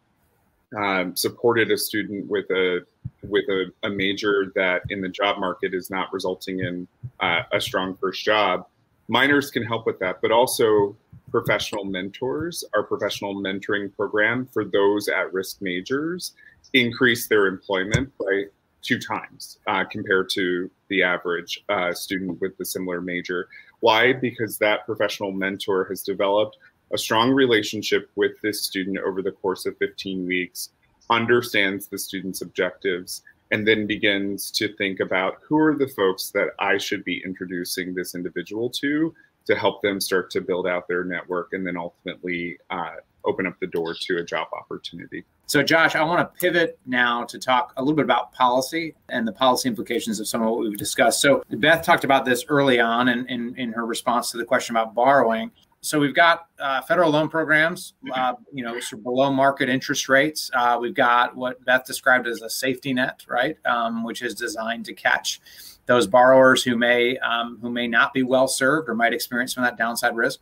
um, 0.76 1.16
supported 1.16 1.70
a 1.70 1.78
student 1.78 2.28
with 2.28 2.48
a 2.50 2.80
with 3.22 3.44
a, 3.48 3.72
a, 3.82 3.90
major 3.90 4.52
that 4.54 4.82
in 4.88 5.00
the 5.00 5.08
job 5.08 5.38
market 5.38 5.74
is 5.74 5.90
not 5.90 6.12
resulting 6.12 6.60
in 6.60 6.86
uh, 7.18 7.42
a 7.52 7.60
strong 7.60 7.96
first 7.96 8.24
job, 8.24 8.66
minors 9.08 9.50
can 9.50 9.62
help 9.64 9.84
with 9.84 9.98
that, 9.98 10.22
but 10.22 10.30
also 10.30 10.96
professional 11.30 11.84
mentors, 11.84 12.64
our 12.74 12.82
professional 12.82 13.34
mentoring 13.34 13.94
program 13.94 14.46
for 14.52 14.64
those 14.64 15.08
at 15.08 15.32
risk 15.32 15.60
majors, 15.60 16.34
increase 16.72 17.26
their 17.28 17.46
employment 17.46 18.10
by 18.18 18.44
two 18.82 18.98
times 18.98 19.58
uh, 19.66 19.84
compared 19.84 20.28
to 20.30 20.70
the 20.88 21.02
average 21.02 21.64
uh, 21.68 21.92
student 21.92 22.40
with 22.40 22.56
the 22.58 22.64
similar 22.64 23.00
major. 23.00 23.48
Why? 23.80 24.12
Because 24.12 24.58
that 24.58 24.86
professional 24.86 25.32
mentor 25.32 25.86
has 25.88 26.02
developed 26.02 26.56
a 26.92 26.98
strong 26.98 27.30
relationship 27.30 28.10
with 28.16 28.32
this 28.42 28.62
student 28.62 28.98
over 28.98 29.22
the 29.22 29.32
course 29.32 29.66
of 29.66 29.76
15 29.78 30.26
weeks, 30.26 30.70
understands 31.08 31.86
the 31.86 31.98
student's 31.98 32.42
objectives, 32.42 33.22
and 33.50 33.66
then 33.66 33.86
begins 33.86 34.50
to 34.52 34.74
think 34.76 35.00
about 35.00 35.38
who 35.46 35.58
are 35.58 35.76
the 35.76 35.88
folks 35.88 36.30
that 36.30 36.48
I 36.58 36.78
should 36.78 37.04
be 37.04 37.22
introducing 37.24 37.94
this 37.94 38.14
individual 38.14 38.70
to 38.70 39.14
to 39.46 39.56
help 39.56 39.82
them 39.82 40.00
start 40.00 40.30
to 40.30 40.40
build 40.40 40.66
out 40.66 40.86
their 40.86 41.02
network 41.02 41.52
and 41.52 41.66
then 41.66 41.76
ultimately 41.76 42.58
uh, 42.70 42.96
open 43.24 43.46
up 43.46 43.58
the 43.60 43.66
door 43.66 43.94
to 43.94 44.16
a 44.18 44.24
job 44.24 44.48
opportunity. 44.52 45.24
So, 45.46 45.62
Josh, 45.62 45.96
I 45.96 46.04
want 46.04 46.20
to 46.20 46.40
pivot 46.40 46.78
now 46.86 47.24
to 47.24 47.38
talk 47.38 47.72
a 47.76 47.82
little 47.82 47.96
bit 47.96 48.04
about 48.04 48.32
policy 48.32 48.94
and 49.08 49.26
the 49.26 49.32
policy 49.32 49.68
implications 49.68 50.20
of 50.20 50.28
some 50.28 50.42
of 50.42 50.50
what 50.50 50.60
we've 50.60 50.76
discussed. 50.76 51.20
So, 51.20 51.42
Beth 51.50 51.84
talked 51.84 52.04
about 52.04 52.24
this 52.24 52.44
early 52.48 52.78
on 52.78 53.08
in, 53.08 53.26
in, 53.26 53.54
in 53.56 53.72
her 53.72 53.84
response 53.84 54.30
to 54.30 54.38
the 54.38 54.44
question 54.44 54.76
about 54.76 54.94
borrowing. 54.94 55.50
So, 55.80 55.98
we've 55.98 56.14
got 56.14 56.46
uh, 56.60 56.82
federal 56.82 57.10
loan 57.10 57.28
programs, 57.28 57.94
uh, 58.14 58.34
you 58.52 58.62
know, 58.62 58.78
sort 58.78 59.00
of 59.00 59.02
below 59.02 59.32
market 59.32 59.68
interest 59.68 60.08
rates. 60.08 60.50
Uh, 60.54 60.78
we've 60.80 60.94
got 60.94 61.34
what 61.34 61.64
Beth 61.64 61.84
described 61.84 62.28
as 62.28 62.42
a 62.42 62.50
safety 62.50 62.94
net, 62.94 63.24
right, 63.28 63.56
um, 63.66 64.04
which 64.04 64.22
is 64.22 64.34
designed 64.36 64.84
to 64.84 64.94
catch 64.94 65.40
those 65.86 66.06
borrowers 66.06 66.62
who 66.62 66.76
may 66.76 67.18
um, 67.18 67.58
who 67.60 67.70
may 67.70 67.88
not 67.88 68.14
be 68.14 68.22
well 68.22 68.46
served 68.46 68.88
or 68.88 68.94
might 68.94 69.12
experience 69.12 69.54
some 69.54 69.64
of 69.64 69.70
that 69.70 69.76
downside 69.76 70.14
risk. 70.14 70.38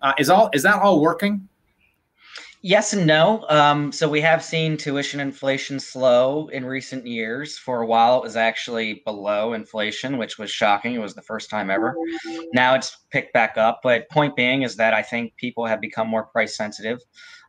Uh, 0.00 0.12
is 0.18 0.30
all 0.30 0.48
is 0.52 0.62
that 0.62 0.80
all 0.80 1.00
working? 1.00 1.48
Yes 2.64 2.92
and 2.92 3.08
no. 3.08 3.44
Um, 3.48 3.90
so 3.90 4.08
we 4.08 4.20
have 4.20 4.44
seen 4.44 4.76
tuition 4.76 5.18
inflation 5.18 5.80
slow 5.80 6.46
in 6.46 6.64
recent 6.64 7.04
years. 7.08 7.58
For 7.58 7.82
a 7.82 7.86
while, 7.86 8.18
it 8.18 8.22
was 8.22 8.36
actually 8.36 9.02
below 9.04 9.52
inflation, 9.52 10.16
which 10.16 10.38
was 10.38 10.48
shocking. 10.48 10.94
It 10.94 11.00
was 11.00 11.14
the 11.14 11.22
first 11.22 11.50
time 11.50 11.70
ever. 11.70 11.96
Now 12.54 12.76
it's 12.76 12.96
picked 13.10 13.32
back 13.32 13.58
up. 13.58 13.80
But 13.82 14.08
point 14.10 14.36
being 14.36 14.62
is 14.62 14.76
that 14.76 14.94
I 14.94 15.02
think 15.02 15.36
people 15.36 15.66
have 15.66 15.80
become 15.80 16.06
more 16.06 16.26
price 16.26 16.56
sensitive. 16.56 17.00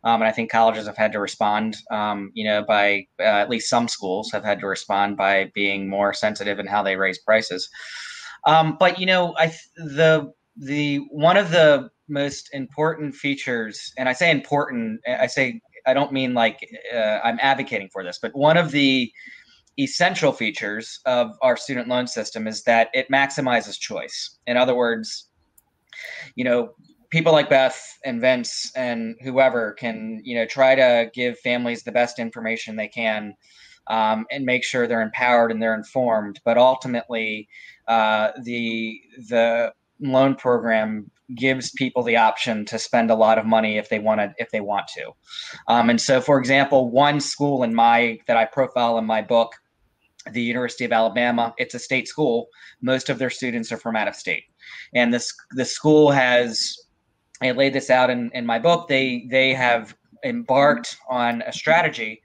Um, 0.03 0.21
and 0.21 0.27
I 0.27 0.31
think 0.31 0.51
colleges 0.51 0.87
have 0.87 0.97
had 0.97 1.11
to 1.13 1.19
respond, 1.19 1.77
um, 1.91 2.31
you 2.33 2.43
know, 2.43 2.65
by 2.67 3.05
uh, 3.19 3.23
at 3.23 3.49
least 3.49 3.69
some 3.69 3.87
schools 3.87 4.31
have 4.33 4.43
had 4.43 4.59
to 4.61 4.67
respond 4.67 5.15
by 5.15 5.51
being 5.53 5.89
more 5.89 6.13
sensitive 6.13 6.57
in 6.57 6.65
how 6.65 6.81
they 6.81 6.95
raise 6.95 7.19
prices. 7.19 7.69
Um, 8.47 8.77
but 8.79 8.99
you 8.99 9.05
know, 9.05 9.35
I 9.37 9.53
the 9.75 10.33
the 10.57 10.97
one 11.11 11.37
of 11.37 11.51
the 11.51 11.89
most 12.07 12.49
important 12.53 13.15
features, 13.15 13.93
and 13.97 14.09
I 14.09 14.13
say 14.13 14.31
important, 14.31 15.01
I 15.07 15.27
say 15.27 15.61
I 15.85 15.93
don't 15.93 16.11
mean 16.11 16.33
like 16.33 16.59
uh, 16.93 17.19
I'm 17.23 17.39
advocating 17.41 17.89
for 17.91 18.03
this, 18.03 18.19
but 18.21 18.35
one 18.35 18.57
of 18.57 18.71
the 18.71 19.11
essential 19.79 20.31
features 20.31 20.99
of 21.05 21.31
our 21.41 21.57
student 21.57 21.87
loan 21.87 22.07
system 22.07 22.47
is 22.47 22.63
that 22.63 22.89
it 22.93 23.09
maximizes 23.11 23.79
choice. 23.79 24.37
In 24.45 24.55
other 24.55 24.75
words, 24.75 25.29
you 26.35 26.43
know, 26.43 26.73
people 27.09 27.31
like 27.31 27.49
Beth 27.49 27.99
and 28.05 28.21
Vince 28.21 28.71
and 28.75 29.15
whoever 29.23 29.73
can, 29.73 30.21
you 30.23 30.35
know, 30.35 30.45
try 30.45 30.75
to 30.75 31.09
give 31.13 31.39
families 31.39 31.83
the 31.83 31.91
best 31.91 32.19
information 32.19 32.75
they 32.75 32.87
can 32.87 33.35
um, 33.87 34.25
and 34.31 34.45
make 34.45 34.63
sure 34.63 34.87
they're 34.87 35.01
empowered 35.01 35.51
and 35.51 35.61
they're 35.61 35.75
informed. 35.75 36.39
But 36.45 36.57
ultimately, 36.57 37.47
uh, 37.87 38.31
the 38.43 38.99
the 39.29 39.73
loan 39.99 40.35
program 40.35 41.09
gives 41.35 41.71
people 41.71 42.03
the 42.03 42.17
option 42.17 42.65
to 42.65 42.79
spend 42.79 43.11
a 43.11 43.15
lot 43.15 43.37
of 43.37 43.45
money 43.45 43.77
if 43.77 43.89
they 43.89 43.99
want 43.99 44.19
to 44.19 44.33
if 44.37 44.51
they 44.51 44.61
want 44.61 44.87
to. 44.95 45.11
Um, 45.67 45.89
and 45.89 45.99
so, 45.99 46.21
for 46.21 46.39
example, 46.39 46.89
one 46.89 47.19
school 47.19 47.63
in 47.63 47.73
my 47.75 48.19
that 48.27 48.37
I 48.37 48.45
profile 48.45 48.97
in 48.97 49.05
my 49.05 49.21
book, 49.21 49.53
the 50.31 50.41
University 50.41 50.85
of 50.85 50.91
Alabama, 50.91 51.53
it's 51.57 51.75
a 51.75 51.79
state 51.79 52.07
school. 52.07 52.47
Most 52.81 53.09
of 53.09 53.19
their 53.19 53.29
students 53.29 53.71
are 53.71 53.77
from 53.77 53.95
out 53.95 54.07
of 54.07 54.15
state, 54.15 54.43
and 54.95 55.13
this 55.13 55.33
the 55.51 55.65
school 55.65 56.11
has. 56.11 56.77
I 57.41 57.51
laid 57.51 57.73
this 57.73 57.89
out 57.89 58.09
in, 58.09 58.31
in 58.33 58.45
my 58.45 58.57
book. 58.57 58.87
They 58.87 59.27
they 59.29 59.53
have 59.53 59.95
embarked 60.23 60.97
on 61.09 61.41
a 61.41 61.51
strategy 61.51 62.22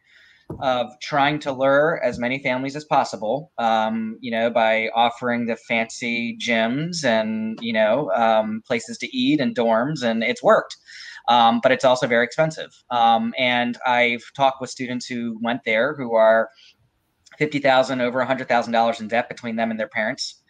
of 0.61 0.91
trying 1.03 1.39
to 1.41 1.53
lure 1.53 2.01
as 2.03 2.19
many 2.19 2.43
families 2.43 2.75
as 2.75 2.85
possible, 2.85 3.53
um, 3.59 4.17
you 4.21 4.31
know, 4.31 4.51
by 4.51 4.89
offering 4.95 5.47
the 5.47 5.57
fancy 5.57 6.37
gyms 6.41 7.05
and, 7.05 7.59
you 7.61 7.73
know, 7.73 8.11
um, 8.13 8.63
places 8.67 8.99
to 8.99 9.17
eat 9.17 9.41
and 9.41 9.55
dorms, 9.55 10.03
and 10.03 10.23
it's 10.23 10.43
worked. 10.43 10.77
Um, 11.29 11.61
but 11.63 11.73
it's 11.73 11.85
also 11.85 12.07
very 12.07 12.25
expensive. 12.25 12.71
Um, 12.91 13.35
and 13.39 13.77
I've 13.87 14.25
talked 14.35 14.61
with 14.61 14.71
students 14.71 15.05
who 15.07 15.39
went 15.43 15.61
there 15.65 15.95
who 15.95 16.15
are 16.15 16.49
fifty 17.37 17.59
thousand 17.59 18.01
over 18.01 18.21
a 18.21 18.27
hundred 18.27 18.49
thousand 18.49 18.73
dollars 18.73 19.01
in 19.01 19.09
debt 19.09 19.29
between 19.29 19.57
them 19.57 19.71
and 19.71 19.79
their 19.79 19.89
parents 19.89 20.43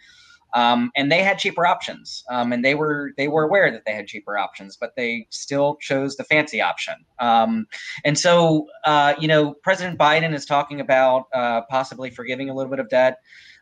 um, 0.55 0.90
and 0.96 1.11
they 1.11 1.22
had 1.22 1.38
cheaper 1.38 1.66
options. 1.66 2.24
Um, 2.30 2.53
and 2.53 2.64
they 2.64 2.74
were 2.74 3.12
they 3.16 3.28
were 3.28 3.44
aware 3.44 3.70
that 3.70 3.84
they 3.84 3.92
had 3.92 4.07
cheaper 4.07 4.38
options 4.38 4.76
but 4.76 4.94
they 4.96 5.26
still 5.30 5.76
chose 5.80 6.16
the 6.16 6.24
fancy 6.24 6.61
option. 6.61 6.94
Um, 7.18 7.66
and 8.05 8.18
so 8.18 8.66
uh, 8.84 9.14
you 9.18 9.28
know 9.28 9.55
president 9.62 9.99
biden 9.99 10.34
is 10.34 10.44
talking 10.44 10.80
about 10.80 11.26
uh, 11.34 11.62
possibly 11.68 12.11
forgiving 12.11 12.51
a 12.51 12.55
little 12.55 12.70
bit 12.70 12.80
of 12.80 12.88
debt 12.88 13.18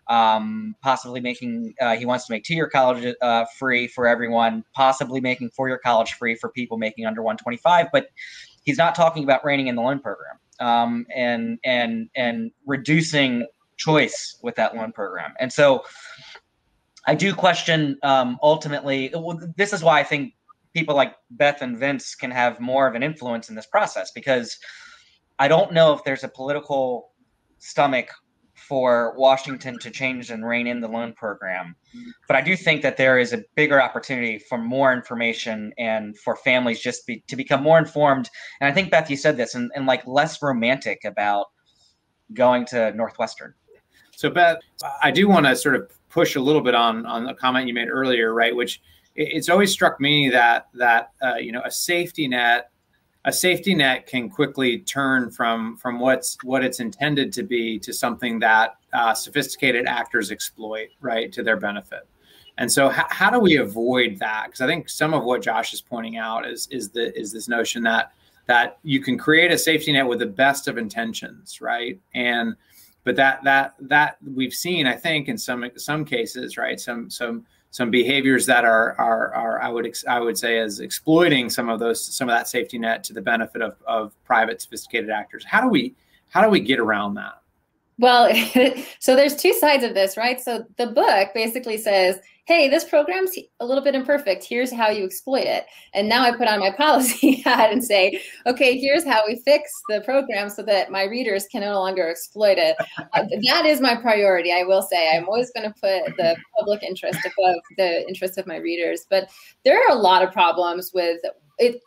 um, 0.09 0.77
possibly 0.83 1.21
making 1.21 1.75
uh, 1.81 1.97
he 1.97 2.07
wants 2.07 2.27
to 2.27 2.33
make 2.33 2.45
two-year 2.45 2.69
college 2.69 3.15
uh, 3.21 3.45
free 3.59 3.89
for 3.89 4.07
everyone 4.07 4.65
possibly 4.73 5.21
making 5.21 5.51
four-year 5.51 5.79
college 5.79 6.13
free 6.13 6.35
for 6.35 6.51
people 6.51 6.79
making 6.79 7.07
under 7.07 7.23
125 7.23 7.89
but 7.93 8.09
he's 8.63 8.79
not 8.79 8.95
talking 8.95 9.25
about 9.25 9.45
reining 9.45 9.67
in 9.67 9.75
the 9.75 9.83
loan 9.83 9.99
program 9.99 10.39
um, 10.61 11.07
and 11.15 11.59
and 11.65 12.09
and 12.15 12.51
reducing 12.67 13.47
choice 13.77 14.39
with 14.43 14.55
that 14.57 14.75
loan 14.75 14.93
program. 14.93 15.35
And 15.39 15.53
so 15.53 15.85
I 17.07 17.15
do 17.15 17.35
question 17.35 17.99
um, 18.03 18.39
ultimately. 18.43 19.11
Well, 19.15 19.41
this 19.57 19.73
is 19.73 19.83
why 19.83 20.01
I 20.01 20.05
think 20.05 20.35
people 20.75 20.95
like 20.95 21.15
Beth 21.31 21.63
and 21.63 21.79
Vince 21.79 22.15
can 22.15 22.31
have 22.31 22.61
more 22.61 22.87
of 22.87 22.95
an 22.95 23.03
influence 23.03 23.49
in 23.49 23.55
this 23.55 23.67
process 23.67 24.11
because 24.11 24.59
I 25.39 25.49
don't 25.49 25.73
know 25.73 25.93
if 25.93 26.05
there's 26.05 26.25
a 26.25 26.29
political 26.29 27.13
stomach 27.59 28.11
for 28.57 29.15
Washington 29.17 29.79
to 29.79 29.91
change 29.91 30.31
and 30.31 30.45
rein 30.45 30.67
in 30.67 30.81
the 30.81 30.89
loan 30.89 31.13
program. 31.13 31.77
But 32.27 32.37
I 32.37 32.41
do 32.41 32.57
think 32.57 32.83
that 32.83 32.97
there 32.97 33.19
is 33.19 33.33
a 33.33 33.45
bigger 33.55 33.81
opportunity 33.81 34.39
for 34.39 34.59
more 34.59 34.93
information 34.93 35.73
and 35.79 36.19
for 36.19 36.37
families 36.37 36.81
just 36.81 37.07
be, 37.07 37.23
to 37.29 37.37
become 37.37 37.63
more 37.63 37.79
informed. 37.79 38.29
And 38.61 38.69
I 38.69 38.73
think 38.73 38.91
Beth, 38.91 39.11
you 39.11 39.17
said 39.17 39.37
this, 39.37 39.55
and, 39.55 39.71
and 39.75 39.87
like 39.87 40.07
less 40.07 40.43
romantic 40.43 41.05
about 41.05 41.47
going 42.33 42.65
to 42.67 42.93
Northwestern. 42.93 43.55
So 44.17 44.31
Beth, 44.31 44.59
I 45.03 45.11
do 45.11 45.29
want 45.29 45.47
to 45.47 45.55
sort 45.55 45.77
of 45.77 45.91
push 46.17 46.35
a 46.35 46.41
little 46.41 46.63
bit 46.63 46.75
on 46.75 47.05
on 47.05 47.29
a 47.29 47.35
comment 47.35 47.69
you 47.69 47.75
made 47.75 47.89
earlier, 47.89 48.33
right? 48.33 48.57
Which 48.57 48.81
it's 49.15 49.51
always 49.51 49.71
struck 49.71 50.01
me 50.01 50.31
that 50.31 50.69
that 50.73 51.13
uh, 51.23 51.37
you 51.37 51.53
know 51.53 51.61
a 51.65 51.71
safety 51.71 52.27
net 52.27 52.71
a 53.27 53.33
safety 53.33 53.75
net 53.75 54.07
can 54.07 54.31
quickly 54.31 54.79
turn 54.79 55.31
from 55.31 55.77
from 55.77 56.01
what's 56.01 56.39
what 56.43 56.65
it's 56.65 56.81
intended 56.81 57.35
to 57.35 57.43
be 57.43 57.79
to 57.81 57.93
something 57.93 58.39
that 58.39 58.77
uh, 58.95 59.13
sophisticated 59.13 59.85
actors 59.87 60.31
exploit 60.31 60.89
right 61.01 61.33
to 61.33 61.43
their 61.43 61.59
benefit 61.59 62.09
and 62.57 62.73
so 62.73 62.89
how, 62.89 63.07
how 63.11 63.31
do 63.31 63.39
we 63.39 63.57
avoid 63.57 64.19
that 64.19 64.45
because 64.47 64.63
i 64.63 64.67
think 64.67 64.89
some 64.89 65.13
of 65.13 65.25
what 65.25 65.43
josh 65.43 65.75
is 65.75 65.83
pointing 65.83 66.17
out 66.17 66.47
is 66.47 66.67
is 66.71 66.91
the 66.91 67.19
is 67.19 67.31
this 67.33 67.47
notion 67.49 67.83
that 67.83 68.13
that 68.47 68.79
you 68.85 69.01
can 69.01 69.19
create 69.19 69.51
a 69.51 69.59
safety 69.59 69.93
net 69.93 70.07
with 70.07 70.21
the 70.21 70.33
best 70.45 70.69
of 70.69 70.79
intentions 70.79 71.61
right 71.61 72.01
and 72.15 72.55
but 73.07 73.15
that 73.15 73.43
that 73.45 73.75
that 73.79 74.19
we've 74.35 74.53
seen, 74.53 74.89
I 74.89 74.97
think, 74.97 75.29
in 75.29 75.39
some 75.39 75.65
some 75.77 76.05
cases, 76.05 76.57
right, 76.59 76.79
some 76.79 77.09
some 77.09 77.47
some 77.71 77.89
behaviors 77.89 78.47
that 78.47 78.65
are 78.65 78.99
are 78.99 79.33
are 79.33 79.63
I 79.63 79.69
would 79.69 79.97
I 80.09 80.19
would 80.19 80.37
say 80.37 80.59
as 80.59 80.81
exploiting 80.81 81.49
some 81.49 81.69
of 81.69 81.79
those 81.79 82.05
some 82.05 82.29
of 82.29 82.35
that 82.35 82.49
safety 82.49 82.79
net 82.79 83.05
to 83.05 83.13
the 83.13 83.23
benefit 83.23 83.63
of 83.63 83.77
of 83.87 84.13
private 84.25 84.61
sophisticated 84.61 85.09
actors. 85.09 85.45
How 85.45 85.61
do 85.61 85.69
we 85.69 85.95
how 86.31 86.43
do 86.43 86.51
we 86.51 86.59
get 86.59 86.81
around 86.81 87.15
that? 87.15 87.41
Well, 87.99 88.29
so 88.99 89.15
there's 89.15 89.37
two 89.37 89.55
sides 89.55 89.85
of 89.85 89.95
this, 89.95 90.17
right? 90.17 90.41
So 90.41 90.67
the 90.77 90.89
book 90.89 91.29
basically 91.33 91.79
says 91.79 92.19
hey, 92.47 92.69
this 92.69 92.85
program's 92.85 93.33
a 93.59 93.67
little 93.67 93.83
bit 93.83 93.97
imperfect. 93.97 94.45
Here's 94.45 94.73
how 94.73 94.89
you 94.89 95.05
exploit 95.05 95.47
it. 95.47 95.67
And 95.95 96.09
now 96.09 96.23
I 96.23 96.31
put 96.31 96.47
on 96.47 96.61
my 96.61 96.71
policy 96.71 97.37
hat 97.45 97.73
and 97.73 97.85
say, 97.85 98.23
okay, 98.47 98.79
here's 98.79 99.05
how 99.05 99.25
we 99.27 99.43
fix 99.45 99.73
the 99.89 100.01
program 100.03 100.49
so 100.49 100.63
that 100.63 100.93
my 100.93 101.05
readers 101.05 101.47
can 101.51 101.63
no 101.63 101.75
longer 101.75 102.09
exploit 102.09 102.57
it. 102.59 102.77
Uh, 102.99 103.25
that 103.49 103.67
is 103.67 103.81
my 103.81 103.97
priority, 103.97 104.53
I 104.53 104.63
will 104.63 104.83
say. 104.83 105.17
I'm 105.17 105.27
always 105.27 105.51
going 105.51 105.69
to 105.69 105.75
put 105.75 106.17
the 106.17 106.37
public 106.57 106.85
interest 106.85 107.19
above 107.19 107.57
the 107.77 108.07
interest 108.07 108.39
of 108.39 108.47
my 108.47 108.57
readers. 108.57 109.07
But 109.11 109.29
there 109.65 109.81
are 109.81 109.97
a 109.97 110.01
lot 110.01 110.23
of 110.23 110.33
problems 110.33 110.93
with 110.95 111.19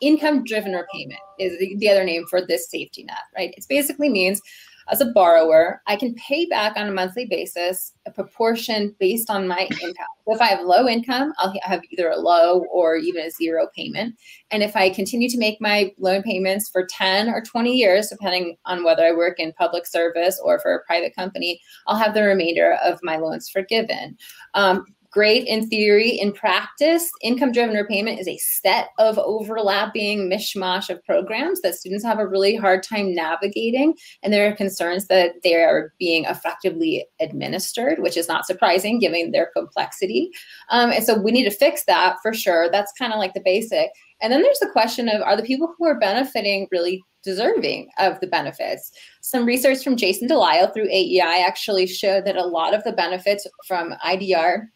income 0.00 0.44
driven 0.44 0.72
repayment 0.72 1.20
is 1.38 1.58
the, 1.58 1.76
the 1.78 1.88
other 1.88 2.04
name 2.04 2.24
for 2.28 2.44
this 2.44 2.68
safety 2.68 3.04
net, 3.04 3.18
right? 3.36 3.54
It 3.56 3.64
basically 3.68 4.08
means 4.08 4.42
as 4.90 5.00
a 5.00 5.06
borrower, 5.06 5.80
I 5.86 5.96
can 5.96 6.14
pay 6.14 6.46
back 6.46 6.76
on 6.76 6.88
a 6.88 6.92
monthly 6.92 7.26
basis 7.26 7.92
a 8.06 8.10
proportion 8.10 8.94
based 8.98 9.30
on 9.30 9.46
my 9.46 9.68
income. 9.82 10.06
So 10.26 10.34
if 10.34 10.40
I 10.40 10.46
have 10.46 10.64
low 10.64 10.88
income, 10.88 11.32
I'll 11.38 11.54
have 11.62 11.82
either 11.90 12.10
a 12.10 12.18
low 12.18 12.64
or 12.72 12.96
even 12.96 13.24
a 13.24 13.30
zero 13.30 13.68
payment. 13.74 14.16
And 14.50 14.62
if 14.62 14.74
I 14.74 14.90
continue 14.90 15.28
to 15.28 15.38
make 15.38 15.60
my 15.60 15.92
loan 15.98 16.22
payments 16.22 16.68
for 16.68 16.86
10 16.86 17.28
or 17.28 17.40
20 17.40 17.72
years, 17.72 18.08
depending 18.08 18.56
on 18.64 18.84
whether 18.84 19.04
I 19.04 19.12
work 19.12 19.38
in 19.38 19.52
public 19.52 19.86
service 19.86 20.40
or 20.42 20.58
for 20.58 20.74
a 20.74 20.84
private 20.84 21.14
company, 21.14 21.60
I'll 21.86 21.96
have 21.96 22.14
the 22.14 22.22
remainder 22.22 22.76
of 22.84 22.98
my 23.02 23.16
loans 23.16 23.48
forgiven. 23.48 24.16
Um, 24.54 24.86
great 25.10 25.46
in 25.46 25.68
theory. 25.68 26.10
In 26.10 26.32
practice, 26.32 27.10
income 27.20 27.52
driven 27.52 27.76
repayment 27.76 28.20
is 28.20 28.28
a 28.28 28.38
set 28.38 28.90
of 28.98 29.18
overlapping 29.18 30.30
mishmash 30.30 30.88
of 30.88 31.04
programs 31.04 31.60
that 31.62 31.74
students 31.74 32.04
have 32.04 32.18
a 32.18 32.26
really 32.26 32.56
hard 32.56 32.82
time 32.82 33.14
navigating. 33.14 33.94
And 34.22 34.32
there 34.32 34.48
are 34.48 34.54
concerns 34.54 35.06
that 35.06 35.42
they 35.42 35.54
are 35.56 35.92
being 35.98 36.24
effectively 36.24 37.06
administered, 37.20 37.98
which 37.98 38.16
is 38.16 38.28
not 38.28 38.46
surprising 38.46 38.98
given 38.98 39.32
their 39.32 39.50
complexity. 39.54 40.30
Um, 40.70 40.90
and 40.90 41.04
so 41.04 41.20
we 41.20 41.32
need 41.32 41.44
to 41.44 41.50
fix 41.50 41.84
that 41.84 42.16
for 42.22 42.32
sure. 42.32 42.70
That's 42.70 42.92
kind 42.98 43.12
of 43.12 43.18
like 43.18 43.34
the 43.34 43.42
basic. 43.44 43.90
And 44.22 44.32
then 44.32 44.42
there's 44.42 44.58
the 44.58 44.70
question 44.70 45.08
of 45.08 45.22
are 45.22 45.36
the 45.36 45.42
people 45.42 45.74
who 45.76 45.86
are 45.86 45.98
benefiting 45.98 46.68
really 46.70 47.02
deserving 47.22 47.90
of 47.98 48.20
the 48.20 48.26
benefits? 48.26 48.92
Some 49.22 49.44
research 49.44 49.82
from 49.82 49.96
Jason 49.96 50.28
Delisle 50.28 50.72
through 50.72 50.88
AEI 50.88 51.44
actually 51.46 51.86
showed 51.86 52.24
that 52.26 52.36
a 52.36 52.46
lot 52.46 52.74
of 52.74 52.84
the 52.84 52.92
benefits 52.92 53.46
from 53.66 53.94
IDR 54.04 54.66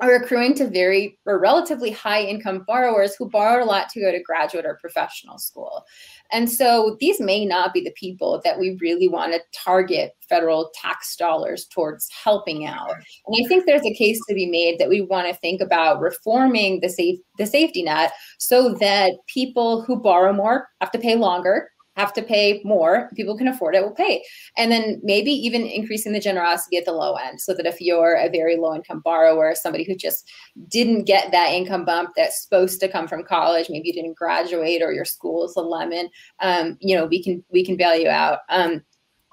are 0.00 0.14
accruing 0.14 0.54
to 0.54 0.68
very 0.68 1.18
or 1.26 1.38
relatively 1.38 1.90
high 1.90 2.22
income 2.22 2.64
borrowers 2.66 3.14
who 3.16 3.28
borrowed 3.28 3.62
a 3.62 3.66
lot 3.66 3.88
to 3.90 4.00
go 4.00 4.10
to 4.10 4.22
graduate 4.22 4.66
or 4.66 4.78
professional 4.80 5.38
school. 5.38 5.84
And 6.32 6.50
so 6.50 6.96
these 7.00 7.20
may 7.20 7.44
not 7.44 7.72
be 7.72 7.80
the 7.80 7.94
people 7.96 8.40
that 8.44 8.58
we 8.58 8.76
really 8.80 9.08
want 9.08 9.32
to 9.32 9.40
target 9.52 10.12
federal 10.28 10.70
tax 10.74 11.16
dollars 11.16 11.66
towards 11.66 12.08
helping 12.10 12.66
out. 12.66 12.94
And 13.26 13.44
I 13.44 13.48
think 13.48 13.66
there's 13.66 13.84
a 13.84 13.94
case 13.94 14.18
to 14.28 14.34
be 14.34 14.46
made 14.50 14.78
that 14.78 14.88
we 14.88 15.00
want 15.00 15.28
to 15.28 15.34
think 15.34 15.60
about 15.60 16.00
reforming 16.00 16.80
the 16.80 16.88
safe 16.88 17.18
the 17.36 17.46
safety 17.46 17.82
net 17.82 18.12
so 18.38 18.74
that 18.74 19.12
people 19.26 19.82
who 19.82 19.96
borrow 19.96 20.32
more 20.32 20.68
have 20.80 20.90
to 20.92 20.98
pay 20.98 21.16
longer 21.16 21.68
have 21.96 22.12
to 22.14 22.22
pay 22.22 22.60
more. 22.64 23.10
People 23.14 23.36
can 23.36 23.48
afford 23.48 23.74
it, 23.74 23.82
will 23.82 23.92
pay. 23.92 24.24
And 24.56 24.70
then 24.70 25.00
maybe 25.02 25.30
even 25.30 25.66
increasing 25.66 26.12
the 26.12 26.20
generosity 26.20 26.76
at 26.76 26.84
the 26.84 26.92
low 26.92 27.14
end 27.14 27.40
so 27.40 27.54
that 27.54 27.66
if 27.66 27.80
you're 27.80 28.16
a 28.16 28.28
very 28.28 28.56
low 28.56 28.74
income 28.74 29.00
borrower, 29.00 29.54
somebody 29.54 29.84
who 29.84 29.94
just 29.94 30.28
didn't 30.68 31.04
get 31.04 31.30
that 31.30 31.52
income 31.52 31.84
bump 31.84 32.10
that's 32.16 32.42
supposed 32.42 32.80
to 32.80 32.88
come 32.88 33.06
from 33.06 33.24
college, 33.24 33.68
maybe 33.70 33.88
you 33.88 33.94
didn't 33.94 34.16
graduate 34.16 34.82
or 34.82 34.92
your 34.92 35.04
school 35.04 35.44
is 35.44 35.56
a 35.56 35.60
lemon, 35.60 36.08
um, 36.40 36.76
you 36.80 36.96
know, 36.96 37.06
we 37.06 37.22
can 37.22 37.44
we 37.50 37.64
can 37.64 37.76
bail 37.76 37.96
you 37.96 38.08
out. 38.08 38.40
Um, 38.48 38.82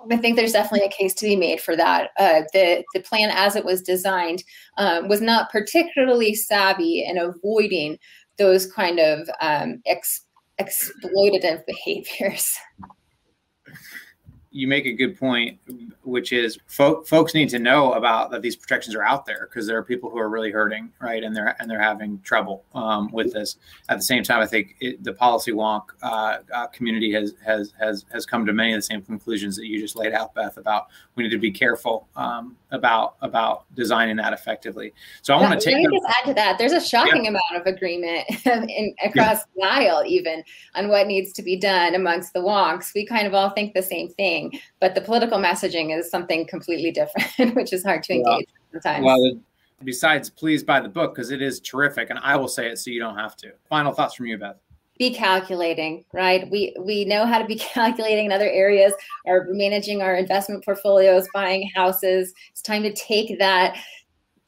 I 0.09 0.18
think 0.18 0.36
there's 0.36 0.53
definitely 0.53 0.88
a 0.88 0.91
case 0.91 1.14
to 1.16 1.26
be 1.26 1.36
made 1.36 1.62
for 1.62 1.76
that. 1.76 2.09
Uh, 2.18 2.41
the 2.53 2.84
the 2.93 3.01
plan 3.01 3.30
as 3.32 3.55
it 3.55 3.66
was 3.66 3.82
designed 3.82 4.43
um, 4.78 5.07
was 5.07 5.22
not 5.22 5.51
particularly 5.51 6.34
savvy 6.34 7.05
in 7.05 7.18
avoiding 7.18 7.99
those 8.38 8.66
kind 8.72 8.99
of 8.99 9.30
um, 9.41 9.82
ex- 9.86 10.26
exploitative 10.62 11.66
behaviors. 11.66 12.57
You 14.51 14.67
make 14.67 14.85
a 14.85 14.91
good 14.91 15.17
point, 15.17 15.57
which 16.03 16.33
is 16.33 16.59
fo- 16.67 17.03
folks 17.03 17.33
need 17.33 17.49
to 17.49 17.59
know 17.59 17.93
about 17.93 18.31
that 18.31 18.41
these 18.41 18.57
protections 18.57 18.95
are 18.95 19.03
out 19.03 19.25
there 19.25 19.47
because 19.49 19.65
there 19.65 19.77
are 19.77 19.83
people 19.83 20.09
who 20.09 20.19
are 20.19 20.29
really 20.29 20.51
hurting, 20.51 20.91
right, 20.99 21.23
and 21.23 21.33
they're 21.35 21.55
and 21.59 21.71
they're 21.71 21.81
having 21.81 22.19
trouble 22.21 22.63
um, 22.75 23.09
with 23.11 23.31
this. 23.31 23.57
At 23.87 23.97
the 23.97 24.03
same 24.03 24.23
time, 24.23 24.41
I 24.41 24.45
think 24.45 24.75
it, 24.81 25.03
the 25.03 25.13
policy 25.13 25.53
wonk 25.53 25.83
uh, 26.01 26.39
uh, 26.53 26.67
community 26.67 27.11
has 27.13 27.33
has 27.45 27.73
has 27.79 28.05
has 28.11 28.25
come 28.25 28.45
to 28.45 28.53
many 28.53 28.73
of 28.73 28.77
the 28.77 28.83
same 28.83 29.01
conclusions 29.01 29.55
that 29.55 29.67
you 29.67 29.79
just 29.79 29.95
laid 29.95 30.13
out, 30.13 30.35
Beth. 30.35 30.57
About 30.57 30.87
we 31.15 31.23
need 31.23 31.29
to 31.29 31.37
be 31.37 31.51
careful 31.51 32.07
um, 32.17 32.57
about 32.71 33.15
about 33.21 33.65
designing 33.75 34.17
that 34.17 34.33
effectively. 34.33 34.93
So 35.21 35.33
I 35.33 35.41
want 35.41 35.59
to 35.59 35.65
take. 35.65 35.75
Let 35.75 35.93
just 35.93 36.17
add 36.19 36.27
to 36.27 36.33
that. 36.35 36.57
There's 36.57 36.73
a 36.73 36.81
shocking 36.81 37.25
yeah. 37.25 37.31
amount 37.31 37.55
of 37.55 37.65
agreement 37.65 38.25
in, 38.45 38.95
across 39.03 39.39
yeah. 39.39 39.43
the 39.55 39.63
aisle, 39.63 40.03
even 40.05 40.43
on 40.75 40.89
what 40.89 41.07
needs 41.07 41.33
to 41.33 41.41
be 41.41 41.55
done 41.55 41.95
amongst 41.95 42.33
the 42.33 42.39
wonks. 42.39 42.93
We 42.93 43.05
kind 43.05 43.27
of 43.27 43.33
all 43.33 43.49
think 43.51 43.73
the 43.73 43.83
same 43.83 44.09
thing, 44.09 44.40
but 44.79 44.95
the 44.95 45.01
political 45.01 45.37
messaging 45.37 45.97
is 45.97 46.09
something 46.09 46.47
completely 46.47 46.91
different, 46.91 47.55
which 47.55 47.73
is 47.73 47.83
hard 47.83 48.03
to 48.03 48.13
engage 48.13 48.25
well, 48.25 48.81
sometimes. 48.81 49.05
Well, 49.05 49.39
besides, 49.83 50.29
please 50.29 50.63
buy 50.63 50.79
the 50.79 50.89
book 50.89 51.13
because 51.13 51.31
it 51.31 51.41
is 51.41 51.59
terrific, 51.59 52.09
and 52.09 52.19
I 52.19 52.35
will 52.35 52.47
say 52.47 52.69
it 52.69 52.77
so 52.77 52.91
you 52.91 52.99
don't 52.99 53.17
have 53.17 53.35
to. 53.37 53.51
Final 53.69 53.93
thoughts 53.93 54.15
from 54.15 54.27
you, 54.27 54.37
Beth? 54.37 54.57
Be 54.97 55.13
calculating 55.13 56.05
right? 56.13 56.49
We 56.51 56.75
we 56.79 57.05
know 57.05 57.25
how 57.25 57.39
to 57.39 57.45
be 57.45 57.55
calculating 57.73 58.27
in 58.27 58.31
other 58.31 58.49
areas 58.49 58.93
or 59.25 59.47
managing 59.49 60.01
our 60.01 60.15
investment 60.15 60.63
portfolios 60.63 61.27
buying 61.33 61.69
houses. 61.75 62.33
It's 62.51 62.61
time 62.61 62.83
to 62.83 62.93
take 62.93 63.39
that 63.39 63.77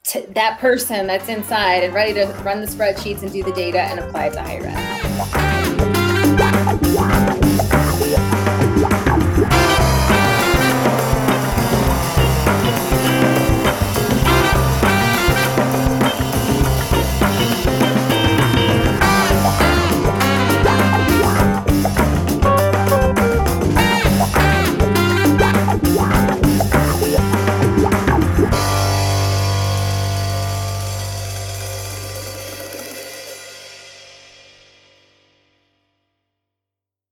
to 0.05 0.21
that 0.35 0.59
person 0.59 1.07
that's 1.07 1.29
inside 1.29 1.83
and 1.83 1.93
ready 1.93 2.13
to 2.13 2.25
run 2.43 2.61
the 2.61 2.67
spreadsheets 2.67 3.21
and 3.21 3.31
do 3.31 3.41
the 3.41 3.53
data 3.53 3.81
and 3.81 3.99
apply 3.99 4.27
it 4.27 4.33
to 4.33 4.41
higher 4.41 4.65
ed 4.65 5.42